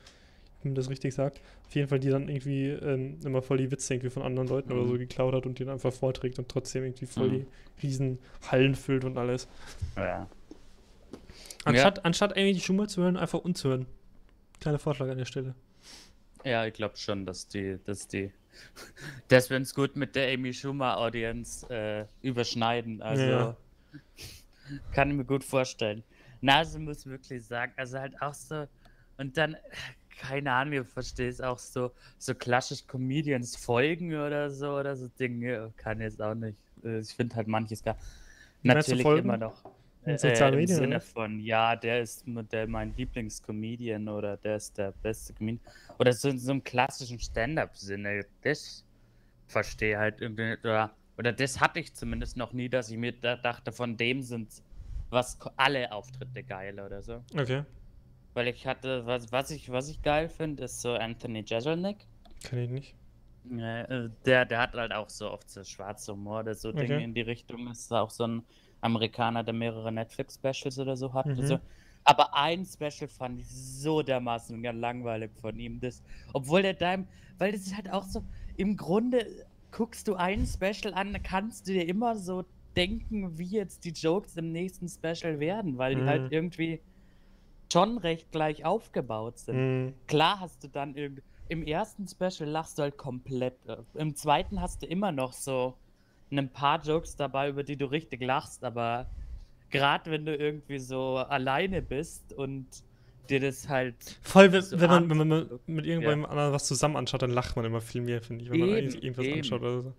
wie 0.62 0.68
man 0.68 0.74
das 0.74 0.90
richtig 0.90 1.14
sagt. 1.14 1.40
Auf 1.68 1.74
jeden 1.76 1.86
Fall, 1.86 2.00
die 2.00 2.10
dann 2.10 2.28
irgendwie 2.28 2.66
ähm, 2.70 3.18
immer 3.24 3.40
voll 3.42 3.58
die 3.58 3.70
Witze 3.70 3.94
irgendwie 3.94 4.10
von 4.10 4.24
anderen 4.24 4.48
Leuten 4.48 4.72
oder 4.72 4.82
Mhm. 4.82 4.88
so 4.88 4.98
geklaut 4.98 5.32
hat 5.34 5.46
und 5.46 5.60
die 5.60 5.64
dann 5.64 5.74
einfach 5.74 5.92
vorträgt 5.92 6.40
und 6.40 6.48
trotzdem 6.48 6.82
irgendwie 6.82 7.06
voll 7.06 7.28
Mhm. 7.28 7.32
die 7.80 7.86
riesen 7.86 8.18
Hallen 8.50 8.74
füllt 8.74 9.04
und 9.04 9.16
alles. 9.18 9.46
Ja. 9.96 10.26
Anstatt, 11.64 12.04
anstatt 12.04 12.36
Amy 12.36 12.58
Schumer 12.58 12.88
zu 12.88 13.02
hören, 13.02 13.16
einfach 13.16 13.38
unzuhören. 13.40 13.86
Kleiner 14.60 14.78
Vorschlag 14.78 15.08
an 15.08 15.18
der 15.18 15.24
Stelle. 15.24 15.54
Ja, 16.44 16.66
ich 16.66 16.74
glaube 16.74 16.96
schon, 16.96 17.26
dass 17.26 17.48
die, 17.48 17.78
dass 17.84 18.08
die, 18.08 18.32
dass 19.28 19.50
wir 19.50 19.56
uns 19.56 19.74
gut 19.74 19.96
mit 19.96 20.14
der 20.14 20.32
Amy 20.32 20.52
Schumer 20.52 20.96
Audience 20.98 21.68
äh, 21.68 22.06
überschneiden. 22.26 23.02
Also 23.02 23.22
Ja. 23.22 23.56
kann 24.92 25.10
ich 25.10 25.16
mir 25.16 25.24
gut 25.24 25.44
vorstellen. 25.44 26.02
Na, 26.40 26.58
also 26.58 26.78
muss 26.78 27.06
wirklich 27.06 27.44
sagen, 27.44 27.72
also 27.76 27.98
halt 27.98 28.20
auch 28.22 28.34
so 28.34 28.66
und 29.16 29.36
dann 29.36 29.56
keine 30.18 30.52
Ahnung, 30.52 30.82
ich 30.82 30.88
verstehe 30.88 31.28
es 31.28 31.40
auch 31.40 31.58
so 31.58 31.92
so 32.18 32.34
klassisch 32.34 32.86
Comedians 32.86 33.56
folgen 33.56 34.14
oder 34.14 34.50
so 34.50 34.76
oder 34.76 34.96
so 34.96 35.08
Dinge 35.08 35.72
kann 35.76 35.98
ich 35.98 36.04
jetzt 36.04 36.22
auch 36.22 36.34
nicht. 36.34 36.58
Äh, 36.84 37.00
Ich 37.00 37.14
finde 37.14 37.36
halt 37.36 37.48
manches 37.48 37.82
gar 37.82 37.96
natürlich 38.62 39.06
immer 39.06 39.36
noch. 39.36 39.62
In 40.10 40.18
Äh, 40.18 40.18
sozialen 40.18 40.54
Im 40.54 40.66
Medien, 40.66 40.76
Sinne 40.76 40.96
oder? 40.96 41.00
von, 41.00 41.38
ja, 41.40 41.76
der 41.76 42.00
ist 42.02 42.24
der 42.26 42.66
mein 42.66 42.94
Lieblingscomedian 42.94 44.08
oder 44.08 44.36
der 44.36 44.56
ist 44.56 44.76
der 44.78 44.92
beste 44.92 45.34
Comedian. 45.34 45.62
Oder 45.98 46.12
so 46.12 46.28
in 46.28 46.38
so 46.38 46.50
einem 46.52 46.64
klassischen 46.64 47.20
Stand-up-Sinne. 47.20 48.26
Das 48.42 48.84
verstehe 49.48 49.98
halt 49.98 50.20
irgendwie. 50.20 50.58
Oder, 50.62 50.96
oder 51.18 51.32
das 51.32 51.60
hatte 51.60 51.80
ich 51.80 51.94
zumindest 51.94 52.36
noch 52.36 52.52
nie, 52.52 52.68
dass 52.68 52.90
ich 52.90 52.96
mir 52.98 53.12
da 53.20 53.36
dachte, 53.36 53.72
von 53.72 53.96
dem 53.96 54.22
sind 54.22 54.62
was 55.10 55.38
alle 55.56 55.92
Auftritte 55.92 56.44
geil 56.44 56.78
oder 56.80 57.02
so. 57.02 57.24
Okay, 57.36 57.64
Weil 58.32 58.48
ich 58.48 58.66
hatte, 58.66 59.04
was, 59.04 59.30
was 59.32 59.50
ich, 59.50 59.70
was 59.70 59.88
ich 59.90 60.00
geil 60.00 60.30
finde, 60.30 60.64
ist 60.64 60.80
so 60.80 60.94
Anthony 60.94 61.44
Jeselnik. 61.46 62.08
kann 62.44 62.58
ich 62.58 62.70
nicht. 62.70 62.96
Äh, 63.50 64.10
der, 64.26 64.44
der 64.44 64.58
hat 64.60 64.74
halt 64.74 64.92
auch 64.92 65.08
so 65.08 65.30
oft 65.30 65.48
so 65.48 65.64
schwarze 65.64 66.12
Humor 66.12 66.40
oder 66.40 66.54
so 66.54 66.72
Dinge 66.72 66.82
Okay. 66.96 67.04
in 67.04 67.14
die 67.14 67.22
Richtung. 67.22 67.70
Ist 67.70 67.92
auch 67.92 68.10
so 68.10 68.24
ein 68.26 68.46
Amerikaner, 68.80 69.42
der 69.44 69.54
mehrere 69.54 69.90
Netflix-Specials 69.92 70.78
oder 70.78 70.96
so 70.96 71.12
hat. 71.12 71.26
Mhm. 71.26 71.38
Also, 71.38 71.58
aber 72.04 72.34
ein 72.34 72.64
Special 72.64 73.08
fand 73.08 73.40
ich 73.40 73.48
so 73.50 74.02
dermaßen 74.02 74.62
langweilig 74.62 75.30
von 75.40 75.58
ihm. 75.58 75.80
Das, 75.80 76.02
obwohl 76.32 76.62
der 76.62 76.74
da, 76.74 76.96
weil 77.38 77.52
das 77.52 77.62
ist 77.62 77.76
halt 77.76 77.90
auch 77.92 78.04
so, 78.04 78.22
im 78.56 78.76
Grunde 78.76 79.26
guckst 79.70 80.08
du 80.08 80.14
ein 80.14 80.46
Special 80.46 80.94
an, 80.94 81.16
kannst 81.22 81.68
du 81.68 81.72
dir 81.72 81.86
immer 81.86 82.16
so 82.16 82.44
denken, 82.76 83.36
wie 83.38 83.44
jetzt 83.44 83.84
die 83.84 83.90
Jokes 83.90 84.36
im 84.36 84.52
nächsten 84.52 84.88
Special 84.88 85.40
werden, 85.40 85.76
weil 85.78 85.96
die 85.96 86.02
Mhm. 86.02 86.06
halt 86.06 86.32
irgendwie 86.32 86.80
schon 87.70 87.98
recht 87.98 88.30
gleich 88.32 88.64
aufgebaut 88.64 89.38
sind. 89.38 89.56
Mhm. 89.86 89.94
Klar 90.06 90.40
hast 90.40 90.64
du 90.64 90.68
dann 90.68 90.94
irg- 90.94 91.22
im 91.48 91.62
ersten 91.62 92.06
Special 92.08 92.48
lachst 92.48 92.78
du 92.78 92.82
halt 92.82 92.96
komplett. 92.96 93.54
äh, 93.66 93.76
Im 93.94 94.14
zweiten 94.14 94.60
hast 94.60 94.82
du 94.82 94.86
immer 94.86 95.12
noch 95.12 95.32
so 95.32 95.74
ein 96.30 96.52
paar 96.52 96.80
Jokes 96.82 97.16
dabei, 97.16 97.48
über 97.48 97.64
die 97.64 97.76
du 97.76 97.86
richtig 97.86 98.22
lachst, 98.22 98.64
aber 98.64 99.06
gerade 99.70 100.10
wenn 100.10 100.26
du 100.26 100.36
irgendwie 100.36 100.78
so 100.78 101.18
alleine 101.18 101.82
bist 101.82 102.32
und 102.32 102.66
dir 103.28 103.40
das 103.40 103.68
halt. 103.68 104.20
Voll, 104.22 104.52
wenn, 104.52 104.62
So 104.62 104.80
wenn, 104.80 104.90
man, 104.90 105.10
wenn 105.10 105.16
man 105.28 105.60
mit 105.66 105.86
irgendjemandem 105.86 106.26
anderen 106.26 106.52
was 106.52 106.66
zusammen 106.66 106.96
anschaut, 106.96 107.22
dann 107.22 107.30
lacht 107.30 107.56
man 107.56 107.64
immer 107.64 107.80
viel 107.80 108.02
mehr, 108.02 108.22
finde 108.22 108.44
ich, 108.44 108.50
wenn 108.50 108.58
man 108.58 108.70
Eben, 108.70 108.78
eigentlich 108.78 109.02
irgendwas 109.02 109.26
eben. 109.26 109.36
anschaut 109.38 109.60
oder 109.62 109.82
so. 109.82 109.94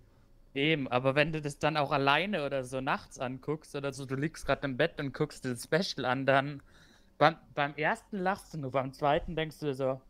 Eben, 0.54 0.88
aber 0.88 1.14
wenn 1.14 1.32
du 1.32 1.40
das 1.40 1.58
dann 1.58 1.76
auch 1.76 1.92
alleine 1.92 2.44
oder 2.44 2.64
so 2.64 2.80
nachts 2.80 3.18
anguckst 3.20 3.76
oder 3.76 3.92
so, 3.92 4.04
du 4.06 4.16
liegst 4.16 4.46
gerade 4.46 4.66
im 4.66 4.76
Bett 4.76 4.98
und 5.00 5.14
guckst 5.14 5.44
dir 5.44 5.50
das 5.50 5.64
Special 5.64 6.04
an, 6.04 6.26
dann 6.26 6.62
beim, 7.18 7.36
beim 7.54 7.74
ersten 7.76 8.18
lachst 8.18 8.54
du 8.54 8.58
nur, 8.58 8.72
beim 8.72 8.92
zweiten 8.92 9.36
denkst 9.36 9.60
du 9.60 9.66
dir 9.66 9.74
so, 9.74 10.00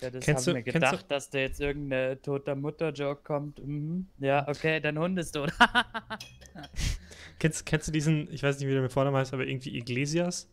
ja, 0.00 0.10
das 0.10 0.24
Kennst 0.24 0.46
haben 0.46 0.54
du- 0.54 0.64
wir 0.64 0.72
gedacht, 0.72 1.06
dass 1.10 1.30
da 1.30 1.38
jetzt 1.38 1.60
irgendeine 1.60 2.20
toter 2.20 2.54
Mutter-Joke 2.54 3.22
kommt. 3.22 3.64
Mhm. 3.66 4.06
Ja, 4.18 4.46
okay, 4.48 4.80
dein 4.80 4.98
Hund 4.98 5.18
ist 5.18 5.32
tot. 5.32 5.52
Kennst, 7.38 7.66
kennst 7.66 7.88
du 7.88 7.92
diesen, 7.92 8.32
ich 8.32 8.42
weiß 8.42 8.58
nicht, 8.58 8.68
wie 8.68 8.72
der 8.72 8.82
mit 8.82 8.92
Vornamen 8.92 9.16
heißt, 9.16 9.34
aber 9.34 9.46
irgendwie 9.46 9.76
Iglesias? 9.76 10.48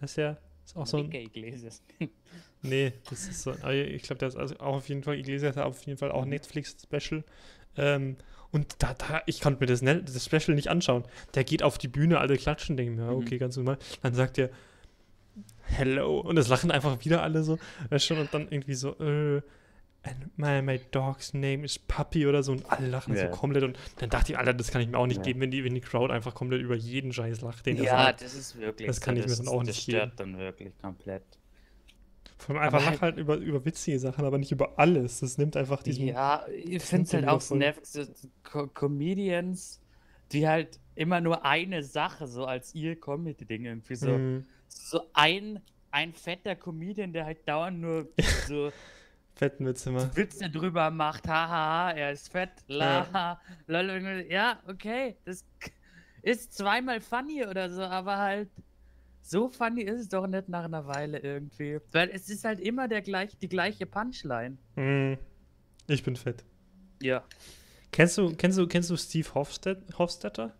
Heißt 0.00 0.16
der? 0.16 0.38
Ist 0.64 0.76
auch 0.76 0.86
so 0.86 0.98
ein. 0.98 1.10
Iglesias. 1.12 1.82
Nee, 2.64 2.92
das 3.10 3.26
ist 3.26 3.42
so. 3.42 3.50
Ich 3.70 4.04
glaube, 4.04 4.20
der 4.20 4.28
ist 4.28 4.36
also 4.36 4.54
auch 4.60 4.76
auf 4.76 4.88
jeden 4.88 5.02
Fall, 5.02 5.18
Iglesias 5.18 5.56
hat 5.56 5.64
auf 5.64 5.82
jeden 5.82 5.98
Fall 5.98 6.12
auch 6.12 6.24
Netflix-Special. 6.24 7.24
Ähm, 7.76 8.14
und 8.52 8.76
da, 8.78 8.94
da, 8.94 9.20
ich 9.26 9.40
konnte 9.40 9.58
mir 9.58 9.66
das, 9.66 9.80
das 9.80 10.24
Special 10.24 10.54
nicht 10.54 10.68
anschauen. 10.68 11.02
Der 11.34 11.42
geht 11.42 11.64
auf 11.64 11.76
die 11.76 11.88
Bühne, 11.88 12.20
alle 12.20 12.36
klatschen, 12.36 12.76
denken 12.76 12.94
mir, 12.94 13.10
Mhm. 13.10 13.16
okay, 13.16 13.38
ganz 13.38 13.56
normal. 13.56 13.78
Dann 14.02 14.14
sagt 14.14 14.38
er, 14.38 14.48
hello. 15.72 16.20
Und 16.20 16.38
es 16.38 16.48
lachen 16.48 16.70
einfach 16.70 17.04
wieder 17.04 17.22
alle 17.22 17.42
so. 17.42 17.58
Weißt 17.90 18.06
schon, 18.06 18.18
und 18.18 18.32
dann 18.32 18.48
irgendwie 18.50 18.74
so, 18.74 18.90
äh, 19.00 19.42
and 20.04 20.36
my, 20.38 20.62
my 20.62 20.80
dog's 20.90 21.32
name 21.34 21.64
is 21.64 21.78
Puppy 21.78 22.26
oder 22.26 22.42
so. 22.42 22.52
Und 22.52 22.70
alle 22.70 22.88
lachen 22.88 23.14
Ja. 23.14 23.30
so 23.32 23.36
komplett. 23.36 23.64
Und 23.64 23.78
dann 23.98 24.10
dachte 24.10 24.32
ich, 24.32 24.38
Alter, 24.38 24.54
das 24.54 24.70
kann 24.70 24.80
ich 24.82 24.88
mir 24.88 24.98
auch 24.98 25.06
nicht 25.06 25.18
Ja. 25.18 25.22
geben, 25.24 25.40
wenn 25.40 25.50
die, 25.50 25.64
wenn 25.64 25.74
die 25.74 25.80
Crowd 25.80 26.12
einfach 26.12 26.34
komplett 26.34 26.60
über 26.62 26.74
jeden 26.74 27.12
Scheiß 27.12 27.40
lacht, 27.40 27.64
den 27.66 27.76
Ja, 27.76 27.90
sagt. 28.04 28.22
das 28.22 28.34
ist 28.34 28.58
wirklich. 28.58 28.86
Das 28.88 29.00
kann 29.00 29.16
ich 29.16 29.22
mir 29.22 29.28
das, 29.28 29.38
dann 29.38 29.48
auch 29.48 29.60
das 29.60 29.68
nicht 29.68 29.82
stört 29.82 30.16
geben. 30.16 30.32
dann 30.32 30.38
wirklich 30.38 30.72
komplett. 30.80 31.22
Vor 32.38 32.56
allem 32.56 32.64
einfach 32.64 32.82
Aber 32.82 32.90
lach 32.94 33.00
halt 33.02 33.18
über, 33.18 33.36
über 33.36 33.64
witzige 33.64 34.00
Sachen, 34.00 34.24
aber 34.24 34.36
nicht 34.38 34.50
über 34.50 34.76
alles. 34.78 35.20
Das 35.20 35.38
nimmt 35.38 35.56
einfach 35.56 35.82
diesen. 35.84 36.08
Ja, 36.08 36.44
ich 36.52 36.82
finde 36.82 37.04
es 37.06 37.14
halt 37.14 37.28
auch 37.28 37.40
so 37.40 37.54
nervig, 37.54 37.84
so 37.86 38.02
Co 38.42 38.66
Comedians, 38.66 39.80
die 40.32 40.48
halt 40.48 40.80
immer 40.96 41.20
nur 41.20 41.44
eine 41.44 41.84
Sache 41.84 42.26
so 42.26 42.44
als 42.44 42.74
ihr 42.74 42.98
Comedy-Ding 42.98 43.64
irgendwie 43.64 43.94
so. 43.94 44.08
Mhm. 44.10 44.46
So 44.74 45.08
ein, 45.12 45.60
ein 45.90 46.12
fetter 46.12 46.56
Comedian, 46.56 47.12
der 47.12 47.24
halt 47.24 47.46
dauernd 47.48 47.80
nur 47.80 48.08
so 48.48 48.72
Fetten 49.34 49.66
Witze 49.66 49.88
immer. 49.88 50.14
Witze 50.14 50.50
drüber 50.50 50.90
macht, 50.90 51.26
haha, 51.26 51.92
er 51.92 52.12
ist 52.12 52.30
fett, 52.30 52.50
la, 52.66 53.40
lol, 53.66 54.26
ja, 54.28 54.60
okay, 54.68 55.16
das 55.24 55.44
ist 56.22 56.52
zweimal 56.52 57.00
funny 57.00 57.44
oder 57.44 57.70
so, 57.70 57.82
aber 57.82 58.18
halt 58.18 58.50
so 59.22 59.48
funny 59.48 59.82
ist 59.82 60.00
es 60.00 60.08
doch 60.08 60.26
nicht 60.26 60.48
nach 60.48 60.64
einer 60.64 60.86
Weile 60.86 61.18
irgendwie. 61.18 61.78
Weil 61.92 62.10
es 62.10 62.28
ist 62.28 62.44
halt 62.44 62.60
immer 62.60 62.88
der 62.88 63.02
gleich, 63.02 63.36
die 63.38 63.48
gleiche 63.48 63.86
Punchline. 63.86 64.58
Mhm. 64.76 65.18
Ich 65.86 66.02
bin 66.02 66.16
fett. 66.16 66.44
Ja. 67.00 67.24
Kennst 67.90 68.18
du, 68.18 68.34
kennst 68.36 68.58
du, 68.58 68.66
kennst 68.66 68.90
du 68.90 68.96
Steve 68.96 69.28
Hofstetter? 69.34 70.54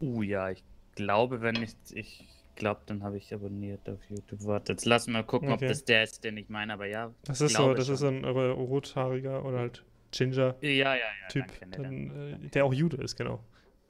Uh, 0.00 0.22
ja, 0.22 0.50
ich 0.50 0.62
glaube, 0.94 1.40
wenn 1.40 1.54
nicht, 1.56 1.76
ich 1.92 2.26
glaube, 2.58 2.80
dann 2.86 3.02
habe 3.02 3.16
ich 3.16 3.32
abonniert 3.32 3.88
auf 3.88 3.98
YouTube. 4.10 4.44
Warte, 4.44 4.72
jetzt 4.72 4.84
lass 4.84 5.06
mal 5.06 5.24
gucken, 5.24 5.50
Okay. 5.50 5.64
ob 5.64 5.68
das 5.70 5.84
der 5.84 6.02
ist, 6.04 6.22
den 6.24 6.36
ich 6.36 6.48
meine, 6.48 6.72
aber 6.74 6.86
ja. 6.86 7.12
Das 7.24 7.40
ist 7.40 7.54
so, 7.56 7.72
das 7.74 7.88
ist 7.88 8.00
schon. 8.00 8.18
ein 8.18 8.24
ro- 8.24 8.52
rothaariger 8.52 9.44
oder 9.44 9.58
halt 9.60 9.84
Ginger 10.10 10.54
Ja, 10.60 10.68
ja, 10.70 10.94
ja. 10.94 11.04
Typ, 11.28 11.44
danke, 11.60 11.66
ne, 11.66 11.76
dann, 11.88 12.08
danke. 12.30 12.46
äh, 12.46 12.48
der 12.50 12.64
auch 12.64 12.74
Jude 12.74 12.96
ist, 12.98 13.16
genau. 13.16 13.40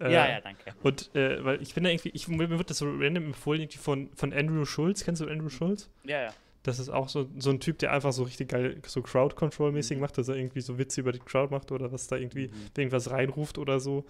Äh, 0.00 0.12
ja, 0.12 0.28
ja, 0.28 0.40
danke. 0.40 0.72
Und 0.82 1.14
äh, 1.16 1.44
weil 1.44 1.60
ich 1.60 1.74
bin 1.74 1.82
da 1.84 1.90
irgendwie, 1.90 2.10
ich, 2.10 2.28
mir 2.28 2.48
wird 2.50 2.70
das 2.70 2.78
so 2.78 2.86
random 2.88 3.26
empfohlen, 3.26 3.62
irgendwie 3.62 3.78
von, 3.78 4.10
von 4.14 4.32
Andrew 4.32 4.64
Schulz. 4.64 5.04
Kennst 5.04 5.20
du 5.22 5.26
Andrew 5.28 5.48
Schulz? 5.48 5.90
Ja, 6.04 6.22
ja. 6.22 6.28
Das 6.64 6.78
ist 6.78 6.88
auch 6.88 7.08
so, 7.08 7.28
so 7.38 7.50
ein 7.50 7.60
Typ, 7.60 7.78
der 7.78 7.92
einfach 7.92 8.12
so 8.12 8.24
richtig 8.24 8.48
geil 8.50 8.76
so 8.84 9.00
Crowd-Control-mäßig 9.00 9.96
Mhm. 9.96 10.00
macht, 10.02 10.18
dass 10.18 10.28
er 10.28 10.36
irgendwie 10.36 10.60
so 10.60 10.76
Witze 10.78 11.00
über 11.00 11.12
die 11.12 11.18
Crowd 11.20 11.52
macht 11.52 11.72
oder 11.72 11.90
was 11.92 12.06
da 12.08 12.16
irgendwie 12.16 12.48
Mhm. 12.48 12.52
irgendwas 12.76 13.10
reinruft 13.10 13.58
oder 13.58 13.80
so. 13.80 14.04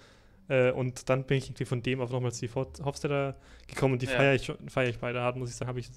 Äh, 0.49 0.71
und 0.73 1.09
dann 1.09 1.25
bin 1.25 1.39
ich 1.39 1.47
irgendwie 1.47 1.65
von 1.67 1.83
dem 1.83 2.01
auf 2.01 2.11
nochmal 2.11 2.33
Steve 2.33 2.55
Hot- 2.55 2.81
Hofstetter 2.85 3.37
gekommen 3.67 3.95
und 3.95 4.03
die 4.03 4.07
Ja. 4.07 4.13
feiere 4.13 4.35
ich, 4.35 4.53
feier 4.69 4.89
ich 4.89 4.99
beide 4.99 5.21
hart, 5.21 5.37
muss 5.37 5.51
ich 5.51 5.57
sagen. 5.57 5.69
Habe 5.69 5.81
ich 5.81 5.89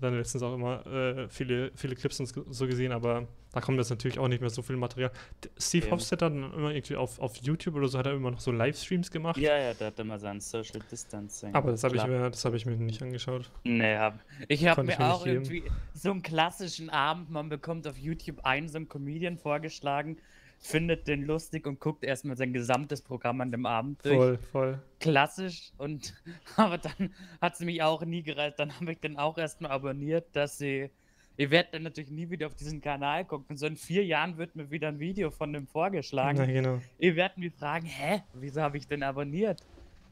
dann 0.00 0.16
letztens 0.16 0.42
auch 0.42 0.54
immer 0.54 0.84
äh, 0.86 1.28
viele, 1.28 1.70
viele 1.76 1.94
Clips 1.94 2.18
und 2.18 2.26
so 2.26 2.66
gesehen, 2.66 2.90
aber 2.90 3.28
da 3.52 3.60
kommt 3.60 3.78
jetzt 3.78 3.90
natürlich 3.90 4.18
auch 4.18 4.26
nicht 4.26 4.40
mehr 4.40 4.50
so 4.50 4.60
viel 4.62 4.76
Material. 4.76 5.12
Steve 5.58 5.84
Eben. 5.86 5.92
Hofstetter 5.92 6.26
hat 6.26 6.32
dann 6.32 6.52
immer 6.54 6.70
irgendwie 6.72 6.96
auf, 6.96 7.20
auf 7.20 7.36
YouTube 7.36 7.76
oder 7.76 7.86
so 7.86 7.98
hat 7.98 8.06
er 8.06 8.14
immer 8.14 8.32
noch 8.32 8.40
so 8.40 8.50
Livestreams 8.50 9.12
gemacht. 9.12 9.36
Ja, 9.36 9.56
ja, 9.56 9.74
der 9.74 9.88
hat 9.88 9.98
immer 10.00 10.18
sein 10.18 10.40
Social 10.40 10.80
Distancing. 10.90 11.54
Aber 11.54 11.70
das 11.70 11.84
habe 11.84 11.94
ich, 11.94 12.04
mir- 12.04 12.30
das 12.30 12.44
hab 12.44 12.54
ich 12.54 12.66
mir 12.66 12.76
nicht 12.76 13.00
angeschaut. 13.00 13.48
Nee, 13.62 13.94
hab, 13.96 14.18
ich 14.48 14.66
habe 14.66 14.82
mir 14.82 14.96
mir 14.98 15.12
auch 15.12 15.24
irgendwie 15.24 15.62
so 15.94 16.10
einen 16.10 16.22
klassischen 16.22 16.90
Abend, 16.90 17.30
man 17.30 17.48
bekommt 17.48 17.86
auf 17.86 17.96
YouTube 17.96 18.44
einen 18.44 18.68
so 18.68 18.78
einen 18.78 18.88
Comedian 18.88 19.38
vorgeschlagen, 19.38 20.16
findet 20.62 21.08
den 21.08 21.24
lustig 21.26 21.66
und 21.66 21.80
guckt 21.80 22.04
erstmal 22.04 22.36
sein 22.36 22.52
gesamtes 22.52 23.02
Programm 23.02 23.40
an 23.40 23.50
dem 23.50 23.66
Abend 23.66 24.02
durch. 24.04 24.16
Voll, 24.16 24.38
voll. 24.52 24.82
Klassisch 25.00 25.72
und 25.76 26.14
aber 26.56 26.78
dann 26.78 27.12
hat 27.40 27.54
es 27.54 27.60
mich 27.60 27.82
auch 27.82 28.04
nie 28.04 28.22
gereizt. 28.22 28.60
Dann 28.60 28.72
habe 28.80 28.92
ich 28.92 29.00
den 29.00 29.18
auch 29.18 29.36
erstmal 29.36 29.72
abonniert, 29.72 30.34
dass 30.34 30.58
sie. 30.58 30.90
Ihr 31.38 31.50
werdet 31.50 31.74
dann 31.74 31.82
natürlich 31.82 32.10
nie 32.10 32.28
wieder 32.28 32.46
auf 32.46 32.54
diesen 32.54 32.80
Kanal 32.80 33.24
gucken. 33.24 33.56
So 33.56 33.66
in 33.66 33.76
vier 33.76 34.04
Jahren 34.04 34.36
wird 34.36 34.54
mir 34.54 34.70
wieder 34.70 34.88
ein 34.88 35.00
Video 35.00 35.30
von 35.30 35.52
dem 35.52 35.66
vorgeschlagen. 35.66 36.38
Na, 36.38 36.46
genau. 36.46 36.78
Ihr 36.98 37.16
werdet 37.16 37.38
mich 37.38 37.54
fragen, 37.54 37.86
hä, 37.86 38.22
wieso 38.34 38.60
habe 38.60 38.76
ich 38.76 38.86
den 38.86 39.02
abonniert? 39.02 39.64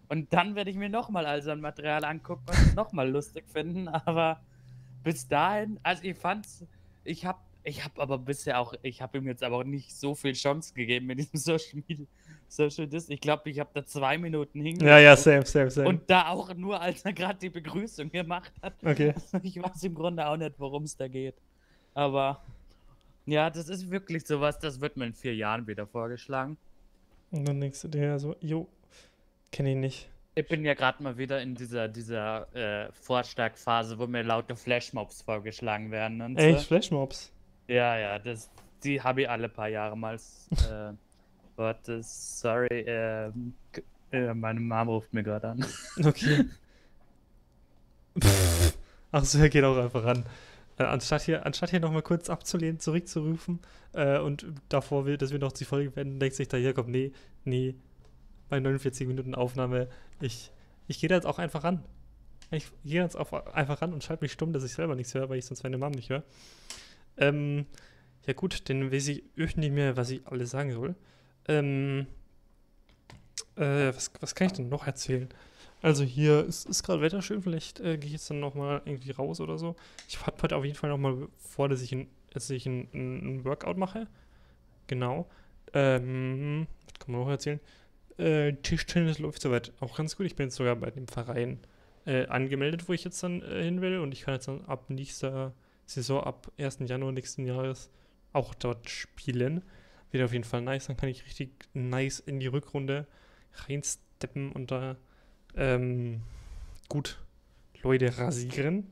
Und 0.08 0.32
dann 0.32 0.56
werde 0.56 0.70
ich 0.70 0.76
mir 0.76 0.88
nochmal 0.88 1.26
all 1.26 1.42
sein 1.42 1.60
Material 1.60 2.04
angucken 2.04 2.42
und 2.48 2.54
es 2.54 2.74
nochmal 2.74 3.08
lustig 3.08 3.44
finden. 3.46 3.86
Aber 3.86 4.40
bis 5.04 5.28
dahin, 5.28 5.78
also 5.82 6.02
ich 6.02 6.16
fand's, 6.16 6.64
ich 7.04 7.26
habe 7.26 7.38
ich 7.62 7.84
habe 7.84 8.00
aber 8.00 8.18
bisher 8.18 8.58
auch, 8.58 8.74
ich 8.82 9.02
habe 9.02 9.18
ihm 9.18 9.26
jetzt 9.26 9.42
aber 9.42 9.58
auch 9.58 9.64
nicht 9.64 9.94
so 9.94 10.14
viel 10.14 10.32
Chance 10.32 10.72
gegeben 10.74 11.06
mit 11.06 11.18
diesem 11.18 11.36
Social 11.38 11.82
Media, 11.86 12.06
Social 12.48 12.86
Dis. 12.86 13.08
Ich 13.08 13.20
glaube, 13.20 13.50
ich 13.50 13.60
habe 13.60 13.70
da 13.74 13.84
zwei 13.84 14.18
Minuten 14.18 14.60
hingeguckt. 14.60 14.88
Ja, 14.88 14.98
ja, 14.98 15.16
same, 15.16 15.44
same, 15.44 15.70
same. 15.70 15.88
Und 15.88 16.08
da 16.08 16.28
auch 16.28 16.54
nur, 16.54 16.80
als 16.80 17.04
er 17.04 17.12
gerade 17.12 17.38
die 17.38 17.50
Begrüßung 17.50 18.10
gemacht 18.10 18.52
hat. 18.62 18.74
okay. 18.84 19.14
Ich 19.42 19.62
weiß 19.62 19.82
im 19.84 19.94
Grunde 19.94 20.26
auch 20.26 20.36
nicht, 20.36 20.54
worum 20.58 20.84
es 20.84 20.96
da 20.96 21.08
geht. 21.08 21.34
Aber 21.94 22.42
ja, 23.26 23.50
das 23.50 23.68
ist 23.68 23.90
wirklich 23.90 24.26
sowas, 24.26 24.58
das 24.58 24.80
wird 24.80 24.96
mir 24.96 25.06
in 25.06 25.14
vier 25.14 25.34
Jahren 25.34 25.66
wieder 25.66 25.86
vorgeschlagen. 25.86 26.56
Und 27.30 27.46
dann 27.46 27.60
denkst 27.60 27.82
du 27.82 27.88
dir 27.88 28.18
so, 28.18 28.36
jo, 28.40 28.66
kenne 29.52 29.70
ich 29.70 29.76
nicht. 29.76 30.08
Ich 30.34 30.46
bin 30.46 30.64
ja 30.64 30.74
gerade 30.74 31.02
mal 31.02 31.18
wieder 31.18 31.42
in 31.42 31.54
dieser, 31.54 31.88
dieser 31.88 32.54
äh, 32.54 32.92
Vorschlagphase, 32.92 33.98
wo 33.98 34.06
mir 34.06 34.22
laute 34.22 34.56
Flashmobs 34.56 35.22
vorgeschlagen 35.22 35.90
werden. 35.90 36.22
Und 36.22 36.36
Echt, 36.36 36.60
so. 36.60 36.66
Flashmobs? 36.66 37.32
Ja, 37.70 37.96
ja, 37.96 38.18
das, 38.18 38.50
die 38.82 39.00
habe 39.00 39.22
ich 39.22 39.30
alle 39.30 39.48
paar 39.48 39.68
Jahre 39.68 39.96
mal. 39.96 40.16
Äh, 40.16 40.92
warte, 41.56 42.00
sorry, 42.02 42.68
g- 43.72 43.82
äh, 44.12 44.34
meine 44.34 44.58
Mom 44.60 44.88
ruft 44.88 45.12
mir 45.14 45.22
gerade 45.22 45.50
an. 45.50 45.64
Okay. 46.04 46.46
Ach 49.12 49.24
so, 49.24 49.38
er 49.38 49.48
geht 49.48 49.64
auch 49.64 49.76
einfach 49.76 50.04
ran. 50.04 50.24
Äh, 50.78 50.84
anstatt 50.84 51.22
hier, 51.22 51.46
anstatt 51.46 51.70
hier 51.70 51.80
nochmal 51.80 52.02
kurz 52.02 52.28
abzulehnen, 52.30 52.80
zurückzurufen 52.80 53.60
äh, 53.92 54.18
und 54.18 54.46
davor 54.68 55.06
will, 55.06 55.16
dass 55.16 55.30
wir 55.32 55.38
noch 55.38 55.52
die 55.52 55.64
Folge 55.64 55.90
beenden, 55.90 56.18
denkt 56.18 56.36
sich 56.36 56.48
da, 56.48 56.56
Jakob, 56.56 56.88
nee, 56.88 57.12
nee, 57.44 57.74
bei 58.48 58.58
49 58.60 59.06
Minuten 59.06 59.34
Aufnahme, 59.34 59.88
ich, 60.20 60.50
ich 60.88 60.98
gehe 61.00 61.08
da 61.08 61.14
jetzt 61.16 61.26
auch 61.26 61.38
einfach 61.38 61.62
ran. 61.64 61.84
Ich 62.50 62.66
gehe 62.84 63.00
jetzt 63.02 63.16
auch 63.16 63.32
einfach 63.54 63.80
ran 63.80 63.92
und 63.92 64.02
schalte 64.02 64.24
mich 64.24 64.32
stumm, 64.32 64.52
dass 64.52 64.64
ich 64.64 64.72
selber 64.72 64.96
nichts 64.96 65.14
höre, 65.14 65.28
weil 65.28 65.38
ich 65.38 65.44
sonst 65.44 65.62
meine 65.62 65.78
Mom 65.78 65.92
nicht 65.92 66.10
höre. 66.10 66.24
Ähm, 67.16 67.66
ja 68.26 68.32
gut, 68.32 68.68
dann 68.68 68.92
weiß 68.92 69.08
ich 69.08 69.24
irgendwie 69.34 69.60
nicht 69.60 69.72
mehr, 69.72 69.96
was 69.96 70.10
ich 70.10 70.26
alles 70.26 70.50
sagen 70.50 70.72
soll. 70.72 70.94
Ähm, 71.48 72.06
äh, 73.56 73.88
was, 73.88 74.12
was 74.20 74.34
kann 74.34 74.48
ich 74.48 74.52
denn 74.54 74.68
noch 74.68 74.86
erzählen? 74.86 75.28
Also 75.82 76.04
hier 76.04 76.44
ist, 76.44 76.66
ist 76.66 76.82
gerade 76.82 77.00
Wetter 77.00 77.22
schön, 77.22 77.42
vielleicht 77.42 77.80
äh, 77.80 77.96
gehe 77.96 78.06
ich 78.06 78.12
jetzt 78.12 78.28
dann 78.28 78.40
nochmal 78.40 78.82
irgendwie 78.84 79.12
raus 79.12 79.40
oder 79.40 79.56
so. 79.56 79.76
Ich 80.08 80.24
habe 80.26 80.36
heute 80.42 80.56
auf 80.56 80.64
jeden 80.64 80.76
Fall 80.76 80.90
nochmal 80.90 81.28
vor, 81.38 81.68
dass 81.68 81.80
ich, 81.80 81.92
ein, 81.92 82.08
dass 82.32 82.50
ich 82.50 82.66
ein, 82.66 82.88
ein 82.92 83.44
Workout 83.44 83.78
mache. 83.78 84.06
Genau. 84.88 85.28
Ähm, 85.72 86.66
was 86.84 86.98
kann 86.98 87.12
man 87.12 87.22
noch 87.22 87.30
erzählen? 87.30 87.60
Äh, 88.18 88.52
Tischtennis 88.54 89.18
läuft 89.18 89.40
soweit 89.40 89.72
auch 89.80 89.96
ganz 89.96 90.16
gut. 90.16 90.26
Ich 90.26 90.36
bin 90.36 90.48
jetzt 90.48 90.56
sogar 90.56 90.76
bei 90.76 90.90
dem 90.90 91.08
Verein 91.08 91.60
äh, 92.04 92.26
angemeldet, 92.26 92.88
wo 92.88 92.92
ich 92.92 93.04
jetzt 93.04 93.22
dann 93.22 93.40
äh, 93.40 93.64
hin 93.64 93.80
will. 93.80 94.00
Und 94.00 94.12
ich 94.12 94.22
kann 94.22 94.34
jetzt 94.34 94.48
dann 94.48 94.64
ab 94.66 94.90
nächster 94.90 95.54
Saison, 95.90 96.22
ab 96.22 96.52
1. 96.58 96.78
Januar 96.86 97.12
nächsten 97.12 97.46
Jahres 97.46 97.90
auch 98.32 98.54
dort 98.54 98.88
spielen. 98.88 99.62
Wird 100.10 100.24
auf 100.24 100.32
jeden 100.32 100.44
Fall 100.44 100.62
nice. 100.62 100.86
Dann 100.86 100.96
kann 100.96 101.08
ich 101.08 101.24
richtig 101.24 101.50
nice 101.72 102.20
in 102.20 102.40
die 102.40 102.46
Rückrunde 102.46 103.06
reinsteppen 103.66 104.52
und 104.52 104.70
da 104.70 104.96
ähm, 105.56 106.22
gut 106.88 107.18
Leute 107.82 108.16
rasieren. 108.18 108.86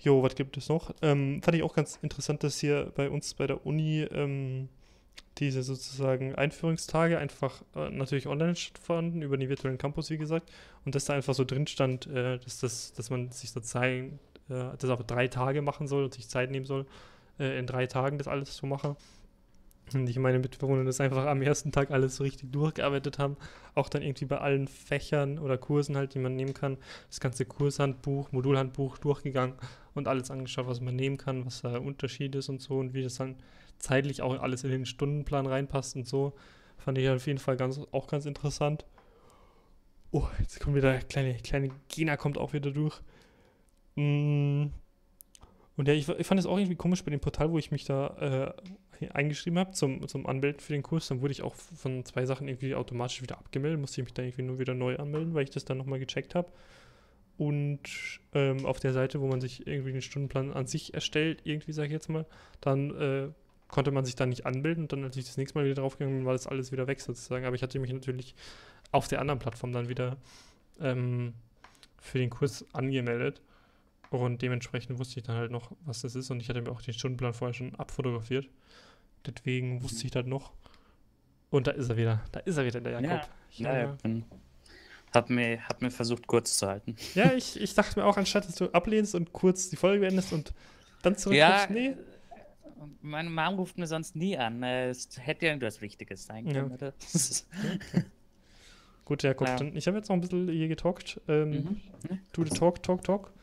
Jo, 0.00 0.22
was 0.22 0.34
gibt 0.34 0.56
es 0.56 0.68
noch? 0.68 0.94
Ähm, 1.02 1.40
fand 1.42 1.56
ich 1.56 1.62
auch 1.62 1.74
ganz 1.74 1.98
interessant, 2.02 2.42
dass 2.42 2.58
hier 2.58 2.92
bei 2.94 3.08
uns 3.08 3.32
bei 3.34 3.46
der 3.46 3.64
Uni 3.64 4.02
ähm, 4.02 4.68
diese 5.38 5.62
sozusagen 5.62 6.34
Einführungstage 6.34 7.18
einfach 7.18 7.62
äh, 7.74 7.90
natürlich 7.90 8.26
online 8.26 8.54
stattfanden, 8.54 9.22
über 9.22 9.36
den 9.36 9.48
virtuellen 9.48 9.78
Campus, 9.78 10.10
wie 10.10 10.18
gesagt, 10.18 10.52
und 10.84 10.94
dass 10.94 11.06
da 11.06 11.14
einfach 11.14 11.34
so 11.34 11.44
drin 11.44 11.66
stand, 11.66 12.06
äh, 12.06 12.38
dass, 12.38 12.60
das, 12.60 12.92
dass 12.92 13.10
man 13.10 13.30
sich 13.30 13.50
so 13.50 13.60
zeigen, 13.60 14.18
äh, 14.48 14.76
das 14.78 14.90
auf 14.90 15.04
drei 15.04 15.28
Tage 15.28 15.62
machen 15.62 15.86
soll 15.86 16.04
und 16.04 16.14
sich 16.14 16.28
Zeit 16.28 16.50
nehmen 16.50 16.66
soll, 16.66 16.86
äh, 17.38 17.58
in 17.58 17.66
drei 17.66 17.86
Tagen 17.86 18.18
das 18.18 18.28
alles 18.28 18.54
zu 18.54 18.66
machen. 18.66 18.96
Und 19.92 20.08
ich 20.08 20.18
meine 20.18 20.38
Mitbewohner 20.38 20.84
das 20.84 21.00
einfach 21.00 21.26
am 21.26 21.42
ersten 21.42 21.70
Tag 21.70 21.90
alles 21.90 22.16
so 22.16 22.24
richtig 22.24 22.50
durchgearbeitet 22.50 23.18
haben. 23.18 23.36
Auch 23.74 23.88
dann 23.88 24.02
irgendwie 24.02 24.24
bei 24.24 24.38
allen 24.38 24.66
Fächern 24.66 25.38
oder 25.38 25.58
Kursen 25.58 25.96
halt, 25.96 26.14
die 26.14 26.18
man 26.18 26.36
nehmen 26.36 26.54
kann. 26.54 26.78
Das 27.08 27.20
ganze 27.20 27.44
Kurshandbuch, 27.44 28.32
Modulhandbuch 28.32 28.96
durchgegangen 28.98 29.56
und 29.94 30.08
alles 30.08 30.30
angeschaut, 30.30 30.66
was 30.66 30.80
man 30.80 30.96
nehmen 30.96 31.18
kann, 31.18 31.44
was 31.44 31.60
da 31.60 31.76
Unterschied 31.78 32.34
ist 32.34 32.48
und 32.48 32.62
so 32.62 32.78
und 32.78 32.94
wie 32.94 33.02
das 33.02 33.16
dann 33.16 33.36
zeitlich 33.78 34.22
auch 34.22 34.40
alles 34.40 34.64
in 34.64 34.70
den 34.70 34.86
Stundenplan 34.86 35.46
reinpasst 35.46 35.96
und 35.96 36.06
so. 36.06 36.32
Fand 36.78 36.98
ich 36.98 37.08
auf 37.08 37.26
jeden 37.26 37.38
Fall 37.38 37.56
ganz, 37.56 37.80
auch 37.92 38.06
ganz 38.06 38.24
interessant. 38.24 38.86
Oh, 40.10 40.28
jetzt 40.38 40.60
kommt 40.60 40.76
wieder 40.76 40.98
kleine, 40.98 41.34
kleine 41.34 41.70
Gina 41.88 42.16
kommt 42.16 42.38
auch 42.38 42.52
wieder 42.52 42.70
durch. 42.70 43.00
Mm. 43.96 44.66
Und 45.76 45.88
ja, 45.88 45.94
ich, 45.94 46.08
ich 46.08 46.26
fand 46.26 46.38
es 46.38 46.46
auch 46.46 46.56
irgendwie 46.56 46.76
komisch 46.76 47.02
bei 47.04 47.10
dem 47.10 47.20
Portal, 47.20 47.50
wo 47.50 47.58
ich 47.58 47.72
mich 47.72 47.84
da 47.84 48.54
äh, 49.00 49.08
eingeschrieben 49.12 49.58
habe 49.58 49.72
zum, 49.72 50.06
zum 50.06 50.26
Anmelden 50.26 50.60
für 50.60 50.72
den 50.72 50.82
Kurs. 50.82 51.08
Dann 51.08 51.20
wurde 51.20 51.32
ich 51.32 51.42
auch 51.42 51.54
von 51.54 52.04
zwei 52.04 52.26
Sachen 52.26 52.46
irgendwie 52.48 52.74
automatisch 52.74 53.22
wieder 53.22 53.38
abgemeldet. 53.38 53.80
Musste 53.80 54.00
ich 54.00 54.04
mich 54.06 54.14
da 54.14 54.22
irgendwie 54.22 54.42
nur 54.42 54.58
wieder 54.58 54.74
neu 54.74 54.96
anmelden, 54.96 55.34
weil 55.34 55.44
ich 55.44 55.50
das 55.50 55.64
dann 55.64 55.78
nochmal 55.78 55.98
gecheckt 55.98 56.34
habe. 56.34 56.52
Und 57.36 57.80
ähm, 58.32 58.64
auf 58.64 58.78
der 58.78 58.92
Seite, 58.92 59.20
wo 59.20 59.26
man 59.26 59.40
sich 59.40 59.66
irgendwie 59.66 59.92
den 59.92 60.02
Stundenplan 60.02 60.52
an 60.52 60.66
sich 60.66 60.94
erstellt, 60.94 61.40
irgendwie 61.44 61.72
sage 61.72 61.88
ich 61.88 61.92
jetzt 61.92 62.08
mal, 62.08 62.26
dann 62.60 62.90
äh, 62.96 63.28
konnte 63.68 63.90
man 63.90 64.04
sich 64.04 64.14
da 64.14 64.26
nicht 64.26 64.46
anmelden. 64.46 64.84
Und 64.84 64.92
dann, 64.92 65.02
als 65.02 65.16
ich 65.16 65.24
das 65.24 65.36
nächste 65.36 65.58
Mal 65.58 65.64
wieder 65.64 65.74
draufgegangen 65.74 66.18
bin, 66.18 66.26
war 66.26 66.34
das 66.34 66.46
alles 66.46 66.70
wieder 66.70 66.86
weg 66.86 67.00
sozusagen. 67.00 67.44
Aber 67.44 67.56
ich 67.56 67.62
hatte 67.62 67.78
mich 67.80 67.92
natürlich 67.92 68.36
auf 68.92 69.08
der 69.08 69.20
anderen 69.20 69.40
Plattform 69.40 69.72
dann 69.72 69.88
wieder 69.88 70.16
ähm, 70.80 71.34
für 71.98 72.18
den 72.18 72.30
Kurs 72.30 72.64
angemeldet. 72.72 73.40
Und 74.20 74.42
dementsprechend 74.42 74.98
wusste 74.98 75.20
ich 75.20 75.26
dann 75.26 75.36
halt 75.36 75.50
noch, 75.50 75.72
was 75.84 76.02
das 76.02 76.14
ist. 76.14 76.30
Und 76.30 76.40
ich 76.40 76.48
hatte 76.48 76.62
mir 76.62 76.70
auch 76.70 76.82
den 76.82 76.94
Stundenplan 76.94 77.34
vorher 77.34 77.54
schon 77.54 77.74
abfotografiert. 77.74 78.48
Deswegen 79.26 79.82
wusste 79.82 80.00
mhm. 80.00 80.04
ich 80.06 80.10
das 80.12 80.26
noch. 80.26 80.52
Und 81.50 81.66
da 81.66 81.72
ist 81.72 81.88
er 81.88 81.96
wieder. 81.96 82.22
Da 82.32 82.40
ist 82.40 82.56
er 82.56 82.64
wieder, 82.64 82.80
der 82.80 83.00
Jakob. 83.00 83.28
Ja, 83.52 83.72
ja, 83.72 83.78
ja. 83.78 83.96
Bin, 84.02 84.24
hab, 85.12 85.30
mir, 85.30 85.60
hab 85.68 85.82
mir 85.82 85.90
versucht, 85.90 86.26
kurz 86.26 86.58
zu 86.58 86.66
halten. 86.66 86.96
Ja, 87.14 87.32
ich, 87.32 87.60
ich 87.60 87.74
dachte 87.74 87.98
mir 87.98 88.06
auch, 88.06 88.16
anstatt 88.16 88.46
dass 88.48 88.56
du 88.56 88.70
ablehnst 88.72 89.14
und 89.14 89.32
kurz 89.32 89.70
die 89.70 89.76
Folge 89.76 90.00
beendest 90.00 90.32
und 90.32 90.52
dann 91.02 91.16
zurückkommst, 91.16 91.70
ja, 91.70 91.72
nee. 91.72 91.96
Meine 93.00 93.30
Mom 93.30 93.54
ruft 93.54 93.78
mir 93.78 93.86
sonst 93.86 94.16
nie 94.16 94.36
an. 94.36 94.62
Es 94.62 95.08
hätte 95.18 95.46
ja 95.46 95.52
irgendwas 95.52 95.80
Wichtiges 95.80 96.24
sein 96.26 96.44
können, 96.46 96.70
ja. 96.70 96.74
oder? 96.74 96.88
okay. 96.88 98.04
Gut, 99.04 99.22
Jakob, 99.22 99.48
ja. 99.48 99.56
dann, 99.56 99.76
ich 99.76 99.86
habe 99.86 99.98
jetzt 99.98 100.08
noch 100.08 100.16
ein 100.16 100.20
bisschen 100.22 100.48
hier 100.48 100.68
getalkt. 100.68 101.20
Ähm, 101.28 101.50
mhm. 101.50 101.80
Du 102.32 102.44
talk, 102.44 102.82
talk, 102.82 103.04
talk. 103.04 103.33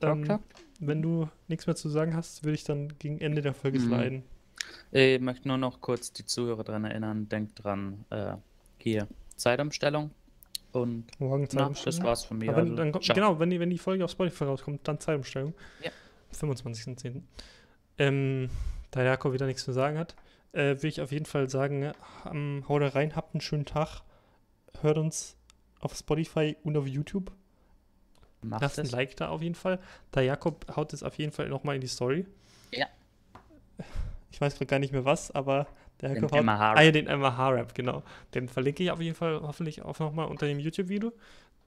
Ähm, 0.00 0.38
wenn 0.80 1.02
du 1.02 1.28
nichts 1.48 1.66
mehr 1.66 1.76
zu 1.76 1.88
sagen 1.88 2.14
hast, 2.14 2.44
würde 2.44 2.54
ich 2.54 2.64
dann 2.64 2.98
gegen 2.98 3.20
Ende 3.20 3.42
der 3.42 3.54
Folge 3.54 3.78
mhm. 3.78 3.88
sliden. 3.88 4.22
Ich 4.90 5.20
möchte 5.20 5.48
nur 5.48 5.58
noch 5.58 5.80
kurz 5.80 6.12
die 6.12 6.24
Zuhörer 6.24 6.64
daran 6.64 6.84
erinnern, 6.84 7.28
denkt 7.28 7.62
dran, 7.62 8.04
äh, 8.10 8.34
hier 8.78 9.08
Zeitumstellung. 9.36 10.10
Und 10.72 11.06
Morgen 11.18 11.48
Zeitumstellung. 11.48 11.98
Na, 11.98 12.02
das 12.02 12.02
war's 12.02 12.24
von 12.24 12.38
mir. 12.38 12.54
Wenn, 12.54 12.78
also, 12.78 12.92
kommt, 12.92 13.14
genau, 13.14 13.38
wenn 13.38 13.50
die, 13.50 13.60
wenn 13.60 13.70
die 13.70 13.78
Folge 13.78 14.04
auf 14.04 14.10
Spotify 14.10 14.44
rauskommt, 14.44 14.86
dann 14.86 15.00
Zeitumstellung. 15.00 15.54
Ja. 15.82 15.90
25.10. 16.34 17.22
Ähm, 17.98 18.50
da 18.90 19.02
Jakob 19.02 19.32
wieder 19.32 19.46
nichts 19.46 19.64
zu 19.64 19.72
sagen 19.72 19.98
hat, 19.98 20.14
äh, 20.52 20.76
will 20.80 20.88
ich 20.88 21.00
auf 21.00 21.12
jeden 21.12 21.26
Fall 21.26 21.48
sagen, 21.48 21.92
ähm, 22.30 22.64
haut 22.68 22.82
rein, 22.94 23.16
habt 23.16 23.34
einen 23.34 23.40
schönen 23.40 23.64
Tag. 23.64 24.02
Hört 24.80 24.98
uns 24.98 25.36
auf 25.80 25.94
Spotify 25.94 26.56
und 26.62 26.76
auf 26.76 26.86
YouTube. 26.86 27.32
Macht 28.42 28.62
Lasst 28.62 28.78
ein 28.78 28.86
Like 28.86 29.16
da 29.16 29.28
auf 29.28 29.42
jeden 29.42 29.54
Fall. 29.54 29.78
Der 30.14 30.22
Jakob 30.22 30.64
haut 30.76 30.92
es 30.92 31.02
auf 31.02 31.16
jeden 31.16 31.32
Fall 31.32 31.48
nochmal 31.48 31.74
in 31.74 31.80
die 31.80 31.88
Story. 31.88 32.26
Ja. 32.72 32.86
Ich 34.30 34.40
weiß 34.40 34.54
gerade 34.54 34.66
gar 34.66 34.78
nicht 34.78 34.92
mehr 34.92 35.04
was, 35.04 35.30
aber 35.30 35.66
der 36.00 36.14
Jakob 36.14 36.30
den 36.30 36.50
haut. 36.50 36.78
Ah 36.78 36.82
ja, 36.82 36.92
den 36.92 37.06
MH-Rap, 37.06 37.74
genau. 37.74 38.02
Den 38.34 38.48
verlinke 38.48 38.82
ich 38.82 38.90
auf 38.90 39.00
jeden 39.00 39.16
Fall 39.16 39.40
hoffentlich 39.42 39.82
auch 39.82 39.98
nochmal 39.98 40.26
unter 40.26 40.46
dem 40.46 40.60
YouTube-Video. 40.60 41.12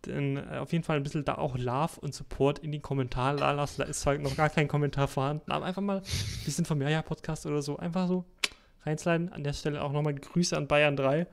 Denn 0.06 0.38
äh, 0.38 0.58
auf 0.58 0.72
jeden 0.72 0.84
Fall 0.84 0.98
ein 0.98 1.04
bisschen 1.04 1.26
da 1.26 1.36
auch 1.36 1.58
Love 1.58 2.00
und 2.00 2.14
Support 2.14 2.60
in 2.60 2.72
die 2.72 2.80
Kommentare 2.80 3.38
lassen. 3.38 3.82
Da 3.82 3.88
ist 3.88 4.02
zwar 4.02 4.18
noch 4.18 4.36
gar 4.36 4.50
kein 4.50 4.68
Kommentar 4.68 5.08
vorhanden, 5.08 5.52
aber 5.52 5.66
einfach 5.66 5.82
mal 5.82 5.98
ein 5.98 6.46
bisschen 6.46 6.66
vom 6.66 6.82
Jaja-Podcast 6.82 7.46
oder 7.46 7.62
so. 7.62 7.78
Einfach 7.78 8.08
so 8.08 8.26
reinsliden. 8.86 9.32
An 9.32 9.44
der 9.44 9.54
Stelle 9.54 9.84
auch 9.84 9.92
nochmal 9.92 10.16
Grüße 10.16 10.58
an 10.58 10.68
Bayern 10.68 10.96
3. 10.96 11.28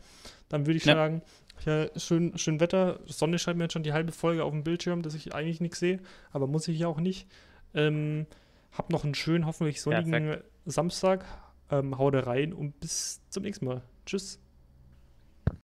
Dann 0.49 0.67
würde 0.67 0.77
ich 0.77 0.85
ja. 0.85 0.95
sagen, 0.95 1.23
ja, 1.65 1.87
schön, 1.99 2.37
schön 2.39 2.61
Wetter. 2.61 3.01
Sonne 3.07 3.39
scheint 3.39 3.59
mir 3.59 3.65
jetzt 3.65 3.73
schon 3.73 3.83
die 3.83 3.93
halbe 3.93 4.13
Folge 4.13 4.45
auf 4.45 4.53
dem 4.53 4.65
Bildschirm, 4.65 5.03
dass 5.03 5.15
ich 5.15 5.35
eigentlich 5.35 5.61
nichts 5.61 5.79
sehe, 5.79 6.01
aber 6.33 6.47
muss 6.47 6.69
ich 6.69 6.79
ja 6.79 6.89
auch 6.89 7.01
nicht. 7.01 7.29
Ähm, 7.75 8.27
hab 8.73 8.91
noch 8.91 9.05
einen 9.05 9.15
schönen, 9.15 9.47
hoffentlich 9.47 9.81
sonnigen 9.81 10.11
Perfekt. 10.11 10.45
Samstag. 10.67 11.25
Ähm, 11.71 11.99
hau 11.99 12.11
da 12.11 12.21
rein 12.21 12.53
und 12.53 12.81
bis 12.81 13.21
zum 13.29 13.43
nächsten 13.43 13.67
Mal. 13.67 13.83
Tschüss. 14.07 14.41